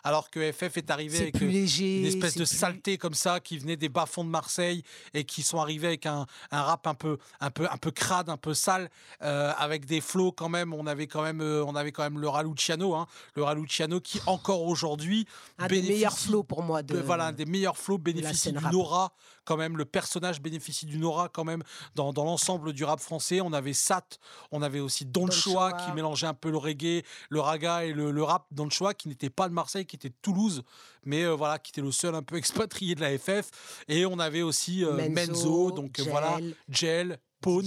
Alors 0.04 0.30
que 0.30 0.52
FF 0.52 0.76
est 0.76 0.90
arrivé 0.90 1.18
avec 1.18 1.34
plus 1.34 1.48
léger. 1.48 2.00
une 2.00 2.06
espèce 2.06 2.34
de 2.34 2.44
plus- 2.44 2.56
saleté 2.56 2.98
comme 2.98 3.14
ça 3.14 3.40
qui 3.40 3.58
venait 3.58 3.76
des 3.76 3.88
bas-fonds 3.88 4.24
de 4.24 4.30
Marseille 4.30 4.82
et 5.14 5.24
qui 5.24 5.42
sont 5.42 5.58
arrivés 5.60 5.88
avec 5.88 6.06
un, 6.06 6.26
un 6.50 6.62
rap 6.62 6.86
un 6.86 6.94
peu 6.94 7.18
un 7.40 7.50
peu 7.50 7.66
un 7.70 7.76
peu 7.76 7.90
crade 7.90 8.28
un 8.28 8.36
peu 8.36 8.54
sale 8.54 8.90
euh, 9.22 9.52
avec 9.58 9.84
des 9.86 10.00
flows 10.00 10.32
quand 10.32 10.48
même 10.48 10.72
on 10.74 10.86
avait 10.86 11.06
quand 11.06 11.22
même 11.22 11.40
euh, 11.40 11.64
on 11.66 11.74
avait 11.74 11.92
quand 11.92 12.02
même 12.02 12.18
le 12.18 12.28
Raluciano 12.28 12.94
hein, 12.94 13.06
le 13.34 13.42
Raluciano 13.42 14.00
qui 14.00 14.20
encore 14.26 14.62
aujourd'hui 14.62 15.26
Un 15.58 15.66
des 15.66 15.82
meilleurs 15.82 15.92
bénéficie 16.12 16.28
flows 16.28 16.42
pour 16.44 16.62
moi 16.62 16.82
de. 16.82 16.98
voilà, 16.98 17.26
un 17.26 17.32
des 17.32 17.46
meilleurs 17.46 17.76
flows 17.76 17.96
la 17.98 18.02
bénéficie 18.02 18.52
d'une 18.52 18.74
aura 18.74 19.12
quand 19.44 19.56
même. 19.56 19.76
Le 19.76 19.84
personnage 19.84 20.40
bénéficie 20.40 20.86
d'une 20.86 21.04
aura 21.04 21.28
quand 21.28 21.44
même 21.44 21.62
dans, 21.94 22.12
dans 22.12 22.24
l'ensemble 22.24 22.72
du 22.72 22.84
rap 22.84 23.00
français. 23.00 23.40
On 23.40 23.52
avait 23.52 23.72
Sat, 23.72 24.04
on 24.52 24.62
avait 24.62 24.80
aussi 24.80 25.04
Don, 25.06 25.26
Don 25.26 25.30
Choa 25.32 25.70
Choa. 25.70 25.72
qui 25.72 25.92
mélangeait 25.92 26.26
un 26.28 26.34
peu 26.34 26.50
le 26.50 26.56
reggae, 26.58 27.02
le 27.30 27.40
raga 27.40 27.84
et 27.84 27.92
le, 27.92 28.10
le 28.10 28.22
rap. 28.22 28.46
Don 28.52 28.70
Choa 28.70 28.94
qui 28.94 29.08
n'était 29.08 29.30
pas 29.30 29.48
de 29.48 29.54
Marseille, 29.54 29.86
qui 29.90 29.96
était 29.96 30.08
de 30.08 30.14
Toulouse, 30.22 30.62
mais 31.04 31.24
euh, 31.24 31.34
voilà, 31.34 31.58
qui 31.58 31.72
était 31.72 31.80
le 31.80 31.90
seul 31.90 32.14
un 32.14 32.22
peu 32.22 32.36
expatrié 32.38 32.94
de 32.94 33.00
la 33.00 33.18
FF. 33.18 33.50
Et 33.88 34.06
on 34.06 34.18
avait 34.18 34.42
aussi 34.42 34.84
euh, 34.84 34.92
Menzo, 34.92 35.32
Menzo, 35.32 35.70
donc 35.72 35.98
euh, 35.98 36.04
voilà, 36.08 36.38
Gel, 36.68 37.18
Pone. 37.40 37.66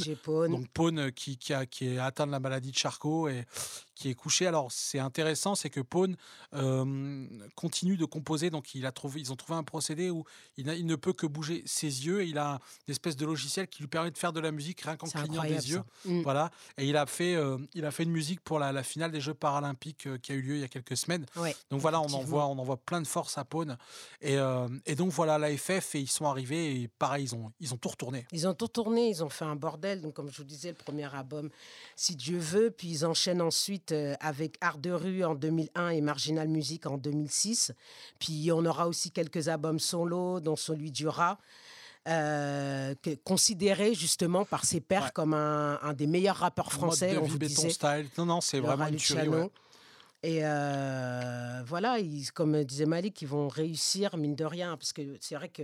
Donc 0.51 0.67
Pone 0.69 0.99
euh, 0.99 1.09
qui, 1.12 1.38
qui, 1.38 1.53
a, 1.53 1.65
qui 1.65 1.88
est 1.88 1.97
atteint 1.97 2.25
de 2.27 2.31
la 2.31 2.39
maladie 2.39 2.71
de 2.71 2.77
Charcot 2.77 3.27
et 3.27 3.45
qui 3.95 4.09
est 4.09 4.13
couché. 4.15 4.47
Alors 4.47 4.71
c'est 4.71 4.99
intéressant, 4.99 5.55
c'est 5.55 5.69
que 5.69 5.79
Pone 5.81 6.15
euh, 6.53 7.27
continue 7.55 7.97
de 7.97 8.05
composer. 8.05 8.49
Donc 8.49 8.75
il 8.75 8.86
a 8.86 8.91
trouvé, 8.91 9.19
ils 9.21 9.31
ont 9.31 9.36
trouvé 9.36 9.57
un 9.57 9.63
procédé 9.63 10.09
où 10.09 10.23
il, 10.57 10.65
n'a- 10.65 10.75
il 10.75 10.86
ne 10.86 10.95
peut 10.95 11.13
que 11.13 11.25
bouger 11.27 11.63
ses 11.65 12.05
yeux. 12.05 12.21
Et 12.21 12.27
il 12.27 12.38
a 12.38 12.59
une 12.88 12.91
espèce 12.91 13.15
de 13.15 13.25
logiciel 13.25 13.67
qui 13.67 13.81
lui 13.81 13.88
permet 13.88 14.12
de 14.12 14.17
faire 14.17 14.33
de 14.33 14.39
la 14.39 14.51
musique 14.51 14.81
rien 14.81 14.95
qu'en 14.97 15.07
clignant 15.23 15.43
des 15.43 15.71
yeux. 15.71 15.83
Mm. 16.05 16.21
Voilà. 16.21 16.51
Et 16.77 16.88
il 16.88 16.97
a 16.97 17.05
fait, 17.05 17.36
euh, 17.36 17.57
il 17.73 17.86
a 17.86 17.91
fait 17.91 18.03
une 18.03 18.12
musique 18.12 18.41
pour 18.41 18.59
la, 18.59 18.71
la 18.71 18.83
finale 18.83 19.12
des 19.12 19.21
Jeux 19.21 19.33
paralympiques 19.33 20.07
euh, 20.07 20.17
qui 20.17 20.31
a 20.31 20.36
eu 20.36 20.41
lieu 20.41 20.55
il 20.55 20.62
y 20.62 20.65
a 20.65 20.67
quelques 20.67 20.97
semaines. 20.97 21.25
Ouais, 21.36 21.55
Donc 21.69 21.79
voilà, 21.81 21.99
on 22.01 22.12
envoie, 22.13 22.47
on 22.47 22.57
envoie 22.59 22.77
plein 22.77 23.01
de 23.01 23.07
force 23.07 23.38
à 23.38 23.45
Pone. 23.45 23.77
Et, 24.21 24.38
et 24.86 24.95
donc 24.95 25.12
voilà, 25.12 25.38
la 25.38 25.55
FF, 25.55 25.95
et 25.95 25.99
ils 26.01 26.07
sont 26.09 26.25
arrivés 26.25 26.81
et 26.81 26.88
pareil, 26.88 27.25
ils 27.25 27.36
ont, 27.36 27.51
ils 27.59 27.73
ont 27.73 27.77
tout 27.77 27.89
retourné. 27.89 28.25
Ils 28.31 28.47
ont 28.47 28.53
tout 28.53 28.67
tourné, 28.67 29.09
ils 29.09 29.23
ont 29.23 29.29
fait 29.29 29.45
un 29.45 29.55
bordel. 29.63 30.02
Donc, 30.02 30.13
comme 30.13 30.30
je 30.32 30.38
vous 30.38 30.43
disais, 30.43 30.69
le 30.69 30.76
premier 30.76 31.12
album, 31.15 31.49
Si 31.95 32.15
Dieu 32.15 32.38
veut. 32.38 32.69
Puis 32.69 32.88
ils 32.89 33.06
enchaînent 33.06 33.41
ensuite 33.41 33.91
euh, 33.91 34.13
avec 34.19 34.58
Art 34.62 34.78
de 34.78 34.91
rue 34.91 35.23
en 35.23 35.36
2001 35.36 35.89
et 35.89 36.02
Marginal 36.02 36.47
Music 36.47 36.86
en 36.86 36.97
2006. 36.97 37.71
Puis 38.19 38.52
on 38.52 38.65
aura 38.65 38.88
aussi 38.88 39.10
quelques 39.12 39.47
albums 39.47 39.80
solo, 39.80 40.39
dont 40.39 40.56
celui 40.56 40.91
du 40.91 41.08
rat. 41.08 41.38
euh, 42.10 42.95
que- 43.02 43.15
considéré 43.23 43.93
justement 43.93 44.43
par 44.43 44.65
ses 44.65 44.82
pairs 44.82 45.04
Ouais. 45.06 45.12
comme 45.13 45.34
un, 45.34 45.80
un 45.82 45.93
des 45.93 46.06
meilleurs 46.06 46.36
rappeurs 46.36 46.65
Mode 46.65 46.73
français, 46.73 47.13
de 47.13 47.17
on 47.19 47.23
vie 47.23 47.30
vous 47.32 47.38
béton 47.39 47.62
disait. 47.62 47.69
style. 47.69 48.10
Non, 48.17 48.26
non, 48.26 48.41
c'est 48.41 48.60
vraiment 48.60 48.88
une 48.88 48.97
tuerie. 48.97 49.21
Luciano. 49.26 49.43
ouais. 49.45 49.52
Et 50.25 50.39
euh, 50.43 51.62
voilà, 51.65 51.99
ils, 51.99 52.31
comme 52.31 52.63
disait 52.63 52.86
Malik, 52.86 53.21
ils 53.21 53.27
vont 53.27 53.49
réussir, 53.49 54.15
mine 54.15 54.36
de 54.36 54.45
rien, 54.45 54.77
parce 54.77 54.93
que 54.93 55.17
c'est 55.19 55.36
vrai 55.36 55.49
que 55.49 55.63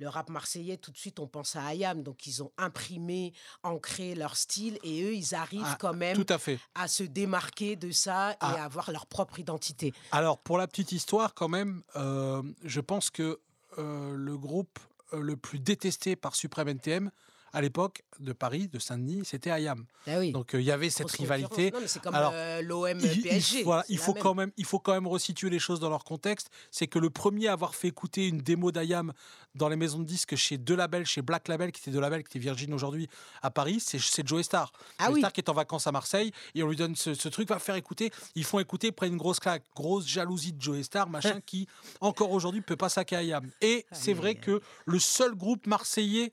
le 0.00 0.08
rap 0.08 0.28
marseillais, 0.30 0.76
tout 0.78 0.90
de 0.90 0.96
suite, 0.96 1.20
on 1.20 1.28
pense 1.28 1.54
à 1.54 1.64
Ayam, 1.66 2.02
donc 2.02 2.26
ils 2.26 2.42
ont 2.42 2.50
imprimé, 2.58 3.32
ancré 3.62 4.16
leur 4.16 4.36
style, 4.36 4.78
et 4.82 5.04
eux, 5.04 5.14
ils 5.14 5.34
arrivent 5.36 5.62
Ah, 5.64 5.78
quand 5.78 5.94
même 5.94 6.16
Tout 6.16 6.26
à 6.32 6.38
fait. 6.38 6.58
à 6.74 6.88
se 6.88 7.04
démarquer 7.04 7.76
de 7.76 7.92
ça 7.92 8.32
et 8.32 8.36
Ah. 8.40 8.62
à 8.62 8.64
avoir 8.64 8.90
leur 8.90 9.06
propre 9.06 9.38
identité. 9.38 9.92
Alors, 10.10 10.38
pour 10.38 10.58
la 10.58 10.66
petite 10.66 10.90
histoire, 10.90 11.32
quand 11.32 11.48
même, 11.48 11.82
euh, 11.94 12.42
je 12.64 12.80
pense 12.80 13.10
que 13.10 13.38
euh, 13.78 14.14
le 14.16 14.36
groupe 14.36 14.80
euh, 15.12 15.20
le 15.20 15.36
plus 15.36 15.60
détesté 15.60 16.16
par 16.16 16.34
Supreme 16.34 16.68
NTM 16.68 17.10
à 17.52 17.60
l'époque 17.60 18.02
de 18.20 18.32
Paris, 18.32 18.68
de 18.68 18.78
Saint-Denis, 18.78 19.24
c'était 19.24 19.50
Ayam. 19.50 19.84
Ah 20.06 20.18
oui. 20.18 20.32
Donc, 20.32 20.54
euh, 20.54 20.60
il 20.60 20.64
y 20.64 20.70
avait 20.70 20.90
cette 20.90 21.10
rivalité. 21.10 21.70
Non, 21.70 21.80
mais 21.80 21.88
c'est 21.88 22.00
comme 22.00 22.14
Alors, 22.14 22.32
euh, 22.34 22.62
l'OM 22.62 23.00
Il, 23.00 23.64
voilà, 23.64 23.84
il 23.88 23.98
faut 23.98 24.14
même. 24.14 24.22
quand 24.22 24.34
même, 24.34 24.52
il 24.56 24.64
faut 24.64 24.78
quand 24.78 24.92
même 24.92 25.06
resituer 25.06 25.50
les 25.50 25.58
choses 25.58 25.80
dans 25.80 25.90
leur 25.90 26.04
contexte. 26.04 26.50
C'est 26.70 26.86
que 26.86 26.98
le 26.98 27.10
premier 27.10 27.48
à 27.48 27.52
avoir 27.52 27.74
fait 27.74 27.88
écouter 27.88 28.28
une 28.28 28.38
démo 28.38 28.70
d'Ayam 28.72 29.12
dans 29.54 29.68
les 29.68 29.76
maisons 29.76 29.98
de 29.98 30.04
disques 30.04 30.36
chez 30.36 30.58
deux 30.58 30.76
labels, 30.76 31.06
chez 31.06 31.22
Black 31.22 31.48
Label, 31.48 31.72
qui 31.72 31.80
était 31.80 31.90
deux 31.90 32.00
labels, 32.00 32.22
qui 32.22 32.28
était 32.28 32.38
Virgin 32.38 32.72
aujourd'hui 32.72 33.08
à 33.42 33.50
Paris, 33.50 33.80
c'est 33.80 33.98
c'est 33.98 34.26
Joe 34.26 34.44
Star. 34.44 34.72
Ah 34.98 35.06
Joe 35.06 35.14
oui. 35.14 35.20
Star 35.20 35.32
qui 35.32 35.40
est 35.40 35.48
en 35.48 35.54
vacances 35.54 35.86
à 35.86 35.92
Marseille 35.92 36.32
et 36.54 36.62
on 36.62 36.68
lui 36.68 36.76
donne 36.76 36.94
ce, 36.94 37.14
ce 37.14 37.28
truc, 37.28 37.48
va 37.48 37.58
faire 37.58 37.74
écouter. 37.74 38.10
Ils 38.34 38.44
font 38.44 38.58
écouter, 38.58 38.92
prennent 38.92 39.12
une 39.12 39.18
grosse 39.18 39.40
claque, 39.40 39.64
grosse 39.74 40.06
jalousie 40.06 40.52
de 40.52 40.62
Joe 40.62 40.80
Star, 40.82 41.08
machin, 41.08 41.40
qui 41.46 41.66
encore 42.00 42.30
aujourd'hui 42.30 42.60
peut 42.60 42.76
pas 42.76 42.88
saquer 42.88 43.16
Ayam. 43.16 43.50
Et 43.60 43.86
c'est 43.92 44.14
vrai 44.14 44.34
que 44.34 44.60
le 44.86 44.98
seul 44.98 45.34
groupe 45.34 45.66
marseillais 45.66 46.32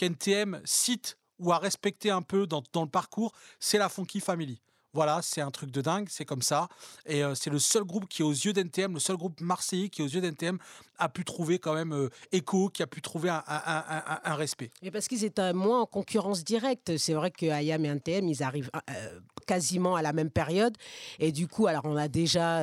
qu'NTM 0.00 0.60
cite 0.64 1.18
ou 1.38 1.52
a 1.52 1.58
respecté 1.58 2.10
un 2.10 2.22
peu 2.22 2.46
dans, 2.46 2.62
dans 2.72 2.82
le 2.82 2.88
parcours, 2.88 3.32
c'est 3.58 3.78
la 3.78 3.88
Funky 3.88 4.20
Family. 4.20 4.60
Voilà, 4.92 5.20
c'est 5.22 5.40
un 5.40 5.50
truc 5.50 5.70
de 5.70 5.80
dingue, 5.80 6.08
c'est 6.10 6.24
comme 6.24 6.42
ça. 6.42 6.68
Et 7.06 7.22
euh, 7.22 7.34
c'est 7.36 7.50
le 7.50 7.58
seul 7.60 7.84
groupe 7.84 8.08
qui, 8.08 8.22
aux 8.24 8.32
yeux 8.32 8.52
d'NTM, 8.52 8.94
le 8.94 8.98
seul 9.00 9.16
groupe 9.16 9.40
marseillais 9.40 9.88
qui, 9.88 10.02
aux 10.02 10.08
yeux 10.08 10.20
d'NTM, 10.20 10.58
a 10.98 11.08
pu 11.08 11.24
trouver 11.24 11.58
quand 11.58 11.74
même 11.74 11.92
euh, 11.92 12.10
écho, 12.32 12.68
qui 12.68 12.82
a 12.82 12.86
pu 12.86 13.00
trouver 13.00 13.30
un, 13.30 13.42
un- 13.46 13.62
un- 13.66 14.02
un- 14.06 14.20
un 14.24 14.34
respect. 14.34 14.70
Mais 14.82 14.90
parce 14.90 15.06
qu'ils 15.08 15.24
étaient 15.24 15.52
moins 15.52 15.80
en 15.82 15.86
concurrence 15.86 16.44
directe. 16.44 16.96
C'est 16.98 17.14
vrai 17.14 17.30
que 17.30 17.46
Ayam 17.46 17.84
et 17.84 17.88
NTM, 17.88 18.28
ils 18.28 18.42
arrivent 18.42 18.70
euh, 18.90 19.20
quasiment 19.46 19.94
à 19.96 20.02
la 20.02 20.12
même 20.12 20.30
période. 20.30 20.76
Et 21.18 21.32
du 21.32 21.46
coup, 21.48 21.66
alors 21.68 21.84
on 21.86 21.96
a 21.96 22.08
déjà 22.08 22.62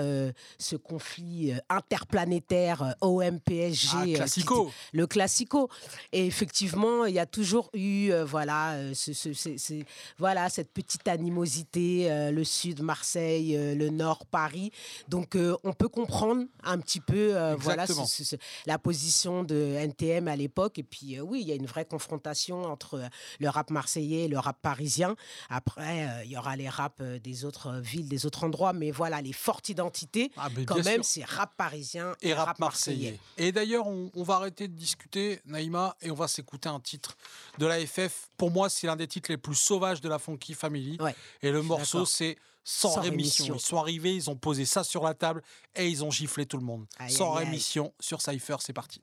ce 0.59 0.75
conflit 0.75 1.53
interplanétaire 1.69 2.95
OM-PSG. 3.01 3.87
Ah, 3.97 4.03
qui 4.05 4.13
classico. 4.13 4.71
le 4.93 5.07
classico. 5.07 5.69
Et 6.11 6.25
effectivement, 6.25 7.05
il 7.05 7.15
y 7.15 7.19
a 7.19 7.25
toujours 7.25 7.69
eu 7.73 8.11
voilà, 8.25 8.75
ce- 8.93 9.13
ce- 9.13 9.33
ce- 9.33 9.57
ce- 9.57 9.83
voilà, 10.19 10.49
cette 10.49 10.71
petite 10.71 11.07
animosité, 11.07 12.07
euh, 12.17 12.31
le 12.31 12.43
sud, 12.43 12.81
Marseille, 12.81 13.55
euh, 13.55 13.75
le 13.75 13.89
nord, 13.89 14.25
Paris. 14.25 14.71
Donc 15.07 15.35
euh, 15.35 15.55
on 15.63 15.73
peut 15.73 15.87
comprendre 15.89 16.43
un 16.63 16.79
petit 16.79 16.99
peu 16.99 17.29
voilà, 17.55 17.85
ce- 17.87 17.91
Exactement. 17.93 18.05
ce- 18.05 18.23
ce- 18.23 18.35
la 18.65 18.77
position 18.79 19.43
de 19.43 19.75
NTM 19.77 20.27
à 20.27 20.35
l'époque. 20.35 20.79
Et 20.79 20.83
puis 20.83 21.19
oui, 21.21 21.41
il 21.41 21.47
y 21.47 21.51
a 21.51 21.55
une 21.55 21.65
vraie 21.65 21.85
confrontation 21.85 22.63
entre 22.63 23.01
le 23.39 23.49
rap 23.49 23.69
marseillais 23.69 24.25
et 24.25 24.27
le 24.27 24.39
rap 24.39 24.57
parisien. 24.61 25.15
Après, 25.49 26.23
il 26.25 26.31
y 26.31 26.37
aura 26.37 26.55
les 26.55 26.69
raps 26.69 27.01
des 27.23 27.45
autres 27.45 27.73
villes, 27.79 28.07
des 28.07 28.25
autres 28.25 28.43
endroits. 28.43 28.73
Mais 28.73 28.91
voilà, 28.91 29.21
les 29.21 29.33
fortes 29.33 29.69
identités, 29.69 30.31
Ah, 30.37 30.49
quand 30.65 30.83
même, 30.83 31.03
c'est 31.03 31.23
rap 31.23 31.55
parisien 31.55 32.13
Et 32.21 32.33
rap 32.33 32.59
marseillais. 32.59 33.19
Et 33.37 33.51
d'ailleurs, 33.51 33.87
on, 33.87 34.11
on 34.15 34.23
va 34.23 34.35
arrêter 34.35 34.67
de 34.67 34.73
discuter, 34.73 35.39
Naïma, 35.45 35.95
et 36.01 36.11
on 36.11 36.15
va 36.15 36.27
s'écouter 36.27 36.69
un 36.69 36.79
titre 36.79 37.15
de 37.57 37.65
la 37.65 37.79
FF. 37.85 38.29
Pour 38.37 38.51
moi, 38.51 38.69
c'est 38.69 38.87
l'un 38.87 38.95
des 38.95 39.07
titres 39.07 39.31
les 39.31 39.37
plus 39.37 39.55
sauvages 39.55 40.01
de 40.01 40.09
la 40.09 40.19
Funky 40.19 40.53
Family. 40.53 40.97
Ouais, 40.99 41.15
et 41.41 41.51
le 41.51 41.61
morceau, 41.61 42.05
c'est 42.07 42.37
Sans, 42.63 42.89
Sans 42.95 43.01
rémission. 43.01 43.45
rémission. 43.45 43.55
Ils 43.55 43.59
sont 43.61 43.77
arrivés, 43.77 44.15
ils 44.15 44.29
ont 44.29 44.35
posé 44.35 44.65
ça 44.65 44.83
sur 44.83 45.03
la 45.03 45.13
table 45.13 45.41
et 45.75 45.87
ils 45.87 46.03
ont 46.03 46.11
giflé 46.11 46.45
tout 46.45 46.57
le 46.57 46.65
monde. 46.65 46.85
Aïe, 46.99 47.11
Sans 47.11 47.33
aïe, 47.35 47.39
aïe. 47.39 47.45
rémission 47.45 47.93
sur 47.99 48.21
Cypher, 48.21 48.57
c'est 48.59 48.73
parti. 48.73 49.01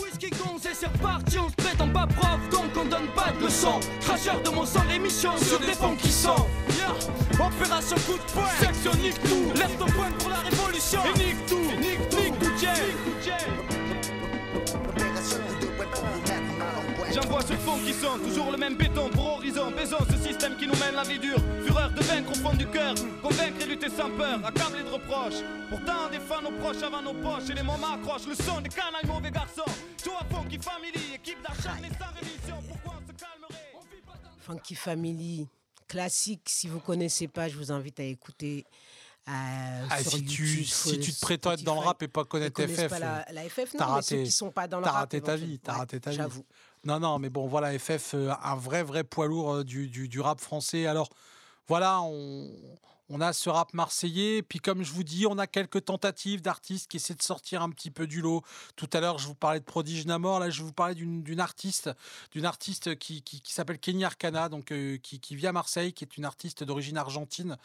Whisky 0.00 0.30
gonze 0.30 0.66
et 0.66 0.74
c'est 0.74 0.86
reparti, 0.86 1.38
on 1.38 1.48
se 1.48 1.54
prétend 1.54 1.88
pas 1.92 2.06
prof, 2.06 2.48
donc 2.50 2.70
on 2.76 2.84
donne 2.84 3.06
pas 3.14 3.30
de 3.32 3.44
leçons. 3.44 3.78
Cracheur 4.00 4.42
de 4.42 4.50
mon 4.50 4.66
sang, 4.66 4.82
l'émission 4.88 5.36
sur 5.38 5.58
des 5.60 5.72
fonds 5.74 5.94
qui 5.96 6.10
sont. 6.10 6.34
Yeah. 6.76 7.46
Opération 7.46 7.96
coup 7.96 8.18
de 8.18 8.32
poing, 8.32 8.48
section 8.60 8.94
nique 9.00 9.20
tout. 9.22 9.52
Lève 9.54 9.76
ton 9.78 9.86
poing 9.86 10.10
pour 10.18 10.28
la 10.30 10.38
révolution. 10.40 11.00
Et 11.04 11.18
nique 11.18 11.46
tout, 11.46 11.70
nique 11.80 12.08
tout, 12.10 12.20
nique 12.20 12.38
tout, 12.38 12.58
Jay. 12.60 13.38
J'envoie 17.14 17.40
ce 17.42 17.54
fond 17.54 17.78
qui 17.84 17.92
sont 17.92 18.18
toujours 18.18 18.50
le 18.52 18.58
même 18.58 18.76
béton 18.76 19.08
horizon. 19.58 19.76
Baisons 19.76 19.98
ce 20.10 20.16
système 20.28 20.56
qui 20.56 20.66
nous 20.66 20.76
mène 20.76 20.94
la 20.94 21.02
vie 21.02 21.18
dure. 21.18 21.38
Fureur 21.64 21.90
de 21.90 22.00
vaincre 22.02 22.30
au 22.30 22.34
fond 22.34 22.54
du 22.54 22.66
cœur. 22.66 22.94
Convaincre 23.22 23.60
et 23.62 23.66
lutter 23.66 23.90
sans 23.90 24.10
peur, 24.16 24.44
accablé 24.44 24.82
de 24.82 24.88
reproches. 24.88 25.40
Pourtant, 25.70 26.06
on 26.06 26.10
défend 26.10 26.42
nos 26.42 26.52
proches 26.58 26.82
avant 26.82 27.02
nos 27.02 27.14
poches. 27.14 27.50
Et 27.50 27.54
les 27.54 27.62
moments 27.62 27.94
accrochent 27.94 28.26
le 28.26 28.34
son 28.34 28.60
des 28.60 28.68
canailles 28.70 29.06
mauvais 29.06 29.30
garçons. 29.30 29.62
Joe 30.04 30.14
Funky 30.30 30.58
Family, 30.58 31.14
équipe 31.14 31.38
d'acharnés 31.42 31.88
sans 31.98 32.12
rémission. 32.14 32.56
Pourquoi 32.68 32.94
on 33.02 33.06
se 33.06 33.16
calmerait? 33.16 33.72
On 33.74 33.80
vit 33.94 34.02
pas 34.06 34.12
dans- 34.22 34.40
Funky 34.54 34.74
Family, 34.74 35.48
classique. 35.86 36.42
Si 36.48 36.68
vous 36.68 36.80
connaissez 36.80 37.28
pas, 37.28 37.48
je 37.48 37.56
vous 37.56 37.72
invite 37.72 38.00
à 38.00 38.04
écouter. 38.04 38.64
euh, 39.28 39.86
Ah, 39.90 40.00
sur 40.02 40.12
si, 40.12 40.24
tu, 40.24 40.42
YouTube, 40.42 40.64
si 40.64 40.98
tu 41.00 41.12
te 41.12 41.20
prétends 41.20 41.52
être 41.52 41.62
dans 41.62 41.74
le 41.74 41.80
rap 41.80 42.02
et 42.02 42.08
pas 42.08 42.24
connaître 42.24 42.62
FF, 42.62 42.88
pas 42.88 42.98
la, 42.98 43.26
la 43.30 43.42
FF, 43.46 43.72
t'as 43.76 43.86
non, 43.86 43.96
mais 43.96 44.02
ceux 44.02 44.16
raté- 44.16 44.22
qui 44.24 44.30
sont 44.32 44.50
pas 44.50 44.66
dans 44.66 44.78
le 44.78 44.84
t'as 44.84 44.90
rap. 44.90 45.00
raté 45.00 45.20
ta 45.20 45.36
vie, 45.36 45.58
t'as 45.58 45.72
Ouais, 45.72 45.78
raté 45.80 46.00
ta 46.00 46.10
vie. 46.12 46.16
J'avoue. 46.16 46.44
Non, 46.84 47.00
non, 47.00 47.18
mais 47.18 47.28
bon, 47.30 47.46
voilà, 47.46 47.76
FF, 47.78 48.14
euh, 48.14 48.32
un 48.42 48.56
vrai, 48.56 48.82
vrai 48.82 49.04
poids 49.04 49.26
lourd 49.26 49.52
euh, 49.56 49.64
du, 49.64 49.88
du- 49.88 50.08
du 50.08 50.20
rap 50.20 50.40
français. 50.40 50.86
Alors, 50.86 51.10
voilà, 51.68 52.00
on, 52.02 52.50
on 53.10 53.20
a 53.20 53.32
ce 53.32 53.48
rap 53.48 53.72
marseillais. 53.74 54.42
Puis, 54.42 54.58
comme 54.58 54.82
je 54.82 54.92
vous 54.92 55.04
dis, 55.04 55.26
on 55.26 55.38
a 55.38 55.46
quelques 55.46 55.84
tentatives 55.86 56.42
d'artistes 56.42 56.90
qui 56.90 56.98
essaient 56.98 57.14
de 57.14 57.22
sortir 57.22 57.62
un 57.62 57.70
petit 57.70 57.90
peu 57.90 58.06
du 58.06 58.20
lot. 58.20 58.42
Tout 58.76 58.88
à 58.92 59.00
l'heure, 59.00 59.18
je 59.18 59.26
vous 59.26 59.34
parlais 59.34 59.60
de 59.60 59.64
Prodige 59.64 60.06
Namor. 60.06 60.40
Là, 60.40 60.50
je 60.50 60.62
vous 60.62 60.72
parlais 60.72 60.94
d'une 60.94 61.40
artiste, 61.40 61.90
d'une 62.32 62.44
artiste 62.44 62.98
qui, 62.98 63.22
qui, 63.22 63.52
s'appelle 63.52 63.78
Kenny 63.78 64.04
Arcana, 64.04 64.48
donc, 64.48 64.72
euh, 64.72 64.98
qui, 64.98 65.20
qui 65.20 65.36
vit 65.36 65.46
à 65.46 65.52
Marseille, 65.52 65.92
qui 65.92 66.04
est 66.04 66.16
une 66.16 66.24
artiste 66.24 66.64
d'origine 66.64 66.98
argentine. 66.98 67.56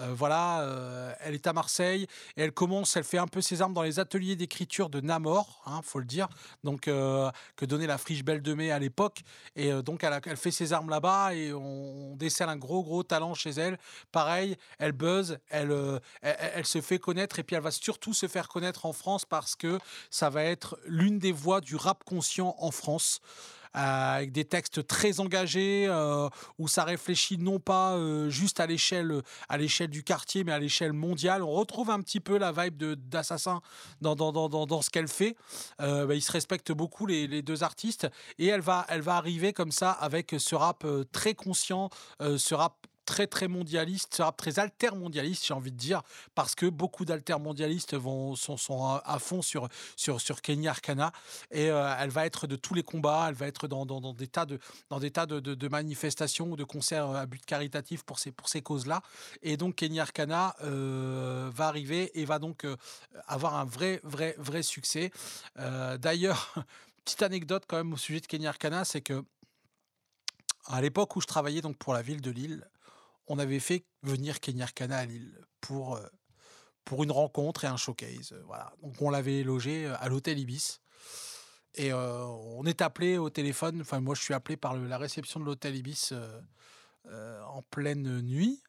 Euh, 0.00 0.12
voilà, 0.14 0.62
euh, 0.62 1.14
elle 1.20 1.34
est 1.34 1.46
à 1.46 1.52
Marseille 1.52 2.06
et 2.36 2.42
elle 2.42 2.52
commence, 2.52 2.96
elle 2.96 3.04
fait 3.04 3.18
un 3.18 3.28
peu 3.28 3.40
ses 3.40 3.62
armes 3.62 3.74
dans 3.74 3.82
les 3.82 4.00
ateliers 4.00 4.36
d'écriture 4.36 4.90
de 4.90 5.00
Namor, 5.00 5.62
hein, 5.66 5.80
faut 5.82 5.98
le 5.98 6.04
dire, 6.04 6.28
donc 6.64 6.82
que 6.82 7.64
donnait 7.64 7.86
la 7.86 7.98
friche 7.98 8.24
Belle 8.24 8.42
de 8.42 8.54
Mai 8.54 8.70
à 8.70 8.78
l'époque. 8.78 9.22
Et 9.56 9.70
donc 9.82 10.04
elle, 10.04 10.36
fait 10.36 10.50
ses 10.50 10.72
armes 10.72 10.90
là-bas 10.90 11.34
et 11.34 11.52
on, 11.52 12.12
on 12.12 12.16
décèle 12.16 12.48
un 12.48 12.56
gros 12.56 12.82
gros 12.82 13.02
talent 13.02 13.34
chez 13.34 13.50
elle. 13.50 13.78
Pareil, 14.12 14.56
elle 14.78 14.87
buzz, 14.92 15.38
elle, 15.48 15.70
euh, 15.70 15.98
elle, 16.22 16.66
se 16.66 16.80
fait 16.80 16.98
connaître 16.98 17.38
et 17.38 17.42
puis 17.42 17.56
elle 17.56 17.62
va 17.62 17.70
surtout 17.70 18.14
se 18.14 18.26
faire 18.26 18.48
connaître 18.48 18.86
en 18.86 18.92
France 18.92 19.24
parce 19.24 19.54
que 19.56 19.78
ça 20.10 20.30
va 20.30 20.44
être 20.44 20.78
l'une 20.86 21.18
des 21.18 21.32
voix 21.32 21.60
du 21.60 21.76
rap 21.76 22.04
conscient 22.04 22.54
en 22.58 22.70
France. 22.70 23.20
euh, 23.76 23.80
avec 24.16 24.32
des 24.32 24.46
textes 24.46 24.86
très 24.86 25.20
engagés 25.20 25.86
euh, 25.88 26.28
où 26.58 26.68
ça 26.68 26.84
réfléchit 26.84 27.36
non 27.36 27.60
pas 27.60 27.98
juste 28.30 28.60
à 28.60 28.66
l'échelle 28.66 29.22
à 29.50 29.58
l'échelle 29.58 29.90
du 29.90 30.02
quartier 30.02 30.42
mais 30.42 30.52
à 30.52 30.58
l'échelle 30.58 30.94
mondiale 30.94 31.42
on 31.42 31.50
retrouve 31.52 31.90
un 31.90 32.00
petit 32.00 32.18
peu 32.18 32.38
la 32.38 32.50
vibe 32.50 32.78
de- 32.78 32.94
d'assassin 32.94 33.60
dans, 34.00 34.16
dans, 34.16 34.32
dans, 34.32 34.48
dans, 34.48 34.82
ce 34.82 34.88
qu'elle 34.88 35.06
fait 35.06 35.36
bah, 35.78 36.14
ils 36.14 36.22
se 36.22 36.32
respectent 36.32 36.72
beaucoup 36.72 37.04
les, 37.04 37.26
les 37.26 37.42
deux 37.42 37.62
artistes 37.62 38.08
et 38.38 38.46
elle 38.46 38.62
va 38.62 38.86
elle 38.88 39.02
va 39.02 39.16
arriver 39.16 39.52
comme 39.52 39.70
ça 39.70 39.90
avec 39.90 40.34
ce 40.38 40.54
rap 40.54 40.86
très 41.12 41.34
conscient 41.34 41.90
ce 42.20 42.54
rap 42.54 42.86
très 43.08 43.26
très 43.26 43.48
mondialiste, 43.48 44.16
rap 44.20 44.36
très 44.36 44.58
altermondialiste, 44.58 45.46
j'ai 45.46 45.54
envie 45.54 45.72
de 45.72 45.78
dire, 45.78 46.02
parce 46.34 46.54
que 46.54 46.66
beaucoup 46.66 47.06
d'altermondialistes 47.06 47.94
vont 47.94 48.36
sont, 48.36 48.84
à, 49.02 49.18
fond 49.18 49.40
sur 49.40 49.68
sur 49.96 50.20
sur 50.20 50.42
Kenya 50.42 50.72
Arcana 50.72 51.12
et 51.50 51.70
euh, 51.70 51.94
elle 51.98 52.10
va 52.10 52.26
être 52.26 52.46
de 52.46 52.54
tous 52.54 52.74
les 52.74 52.82
combats, 52.82 53.26
elle 53.30 53.34
va 53.34 53.46
être 53.46 53.66
dans, 53.66 53.86
dans, 53.86 54.12
des 54.12 54.28
tas 54.28 54.44
de 54.44 54.58
dans 54.90 55.00
des 55.00 55.10
tas 55.10 55.24
de, 55.24 55.40
de- 55.40 55.68
manifestations 55.68 56.50
ou 56.52 56.56
de 56.56 56.64
concerts 56.64 57.10
à 57.10 57.24
but 57.24 57.44
caritatif 57.46 58.02
pour 58.02 58.18
ces 58.18 58.30
pour 58.30 58.50
ces 58.50 58.60
causes-là. 58.60 59.00
Et 59.42 59.56
donc 59.56 59.76
Kenya 59.76 60.02
Arcana 60.02 60.54
euh, 60.62 61.50
va 61.54 61.68
arriver 61.68 62.10
et 62.20 62.26
va 62.26 62.38
donc 62.38 62.64
euh, 62.64 62.76
avoir 63.26 63.56
un 63.56 63.64
vrai 63.64 64.00
vrai 64.04 64.34
vrai 64.36 64.62
succès. 64.62 65.10
Euh, 65.58 65.96
D'ailleurs, 65.96 66.54
petite 67.06 67.22
anecdote 67.22 67.64
quand 67.66 67.78
même 67.78 67.94
au 67.94 67.96
sujet 67.96 68.20
de 68.20 68.26
Kenya 68.26 68.50
Arcana, 68.50 68.84
c'est 68.84 69.00
que 69.00 69.24
à 70.66 70.82
l'époque 70.82 71.16
où 71.16 71.20
je 71.22 71.26
travaillais 71.26 71.62
donc 71.62 71.78
pour 71.78 71.94
la 71.94 72.02
ville 72.02 72.20
de 72.20 72.30
Lille, 72.30 72.68
on 73.28 73.38
avait 73.38 73.60
fait 73.60 73.84
venir 74.02 74.40
Kenya 74.40 74.64
Arcana 74.64 74.98
à 74.98 75.04
Lille 75.06 75.38
pour, 75.60 75.96
euh, 75.96 76.06
pour 76.84 77.04
une 77.04 77.12
rencontre 77.12 77.64
et 77.64 77.68
un 77.68 77.76
showcase. 77.76 78.32
euh, 78.32 78.42
Voilà. 78.46 78.72
Donc 78.82 79.00
on 79.00 79.10
l'avait 79.10 79.42
logé 79.42 79.86
euh, 79.86 79.94
à 79.98 80.08
l'hôtel 80.08 80.38
Ibis. 80.38 80.80
Et 81.74 81.92
on 81.92 82.64
est 82.64 82.82
appelé 82.82 83.18
au 83.18 83.30
téléphone, 83.30 83.82
enfin 83.82 84.00
moi 84.00 84.16
je 84.16 84.22
suis 84.22 84.34
appelé 84.34 84.56
par 84.56 84.74
la 84.74 84.98
réception 84.98 85.38
de 85.38 85.44
l'hôtel 85.44 85.76
Ibis 85.76 86.12
en 87.04 87.62
pleine 87.70 88.20
nuit. 88.22 88.60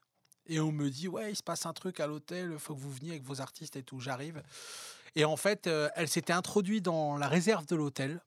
Et 0.46 0.60
on 0.60 0.72
me 0.72 0.90
dit, 0.90 1.08
ouais, 1.08 1.32
il 1.32 1.36
se 1.36 1.42
passe 1.42 1.66
un 1.66 1.74
truc 1.74 2.00
à 2.02 2.06
l'hôtel, 2.06 2.60
faut 2.60 2.76
que 2.76 2.80
vous 2.82 2.92
veniez 2.92 3.12
avec 3.12 3.24
vos 3.24 3.42
artistes 3.42 3.78
et 3.78 3.84
tout. 3.84 4.00
J'arrive. 4.00 4.44
Et 5.16 5.26
en 5.26 5.38
fait, 5.38 5.68
elle 5.96 6.08
s'était 6.08 6.34
introduite 6.34 6.84
dans 6.84 7.18
la 7.18 7.28
réserve 7.28 7.66
de 7.66 7.76
l'hôtel 7.76 8.22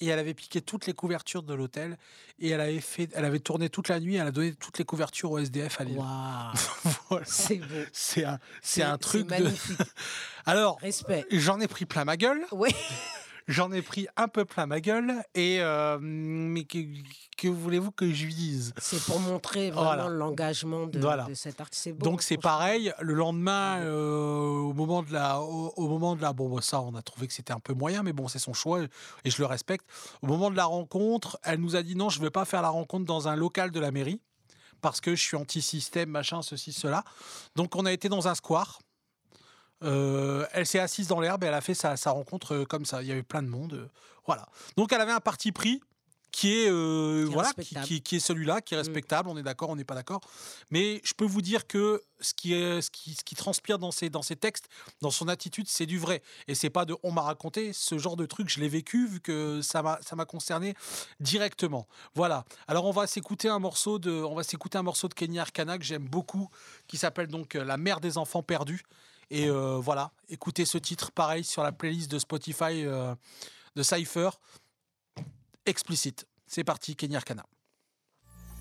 et 0.00 0.06
elle 0.06 0.18
avait 0.18 0.34
piqué 0.34 0.60
toutes 0.60 0.86
les 0.86 0.92
couvertures 0.92 1.42
de 1.42 1.54
l'hôtel 1.54 1.98
et 2.38 2.50
elle 2.50 2.60
avait 2.60 2.80
fait, 2.80 3.08
elle 3.14 3.24
avait 3.24 3.40
tourné 3.40 3.68
toute 3.68 3.88
la 3.88 3.98
nuit. 3.98 4.16
Elle 4.16 4.28
a 4.28 4.30
donné 4.30 4.54
toutes 4.54 4.78
les 4.78 4.84
couvertures 4.84 5.32
au 5.32 5.38
SDF 5.38 5.80
à 5.80 5.84
Lille. 5.84 5.98
Voilà. 7.10 7.24
C'est 7.26 7.56
beau. 7.56 7.66
C'est 7.92 8.24
un, 8.24 8.38
c'est 8.62 8.82
un 8.82 8.96
truc 8.98 9.24
de. 9.24 9.30
magnifique. 9.30 9.78
Alors, 10.46 10.78
Respect. 10.80 11.26
j'en 11.30 11.58
ai 11.60 11.66
pris 11.68 11.84
plein 11.84 12.04
ma 12.04 12.16
gueule. 12.16 12.44
Oui. 12.52 12.70
J'en 13.48 13.72
ai 13.72 13.80
pris 13.82 14.06
un 14.16 14.28
peu 14.28 14.44
plein 14.44 14.66
ma 14.66 14.80
gueule. 14.80 15.14
Et 15.34 15.60
euh, 15.60 15.98
mais 16.00 16.64
que, 16.64 16.78
que 17.38 17.48
voulez-vous 17.48 17.90
que 17.90 18.12
je 18.12 18.26
lui 18.26 18.34
dise? 18.34 18.74
C'est 18.78 19.02
pour 19.04 19.18
montrer 19.20 19.70
vraiment 19.70 19.84
Voilà. 19.86 20.08
l'engagement 20.08 20.86
de, 20.86 21.00
Voilà. 21.00 21.24
de 21.24 21.34
cet 21.34 21.60
artiste. 21.60 21.88
Beau, 21.96 22.04
Donc 22.04 22.22
c'est 22.22 22.36
pareil. 22.36 22.92
Le 23.00 23.14
lendemain, 23.14 23.80
euh, 23.80 24.50
au 24.50 24.74
moment 24.74 25.02
de 25.02 25.12
la, 25.12 25.40
au, 25.40 25.72
au 25.76 25.88
moment 25.88 26.14
de 26.14 26.20
la, 26.22 26.32
bon 26.34 26.54
bah, 26.54 26.60
ça, 26.62 26.80
on 26.82 26.94
a 26.94 27.00
trouvé 27.02 27.26
que 27.26 27.32
c'était 27.32 27.52
un 27.54 27.60
peu 27.60 27.72
moyen, 27.72 28.02
mais 28.02 28.12
bon, 28.12 28.28
c'est 28.28 28.38
son 28.38 28.52
choix 28.52 28.82
et 29.24 29.30
je 29.30 29.38
le 29.38 29.46
respecte. 29.46 29.86
Au 30.22 30.26
moment 30.26 30.50
de 30.50 30.56
la 30.56 30.66
rencontre, 30.66 31.38
elle 31.42 31.60
nous 31.60 31.74
a 31.74 31.82
dit 31.82 31.96
non, 31.96 32.10
je 32.10 32.18
ne 32.20 32.24
vais 32.24 32.30
pas 32.30 32.44
faire 32.44 32.60
la 32.62 32.68
rencontre 32.68 33.06
dans 33.06 33.28
un 33.28 33.34
local 33.36 33.70
de 33.70 33.80
la 33.80 33.90
mairie 33.90 34.20
parce 34.80 35.00
que 35.00 35.16
je 35.16 35.22
suis 35.22 35.36
anti-système, 35.36 36.08
machin, 36.10 36.42
ceci, 36.42 36.72
cela. 36.72 37.02
Donc 37.56 37.74
on 37.76 37.84
a 37.86 37.92
été 37.92 38.08
dans 38.08 38.28
un 38.28 38.34
square. 38.34 38.78
Euh, 39.84 40.46
elle 40.52 40.66
s'est 40.66 40.78
assise 40.80 41.06
dans 41.08 41.20
l'herbe 41.20 41.44
et 41.44 41.46
elle 41.46 41.54
a 41.54 41.60
fait 41.60 41.74
sa, 41.74 41.96
sa 41.96 42.10
rencontre 42.10 42.54
euh, 42.54 42.64
comme 42.64 42.84
ça. 42.84 43.02
Il 43.02 43.08
y 43.08 43.12
avait 43.12 43.22
plein 43.22 43.42
de 43.42 43.48
monde. 43.48 43.74
euh, 43.74 43.88
voilà. 44.26 44.46
Donc 44.76 44.92
elle 44.92 45.00
avait 45.00 45.12
un 45.12 45.20
parti 45.20 45.52
pris 45.52 45.80
qui 46.30 46.52
est, 46.60 46.68
euh, 46.68 47.24
Qui 47.24 47.30
est 47.30 47.34
voilà, 47.34 47.48
qui, 47.48 47.56
respectable. 47.56 47.86
qui- 47.86 48.02
qui 48.02 48.16
est 48.16 48.20
celui-là, 48.20 48.60
qui 48.60 48.74
est 48.74 48.76
respectable. 48.76 49.28
On 49.30 49.36
est 49.38 49.42
d'accord, 49.42 49.70
on 49.70 49.76
n'est 49.76 49.84
pas 49.84 49.94
d'accord. 49.94 50.20
Mais 50.70 51.00
je 51.02 51.14
peux 51.14 51.24
vous 51.24 51.40
dire 51.40 51.66
que 51.66 52.02
ce 52.20 52.34
qui, 52.34 52.52
est, 52.52 52.82
ce 52.82 52.90
qui, 52.90 53.14
ce 53.14 53.24
qui 53.24 53.34
transpire 53.34 53.78
dans 53.78 53.90
ses, 53.90 54.10
dans 54.10 54.20
ses 54.20 54.36
textes, 54.36 54.68
dans 55.00 55.10
son 55.10 55.26
attitude, 55.28 55.66
c'est 55.68 55.86
du 55.86 55.98
vrai. 55.98 56.22
Et 56.46 56.54
c'est 56.54 56.68
pas 56.70 56.84
de 56.84 56.94
on 57.02 57.12
m'a 57.12 57.22
raconté 57.22 57.72
ce 57.72 57.96
genre 57.96 58.16
de 58.16 58.26
truc, 58.26 58.50
je 58.50 58.60
l'ai 58.60 58.68
vécu 58.68 59.06
vu 59.08 59.20
que 59.20 59.62
ça 59.62 59.82
m'a 59.82 59.98
ça 60.02 60.16
m'a 60.16 60.26
concerné 60.26 60.74
directement. 61.20 61.86
Voilà. 62.14 62.44
Alors 62.66 62.84
on 62.84 62.90
va 62.92 63.06
s'écouter 63.06 63.48
un 63.48 63.58
morceau 63.58 63.98
de 63.98 64.10
on 64.10 64.34
va 64.34 64.42
s'écouter 64.42 64.76
un 64.78 64.82
morceau 64.82 65.08
de 65.08 65.14
Kenya 65.14 65.42
Arcana 65.42 65.78
que 65.78 65.84
j'aime 65.84 66.06
beaucoup 66.06 66.50
qui 66.88 66.96
s'appelle 66.98 67.28
donc 67.28 67.54
La 67.54 67.76
mère 67.78 68.00
des 68.00 68.18
enfants 68.18 68.42
perdus. 68.42 68.82
Et 69.30 69.48
euh, 69.48 69.78
voilà, 69.78 70.12
écoutez 70.28 70.64
ce 70.64 70.78
titre 70.78 71.12
pareil 71.12 71.44
sur 71.44 71.62
la 71.62 71.72
playlist 71.72 72.10
de 72.10 72.18
Spotify 72.18 72.84
euh, 72.84 73.14
de 73.76 73.82
Cypher 73.82 74.30
explicite. 75.66 76.26
C'est 76.46 76.64
parti 76.64 76.96
Kenya 76.96 77.18
Arcana. 77.18 77.44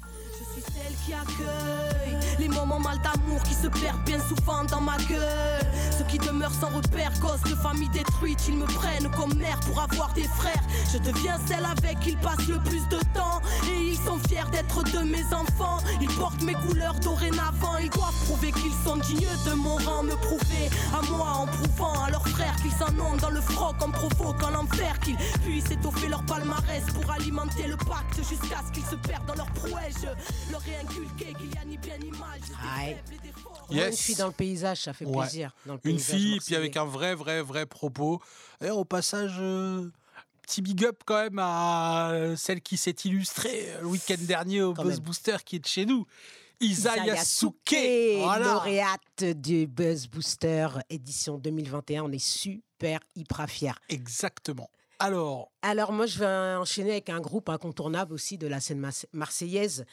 Je 0.04 0.44
suis 0.44 0.62
celle 0.62 0.94
qui 1.06 1.14
accueille 1.14 1.87
les 2.40 2.48
moments 2.48 2.80
mal 2.80 3.00
d'amour 3.02 3.42
qui 3.44 3.54
se 3.54 3.68
perdent 3.68 4.04
bien 4.06 4.20
souvent 4.20 4.64
dans 4.66 4.82
ma 4.82 4.98
gueule. 5.10 5.66
Ceux 5.98 6.06
qui 6.06 6.18
demeurent 6.18 6.54
sans 6.54 6.70
repère, 6.70 7.12
cause 7.20 7.42
de 7.50 7.56
famille 7.56 7.90
détruite, 7.90 8.40
ils 8.48 8.56
me 8.58 8.66
prennent 8.66 9.10
comme 9.12 9.34
mère 9.36 9.60
pour 9.62 9.82
avoir 9.82 10.14
des 10.14 10.28
frères. 10.28 10.64
Je 10.92 10.98
deviens 11.00 11.38
celle 11.48 11.66
avec 11.66 12.00
qui 12.00 12.12
ils 12.12 12.18
passent 12.18 12.48
le 12.48 12.60
plus 12.60 12.88
de 12.90 12.98
temps. 13.14 13.42
Et 13.70 13.90
ils 13.90 13.98
sont 13.98 14.20
fiers 14.28 14.50
d'être 14.52 14.84
de 14.84 15.00
mes 15.00 15.26
enfants. 15.34 15.80
Ils 16.02 16.10
portent 16.16 16.42
mes 16.44 16.54
couleurs 16.54 16.96
dorénavant. 17.00 17.78
Ils 17.82 17.90
doivent 17.90 18.26
prouver 18.26 18.52
qu'ils 18.52 18.74
sont 18.86 18.98
dignes 18.98 19.28
de 19.46 19.54
mon 19.54 19.76
rang. 19.76 20.04
Me 20.04 20.16
prouver 20.16 20.70
à 20.94 21.02
moi 21.12 21.32
en 21.42 21.48
prouvant 21.48 22.04
à 22.04 22.12
leurs 22.12 22.28
frères 22.28 22.56
qu'ils 22.58 22.84
en 22.84 23.06
ont 23.06 23.18
dans 23.18 23.32
le 23.32 23.42
froc 23.42 23.76
en 23.82 23.92
provoquant 23.92 24.52
l'enfer. 24.52 25.00
Qu'ils 25.00 25.18
puissent 25.44 25.72
étoffer 25.72 26.08
leur 26.08 26.24
palmarès 26.24 26.84
pour 26.94 27.12
alimenter 27.12 27.68
le 27.68 27.78
pacte 27.78 28.18
jusqu'à 28.18 28.62
ce 28.66 28.72
qu'ils 28.72 28.86
se 28.86 28.96
perdent 28.96 29.26
dans 29.26 29.36
leur 29.36 29.52
prouesse. 29.52 30.06
Leur 30.52 30.62
ai 30.68 30.82
inculqué 30.84 31.34
qu'il 31.38 31.54
y 31.54 31.58
a 31.58 31.66
ni 31.66 31.78
bien 31.78 31.98
ni 32.02 32.12
mal. 32.12 32.27
Aïe. 32.78 32.98
moins, 33.70 33.88
Une 33.88 33.94
fille 33.94 34.16
dans 34.16 34.28
le 34.28 34.34
paysage, 34.34 34.82
ça 34.82 34.94
fait 34.94 35.06
Ouais. 35.06 35.22
plaisir. 35.22 35.54
Dans 35.66 35.74
le 35.76 35.80
Une 35.84 36.00
fille, 36.00 36.40
puis 36.40 36.56
avec 36.56 36.78
un 36.78 36.86
vrai, 36.86 37.16
vrai, 37.16 37.42
vrai 37.42 37.66
propos. 37.66 38.22
Et 38.62 38.70
au 38.70 38.86
passage, 38.86 39.36
euh, 39.40 39.90
petit 40.42 40.62
big 40.62 40.86
up 40.86 41.02
quand 41.06 41.22
même 41.24 41.40
à 41.40 42.34
celle 42.38 42.62
qui 42.62 42.78
s'est 42.78 42.96
illustrée 43.04 43.72
euh, 43.76 43.82
le 43.82 43.88
week-end 43.88 44.16
dernier 44.22 44.62
au 44.62 44.74
Quand 44.74 44.84
Buzz 44.84 44.94
même. 44.96 45.04
Booster 45.06 45.38
qui 45.46 45.58
est 45.58 45.60
de 45.60 45.68
chez 45.68 45.86
nous. 45.86 46.06
Isa 46.60 46.96
Isa 46.96 47.06
Yasuke. 47.06 47.72
Yasuke, 47.74 48.24
Voilà. 48.24 48.54
lauréate 48.54 49.24
du 49.36 49.68
Buzz 49.68 50.08
Booster 50.08 50.68
édition 50.90 51.38
2021. 51.38 52.04
On 52.04 52.12
est 52.12 52.18
super, 52.26 53.00
hyper 53.16 53.48
fiers. 53.50 53.72
Exactement. 53.90 54.70
Alors, 55.00 55.52
Alors 55.62 55.92
moi, 55.92 56.08
je 56.08 56.18
vais 56.18 56.56
enchaîner 56.58 56.92
avec 56.94 57.10
un 57.10 57.20
groupe 57.20 57.50
incontournable 57.50 58.14
aussi 58.14 58.40
de 58.40 58.48
la 58.48 58.60
scène 58.60 58.84
marseillaise, 59.14 59.86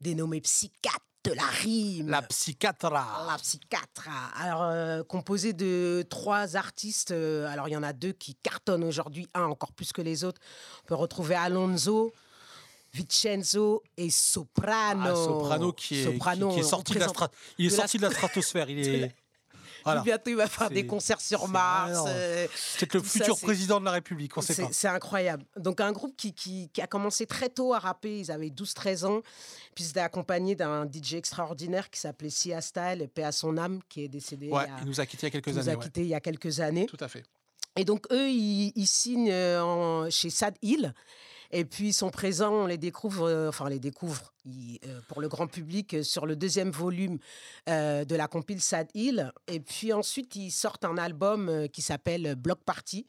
dénommé 0.00 0.40
Psychiatre 0.40 1.00
de 1.30 1.34
la 1.34 1.46
rime. 1.46 2.08
la 2.08 2.22
psychiatre. 2.22 2.90
La 2.90 3.36
psychiatre. 3.40 4.08
Alors, 4.38 4.62
euh, 4.64 5.02
composé 5.02 5.52
de 5.52 6.04
trois 6.08 6.56
artistes. 6.56 7.10
euh, 7.10 7.46
alors, 7.48 7.68
il 7.68 7.72
y 7.72 7.76
en 7.76 7.82
a 7.82 7.92
deux 7.92 8.12
qui 8.12 8.34
cartonnent 8.36 8.84
aujourd'hui, 8.84 9.28
un 9.34 9.44
encore 9.44 9.72
plus 9.72 9.92
que 9.92 10.02
les 10.02 10.24
autres. 10.24 10.40
On 10.84 10.86
peut 10.88 10.94
retrouver 10.94 11.34
Alonso, 11.34 12.12
Vincenzo 12.94 13.82
et 13.96 14.10
Soprano. 14.10 15.10
Ah, 15.10 15.14
Soprano 15.14 15.72
qui 15.72 16.00
est, 16.00 16.04
Soprano, 16.04 16.48
qui, 16.48 16.54
qui 16.54 16.60
est 16.60 16.64
on 16.64 16.68
sorti 16.68 16.94
de 16.94 16.98
la, 17.00 17.06
représente 17.08 17.30
stra- 17.32 17.36
il 17.58 17.66
est 17.66 17.68
de 17.68 17.72
la 17.74 17.78
sorti 17.82 17.96
de 17.98 18.02
la 18.02 18.10
stratosphère. 18.10 18.70
Il 18.70 18.78
est, 19.04 19.14
Voilà. 19.86 20.02
Bientôt, 20.02 20.30
il 20.30 20.36
va 20.36 20.46
faire 20.48 20.68
des 20.68 20.86
concerts 20.86 21.20
sur 21.20 21.48
Mars. 21.48 21.98
euh, 22.06 22.46
C'est 22.54 22.92
le 22.92 23.00
ça, 23.02 23.08
futur 23.08 23.38
président 23.40 23.80
de 23.80 23.84
la 23.86 23.92
République, 23.92 24.36
on 24.36 24.40
sait 24.42 24.54
pas. 24.54 24.68
C'est 24.72 24.88
incroyable. 24.88 25.44
Donc, 25.56 25.80
un 25.80 25.92
groupe 25.92 26.14
qui, 26.16 26.34
qui- 26.34 26.68
qui 26.72 26.82
a 26.82 26.86
commencé 26.86 27.24
très 27.26 27.48
tôt 27.48 27.72
à 27.72 27.78
rapper. 27.78 28.18
Ils 28.20 28.30
avaient 28.30 28.50
12-13 28.50 29.04
ans. 29.04 29.20
Puis, 29.74 29.84
c'était 29.84 30.00
accompagné 30.00 30.54
d'un 30.54 30.84
DJ 30.86 31.14
extraordinaire 31.14 31.88
qui 31.88 32.00
s'appelait 32.00 32.30
Sia 32.30 32.60
Style, 32.60 33.08
paix 33.14 33.22
à 33.24 33.32
son 33.32 33.56
âme, 33.56 33.80
qui 33.88 34.02
est 34.04 34.08
décédé 34.08 34.48
Ouais, 34.50 34.64
il, 34.66 34.68
y 34.68 34.72
a- 34.72 34.76
il 34.82 34.86
nous 34.88 35.00
a 35.00 35.06
quittés 35.06 35.26
il 35.28 35.28
y 35.28 35.28
a 35.28 35.30
quelques 35.30 35.44
qui 35.44 35.52
nous 35.52 35.58
années. 35.60 35.70
a 35.72 35.76
ouais. 35.78 35.82
quittés 35.84 36.00
il 36.02 36.08
y 36.08 36.14
a 36.14 36.20
quelques 36.20 36.60
années. 36.60 36.86
Tout 36.86 36.96
à 37.00 37.08
fait. 37.08 37.24
Et 37.78 37.84
donc, 37.84 38.06
eux, 38.10 38.28
ils, 38.30 38.72
ils 38.74 38.86
signent 38.86 39.30
euh, 39.30 39.62
en- 39.62 40.10
chez 40.10 40.30
Sad 40.30 40.54
Hill. 40.62 40.94
Et 41.50 41.64
puis, 41.64 41.88
ils 41.88 41.92
sont 41.92 42.10
présents, 42.10 42.52
on 42.52 42.66
les 42.66 42.78
découvre, 42.78 43.28
euh, 43.28 43.48
enfin, 43.48 43.68
les 43.68 43.78
découvre 43.78 44.32
euh, 44.46 45.00
pour 45.08 45.20
le 45.20 45.28
grand 45.28 45.46
public 45.46 45.94
euh, 45.94 46.02
sur 46.02 46.26
le 46.26 46.36
deuxième 46.36 46.70
volume 46.70 47.18
de 47.66 48.14
la 48.14 48.28
compile 48.28 48.60
Sad 48.60 48.88
Hill. 48.94 49.32
Et 49.46 49.60
puis 49.60 49.92
ensuite, 49.92 50.36
ils 50.36 50.50
sortent 50.50 50.84
un 50.84 50.98
album 50.98 51.68
qui 51.72 51.82
s'appelle 51.82 52.34
Block 52.34 52.60
Party. 52.64 53.06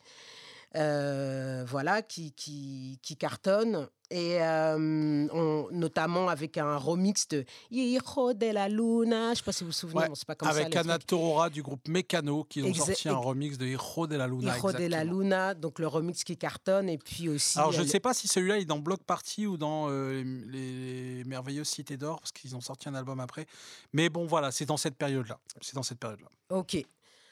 voilà, 0.74 2.02
qui, 2.02 2.34
qui 2.34 3.18
cartonne, 3.18 3.88
et 4.10 4.42
euh, 4.42 5.28
on- 5.34 5.68
notamment 5.72 6.30
avec 6.30 6.58
un 6.58 6.78
remix 6.78 7.28
de 7.28 7.44
Hijo 7.72 8.34
de 8.34 8.48
la 8.52 8.70
Luna. 8.70 9.26
Je 9.28 9.30
ne 9.32 9.36
sais 9.36 9.44
pas 9.44 9.52
si 9.52 9.64
vous 9.64 9.70
vous 9.70 9.74
souvenez, 9.74 10.00
Ouais, 10.02 10.10
c'est 10.14 10.26
pas 10.28 10.36
comme 10.36 10.50
ça. 10.50 10.56
Avec 10.60 10.76
Anna. 10.76 10.98
Torora 11.00 11.50
du 11.50 11.62
groupe 11.62 11.88
Mécano 11.88 12.44
qui 12.46 12.62
ont 12.64 12.68
Exa- 12.68 12.86
sorti 12.86 13.10
un 13.10 13.18
remix 13.18 13.58
de 13.58 13.66
Hijo 13.66 14.08
de 14.08 14.16
la 14.16 14.28
Luna. 14.28 14.58
Hijo 14.58 14.72
de 14.72 14.86
la. 14.86 15.04
Luna, 15.04 15.54
donc 15.54 15.80
le 15.80 15.88
remix 15.88 16.24
qui 16.24 16.38
cartonne, 16.38 16.90
et 16.90 16.98
puis 16.98 17.30
aussi. 17.30 17.58
Alors 17.60 17.72
je 17.72 17.78
euh, 17.78 17.82
ne 17.82 17.86
le- 17.86 17.92
sais 17.92 18.00
pas 18.00 18.14
si 18.14 18.28
celui-là 18.28 18.60
est 18.60 18.66
dans 18.66 18.80
Block 18.80 19.04
Party 19.04 19.46
ou 19.48 19.58
dans 19.58 19.88
euh, 19.90 20.24
les, 20.48 21.18
les 21.18 21.24
merveilleuses 21.24 21.68
cités 21.68 21.98
d'or 21.98 22.20
parce 22.20 22.32
qu'ils 22.32 22.56
ont 22.56 22.62
sorti 22.62 22.90
un 22.90 22.96
album 22.96 23.20
après. 23.20 23.46
Mais 23.94 24.10
bon 24.10 24.26
voilà, 24.26 24.52
c'est 24.52 24.66
dans 24.66 24.78
cette 24.78 24.96
période-là. 24.96 25.40
C'est 25.62 25.76
dans 25.76 25.84
cette 25.84 26.00
période-là. 26.00 26.28
Ok. 26.50 26.78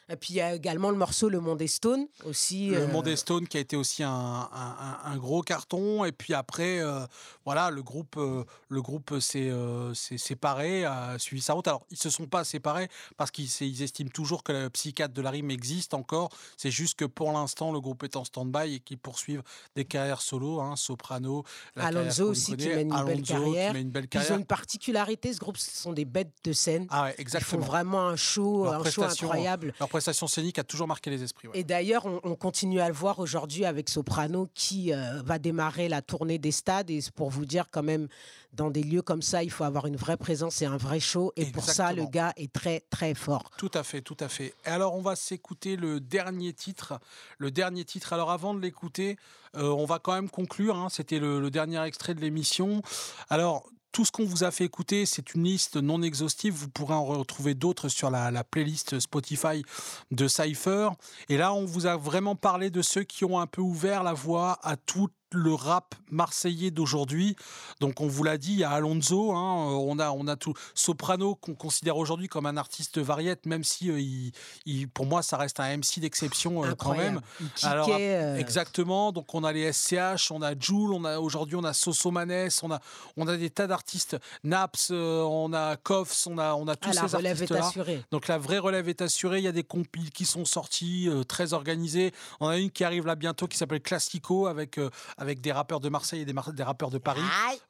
Et 0.08 0.16
puis 0.18 0.36
il 0.36 0.38
y 0.38 0.41
a 0.41 0.53
également 0.53 0.91
le 0.91 0.97
morceau 0.97 1.30
Le 1.30 1.39
Monde 1.39 1.62
est 1.64 1.68
Stone 1.68 2.06
aussi. 2.26 2.70
Le 2.70 2.82
euh, 2.84 2.88
Monde 2.88 3.08
est 3.08 3.16
Stone 3.16 3.47
qui 3.47 3.58
a 3.58 3.60
été 3.60 3.76
aussi 3.76 4.03
un, 4.03 4.12
un- 4.14 5.18
gros 5.18 5.41
carton 5.41 6.06
et 6.06 6.12
puis 6.12 6.34
après 6.36 6.80
euh, 6.80 7.06
voilà 7.45 7.72
le 7.72 7.82
groupe 7.82 8.16
euh, 8.18 8.43
le 8.70 8.82
groupe 8.82 9.20
s'est 9.20 9.49
euh, 9.49 9.93
séparé 9.95 10.86
a 10.86 11.18
suivi 11.18 11.41
sa 11.41 11.53
route. 11.53 11.68
Alors 11.68 11.86
ils 11.89 11.97
se 11.97 12.10
sont 12.10 12.28
pas 12.28 12.43
séparés 12.43 12.88
parce 13.18 13.32
qu'ils 13.32 13.49
ils 13.62 13.82
estiment 13.82 14.10
toujours 14.12 14.43
que 14.43 14.51
le 14.51 14.70
psychiatre 14.70 15.14
de 15.14 15.22
la 15.22 15.32
rime 15.32 15.49
existe 15.49 15.93
encore. 15.93 16.30
C'est 16.58 16.72
juste 16.72 16.97
que 16.99 17.06
pour 17.06 17.32
l'instant 17.32 17.72
le 17.72 17.80
groupe 17.80 18.03
est 18.03 18.16
en 18.16 18.24
stand-by 18.26 18.76
et 18.76 18.80
qu'ils 18.82 18.97
poursuivent 18.99 19.43
des 19.76 19.86
carrières 19.86 20.22
solo, 20.22 20.60
hein, 20.62 20.76
Soprano, 20.76 21.43
la 21.76 21.84
carrière 21.84 22.01
Alonso 22.01 22.30
aussi 22.30 22.56
qui 22.56 22.68
connaît, 22.68 22.86
mène 22.86 22.93
une 22.93 23.22
qui 23.24 23.32
carrière. 23.34 23.74
mène 23.74 23.82
une 23.88 23.91
belle 23.91 24.08
Puis 24.08 24.20
Ils 24.20 24.22
ont 24.22 24.24
carrière. 24.24 24.39
une 24.39 24.45
particularité, 24.45 25.34
ce 25.34 25.39
groupe, 25.39 25.58
ce 25.58 25.72
sont 25.72 25.93
des 25.93 26.06
bêtes 26.06 26.32
de 26.43 26.53
scène. 26.53 26.86
Ah 26.89 27.03
ouais, 27.06 27.16
Ils 27.18 27.39
font 27.41 27.58
vraiment 27.58 28.08
un 28.08 28.16
show, 28.16 28.66
Leur 28.66 28.86
un 28.86 28.89
show 28.91 29.03
incroyable. 29.03 29.74
Leur 29.80 29.89
prestation 29.96 30.28
scénique 30.28 30.60
a 30.60 30.64
toujours 30.66 30.88
marqué 30.88 31.10
les 31.10 31.24
esprits. 31.24 31.48
Et 31.54 31.64
d'ailleurs, 31.64 32.06
on, 32.06 32.20
on 32.24 32.36
continue 32.36 32.82
à 32.82 32.89
le 32.89 32.93
voir 32.93 33.20
aujourd'hui 33.20 33.64
avec 33.64 33.88
Soprano 33.88 34.50
qui 34.54 34.91
euh, 34.91 35.22
va 35.24 35.39
démarrer 35.39 35.88
la 35.88 36.02
tournée 36.02 36.38
des 36.38 36.52
stades. 36.52 36.89
Et 36.89 37.00
pour 37.16 37.30
vous 37.30 37.46
dire, 37.46 37.68
quand 37.72 37.82
même, 37.82 38.10
dans 38.56 38.70
des 38.72 38.84
lieux 38.84 39.01
comme 39.01 39.22
ça, 39.22 39.43
il 39.43 39.51
faut 39.51 39.64
avoir 39.64 39.86
une 39.86 39.97
vraie 39.97 40.18
présence 40.18 40.62
et 40.62 40.66
un 40.66 40.78
vrai 40.78 40.99
show. 40.99 41.34
Et 41.36 41.45
pour 41.45 41.64
ça, 41.64 41.93
le 41.93 42.06
gars 42.06 42.34
est 42.38 42.51
très, 42.51 42.82
très 42.89 43.14
fort. 43.14 43.51
Tout 43.58 43.72
à 43.74 43.84
fait, 43.84 44.01
tout 44.01 44.18
à 44.20 44.30
fait. 44.30 44.53
Et 44.66 44.70
alors, 44.70 44.95
on 44.95 45.01
va 45.01 45.16
s'écouter 45.16 45.76
le 45.76 45.99
dernier 45.99 46.53
titre. 46.53 46.99
Le 47.38 47.51
dernier 47.51 47.86
titre. 47.86 48.14
Alors, 48.14 48.32
avant 48.32 48.53
de 48.53 48.60
l'écouter, 48.62 49.18
euh, 49.56 49.70
on 49.70 49.86
va 49.86 49.99
quand 49.99 50.14
même 50.14 50.30
conclure. 50.30 50.76
hein. 50.78 50.88
C'était 50.89 51.20
le, 51.20 51.39
le 51.39 51.51
dernier 51.51 51.84
extrait 51.84 52.14
de 52.16 52.22
l'émission. 52.22 52.82
Alors, 53.30 53.68
tout 53.91 54.03
ce 54.03 54.12
qu'on 54.12 54.26
vous 54.26 54.43
a 54.43 54.51
fait 54.51 54.66
écouter, 54.66 55.06
c'est 55.06 55.34
une 55.36 55.45
liste 55.45 55.78
non 55.78 56.01
exhaustive. 56.01 56.53
Vous 56.53 56.68
pourrez 56.68 56.93
en 56.95 57.06
retrouver 57.06 57.53
d'autres 57.53 57.88
sur 57.88 58.10
la, 58.10 58.30
la 58.30 58.43
playlist 58.43 58.99
Spotify 58.99 59.64
de 60.12 60.28
Cypher. 60.28 60.89
Et 61.30 61.38
là, 61.38 61.53
on 61.53 61.64
vous 61.66 61.86
a 61.86 61.95
vraiment 61.95 62.36
parlé 62.36 62.70
de 62.70 62.82
ceux 62.82 63.03
qui 63.03 63.24
ont 63.24 63.39
un 63.39 63.47
peu 63.47 63.62
ouvert 63.62 64.03
la 64.03 64.14
voie 64.14 64.60
à 64.64 64.76
tout 64.76 65.08
le 65.32 65.53
rap 65.53 65.95
marseillais 66.11 66.71
d'aujourd'hui. 66.71 67.36
Donc 67.82 67.99
on 68.01 68.07
vous 68.07 68.23
l'a 68.23 68.38
dit, 68.38 68.53
il 68.53 68.59
y 68.59 68.63
a 68.63 68.69
Alonso, 68.71 69.34
hein, 69.34 69.69
euh, 69.69 69.73
on 69.73 69.99
a 69.99 70.11
on 70.11 70.28
a 70.28 70.36
tout 70.36 70.53
Soprano 70.73 71.36
qu'on 71.36 71.55
considère 71.55 71.97
aujourd'hui 71.97 72.28
comme 72.28 72.45
un 72.45 72.57
artiste 72.57 72.99
variette, 72.99 73.45
même 73.45 73.63
si 73.63 73.89
euh, 73.89 73.99
il, 73.99 74.32
il- 74.65 74.88
pour 74.88 75.05
moi 75.05 75.21
ça 75.23 75.38
reste 75.38 75.59
un 75.59 75.78
MC 75.78 75.99
d'exception 75.99 76.63
euh, 76.63 76.73
quand 76.78 76.95
même. 76.95 77.21
Alors 77.63 77.89
euh, 77.99 78.38
exactement, 78.38 79.11
donc 79.11 79.34
on 79.34 79.43
a 79.43 79.51
les 79.51 79.73
SCH, 79.73 80.32
on 80.32 80.41
a 80.41 80.57
Joule, 80.57 80.93
on 80.93 81.03
a 81.05 81.19
aujourd'hui 81.19 81.55
on 81.55 81.63
a 81.63 81.73
Soso 81.73 82.11
Manès, 82.11 82.61
on 82.63 82.71
a 82.71 82.80
on 83.17 83.28
a 83.28 83.36
des 83.36 83.49
tas 83.49 83.67
d'artistes, 83.67 84.17
Naps, 84.43 84.91
on 84.91 85.51
a 85.53 85.76
Koffs, 85.78 86.28
on 86.28 86.38
a 86.38 86.53
on 86.53 86.67
a 86.67 86.76
tous 86.76 86.91
Ah, 86.97 87.01
la 87.03 87.07
ces 87.09 87.17
relève 87.17 87.34
artistes 87.41 87.51
là. 87.51 87.67
assurée. 87.67 88.03
Donc 88.11 88.28
la 88.28 88.38
vraie 88.38 88.59
relève 88.59 88.88
est 88.89 89.01
assurée. 89.01 89.39
Il 89.39 89.43
y 89.43 89.47
a 89.47 89.51
des 89.51 89.63
compiles 89.63 90.11
qui 90.11 90.26
sont 90.26 90.45
sortis, 90.45 91.09
très 91.28 91.53
organisés. 91.53 92.13
On 92.39 92.47
a 92.47 92.57
une 92.57 92.71
qui 92.71 92.84
arrive 92.84 93.05
là 93.05 93.15
bientôt 93.15 93.47
qui 93.47 93.57
s'appelle 93.57 93.82
Classico 93.82 94.47
avec, 94.47 94.80
avec 95.18 95.41
des 95.41 95.51
rappeurs 95.51 95.80
de 95.80 95.89
Marseille 95.89 96.22
et 96.22 96.26
des, 96.26 96.34
mar- 96.34 96.51
des 96.53 96.63
rappeurs 96.63 96.89
de 96.89 96.97
Paris. 96.97 97.22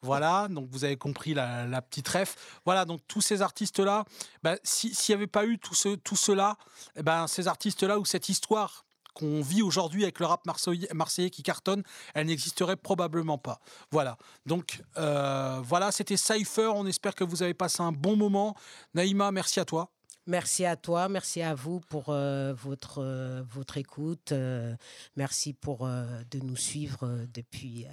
Voilà, 0.02 0.48
donc 0.50 0.68
vous 0.72 0.84
avez 0.84 0.98
compris 0.98 1.34
la, 1.34 1.66
la 1.68 1.82
petite 1.82 2.08
ref. 2.08 2.60
Voilà, 2.66 2.86
donc 2.86 3.02
tous 3.08 3.22
ces 3.22 3.42
artistes-là, 3.42 4.06
bah, 4.44 4.56
si- 4.64 4.94
s'il 4.94 5.14
n'y 5.14 5.18
avait 5.20 5.28
pas 5.28 5.46
eu 5.46 5.60
tout, 5.60 5.76
ce, 5.76 5.96
tout 5.96 6.16
cela, 6.16 6.58
eh 6.96 7.04
ben, 7.04 7.28
ces 7.28 7.48
artistes-là 7.48 8.00
ou 8.00 8.06
cette 8.06 8.30
histoire 8.30 8.86
qu'on 9.14 9.42
vit 9.42 9.62
aujourd'hui 9.62 10.04
avec 10.04 10.20
le 10.20 10.26
rap 10.26 10.46
marseillais, 10.46 10.90
marseillais 10.94 11.30
qui 11.30 11.42
cartonne, 11.42 11.84
elle 12.14 12.28
n'existerait 12.28 12.76
probablement 12.76 13.38
pas. 13.38 13.62
Voilà. 13.90 14.18
Donc 14.46 14.82
euh, 14.98 15.62
voilà, 15.64 15.94
c'était 15.94 16.18
Cypher. 16.18 16.68
On 16.76 16.86
espère 16.86 17.16
que 17.16 17.24
vous 17.24 17.42
avez 17.42 17.54
passé 17.54 17.82
un 17.82 17.94
bon 17.94 18.18
moment. 18.18 18.56
Naïma, 18.94 19.32
merci 19.32 19.62
à 19.62 19.66
toi. 19.66 19.90
Merci 20.28 20.66
à 20.66 20.76
toi, 20.76 21.08
merci 21.08 21.44
à 21.44 21.54
vous 21.54 21.80
pour 21.82 22.10
euh, 22.10 22.52
votre, 22.54 23.00
euh, 23.04 23.44
votre 23.48 23.78
écoute. 23.78 24.32
euh, 24.32 24.76
merci 25.16 25.54
pour 25.54 25.88
de 25.88 26.40
nous 26.40 26.56
suivre 26.56 27.28
depuis 27.32 27.86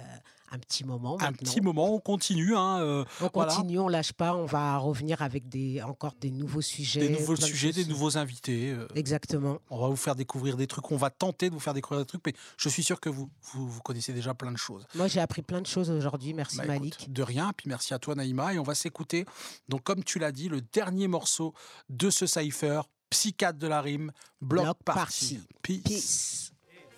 un 0.53 0.59
petit 0.59 0.83
moment. 0.83 1.17
Un 1.19 1.33
petit 1.33 1.61
moment, 1.61 1.93
on 1.95 1.99
continue. 1.99 2.55
Hein, 2.55 2.79
euh, 2.81 3.03
On 3.21 3.29
voilà. 3.33 3.53
continue, 3.55 3.79
on 3.79 3.87
lâche 3.87 4.13
pas, 4.13 4.35
on 4.35 4.45
va 4.45 4.77
revenir 4.77 5.21
avec 5.23 5.49
des, 5.49 5.81
encore 5.81 6.13
des 6.21 6.29
nouveaux 6.29 6.61
sujets. 6.61 6.99
Des 6.99 7.09
nouveaux 7.09 7.35
de 7.35 7.41
sujets, 7.41 7.71
des 7.71 7.85
nouveaux 7.85 8.17
invités. 8.17 8.69
euh, 8.71 8.87
Exactement. 8.93 9.57
On 9.71 9.79
va 9.81 9.87
vous 9.87 9.95
faire 9.95 10.15
découvrir 10.15 10.55
des 10.55 10.67
trucs, 10.67 10.91
on 10.91 10.97
va 10.97 11.09
tenter 11.09 11.49
de 11.49 11.53
vous 11.55 11.59
faire 11.59 11.73
découvrir 11.73 12.05
des 12.05 12.07
trucs, 12.07 12.21
mais 12.25 12.33
je 12.57 12.69
suis 12.69 12.83
sûr 12.83 12.99
que 12.99 13.09
vous, 13.09 13.29
vous, 13.53 13.67
vous 13.67 13.81
connaissez 13.81 14.13
déjà 14.13 14.33
plein 14.35 14.51
de 14.51 14.57
choses. 14.57 14.85
Moi, 14.95 15.07
j'ai 15.07 15.19
appris 15.21 15.41
plein 15.41 15.59
de 15.61 15.67
choses 15.67 15.89
aujourd'hui. 15.89 16.33
Merci 16.33 16.57
Bah, 16.57 16.65
Malik. 16.67 17.01
écoute, 17.01 17.11
de 17.13 17.23
rien, 17.23 17.51
puis 17.57 17.67
merci 17.67 17.93
à 17.95 17.99
toi 17.99 18.13
Naïma, 18.13 18.53
et 18.53 18.59
on 18.59 18.63
va 18.63 18.75
s'écouter, 18.75 19.25
donc 19.69 19.83
comme 19.83 20.03
tu 20.03 20.19
l'as 20.19 20.31
dit, 20.31 20.49
le 20.49 20.61
dernier 20.61 21.07
morceau 21.07 21.53
de 21.89 22.09
ce 22.11 22.27
cypher, 22.27 22.81
Psychiatre 23.09 23.59
de 23.59 23.67
la 23.67 23.79
rime, 23.81 24.11
Block, 24.41 24.63
Block 24.65 24.77
Party. 24.83 25.39
Party. 25.61 25.81
Peace. 25.83 26.52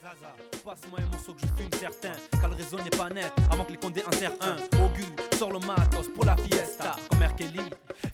Zaza, 0.06 0.36
passe-moi 0.64 1.00
un 1.00 1.10
morceau 1.10 1.34
que 1.34 1.42
je 1.42 1.64
fume 1.64 1.80
certain 1.80 2.12
Car 2.40 2.50
le 2.52 2.56
réseau 2.56 2.78
n'est 2.78 2.96
pas 2.96 3.10
net 3.10 3.32
avant 3.50 3.64
que 3.64 3.72
les 3.72 3.78
condés 3.80 4.04
en 4.06 4.12
serrent 4.12 4.36
un. 4.42 4.56
Augu, 4.86 5.04
sors 5.36 5.52
le 5.52 5.58
matos 5.66 6.10
pour 6.14 6.26
la 6.26 6.38
fiesta. 6.38 6.96
Comme 7.10 7.22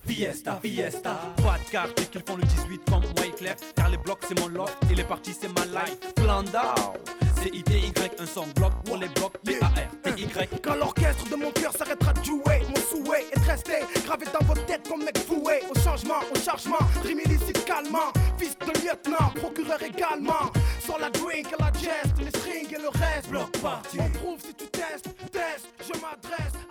fiesta, 0.07 0.57
fiesta. 0.61 1.19
Pas 1.43 1.57
de 1.57 1.69
carte 1.69 2.09
qu'ils 2.09 2.23
font 2.25 2.37
le 2.37 2.43
18 2.43 2.81
comme 2.89 3.03
et 3.25 3.31
Claire 3.31 3.57
Car 3.75 3.89
les 3.89 3.97
blocs 3.97 4.23
c'est 4.25 4.39
mon 4.39 4.47
loft 4.47 4.77
et 4.89 4.95
les 4.95 5.03
parties 5.03 5.33
c'est 5.37 5.49
ma 5.49 5.65
life. 5.65 5.97
Flandau, 6.17 6.93
C-I-T-Y, 7.41 8.11
un 8.19 8.25
son 8.27 8.45
bloc 8.55 8.71
pour 8.85 8.97
les 8.97 9.07
blocs 9.07 9.35
P-A-R-T-Y 9.43 10.61
Quand 10.61 10.75
l'orchestre 10.75 11.27
de 11.27 11.35
mon 11.35 11.49
cœur 11.49 11.71
s'arrêtera 11.73 12.13
de 12.13 12.23
jouer, 12.23 12.61
mon 12.69 12.75
souhait 12.75 13.25
est 13.31 13.39
de 13.39 13.49
rester 13.49 13.79
gravé 14.05 14.27
dans 14.31 14.45
vos 14.45 14.53
têtes 14.53 14.87
comme 14.87 15.03
mec 15.03 15.17
foué. 15.17 15.61
Au 15.73 15.79
changement, 15.79 16.19
au 16.31 16.39
chargement, 16.39 16.77
rime 17.03 17.21
illicite 17.25 17.65
calmement. 17.65 18.13
Fils 18.37 18.55
de 18.59 18.85
lieutenant, 18.85 19.31
procureur 19.35 19.81
également. 19.81 20.51
Sur 20.85 20.99
la 20.99 21.09
drink 21.09 21.47
et 21.51 21.61
la 21.61 21.71
jest, 21.73 22.13
les 22.19 22.29
strings 22.29 22.75
et 22.75 22.81
le 22.81 22.89
reste. 22.89 23.29
Bloc 23.29 23.51
party. 23.59 23.97
On 23.99 24.09
prouve 24.09 24.39
si 24.39 24.53
tu 24.53 24.67
testes, 24.67 25.09
teste, 25.31 25.67
je 25.79 25.99
m'adresse. 25.99 26.61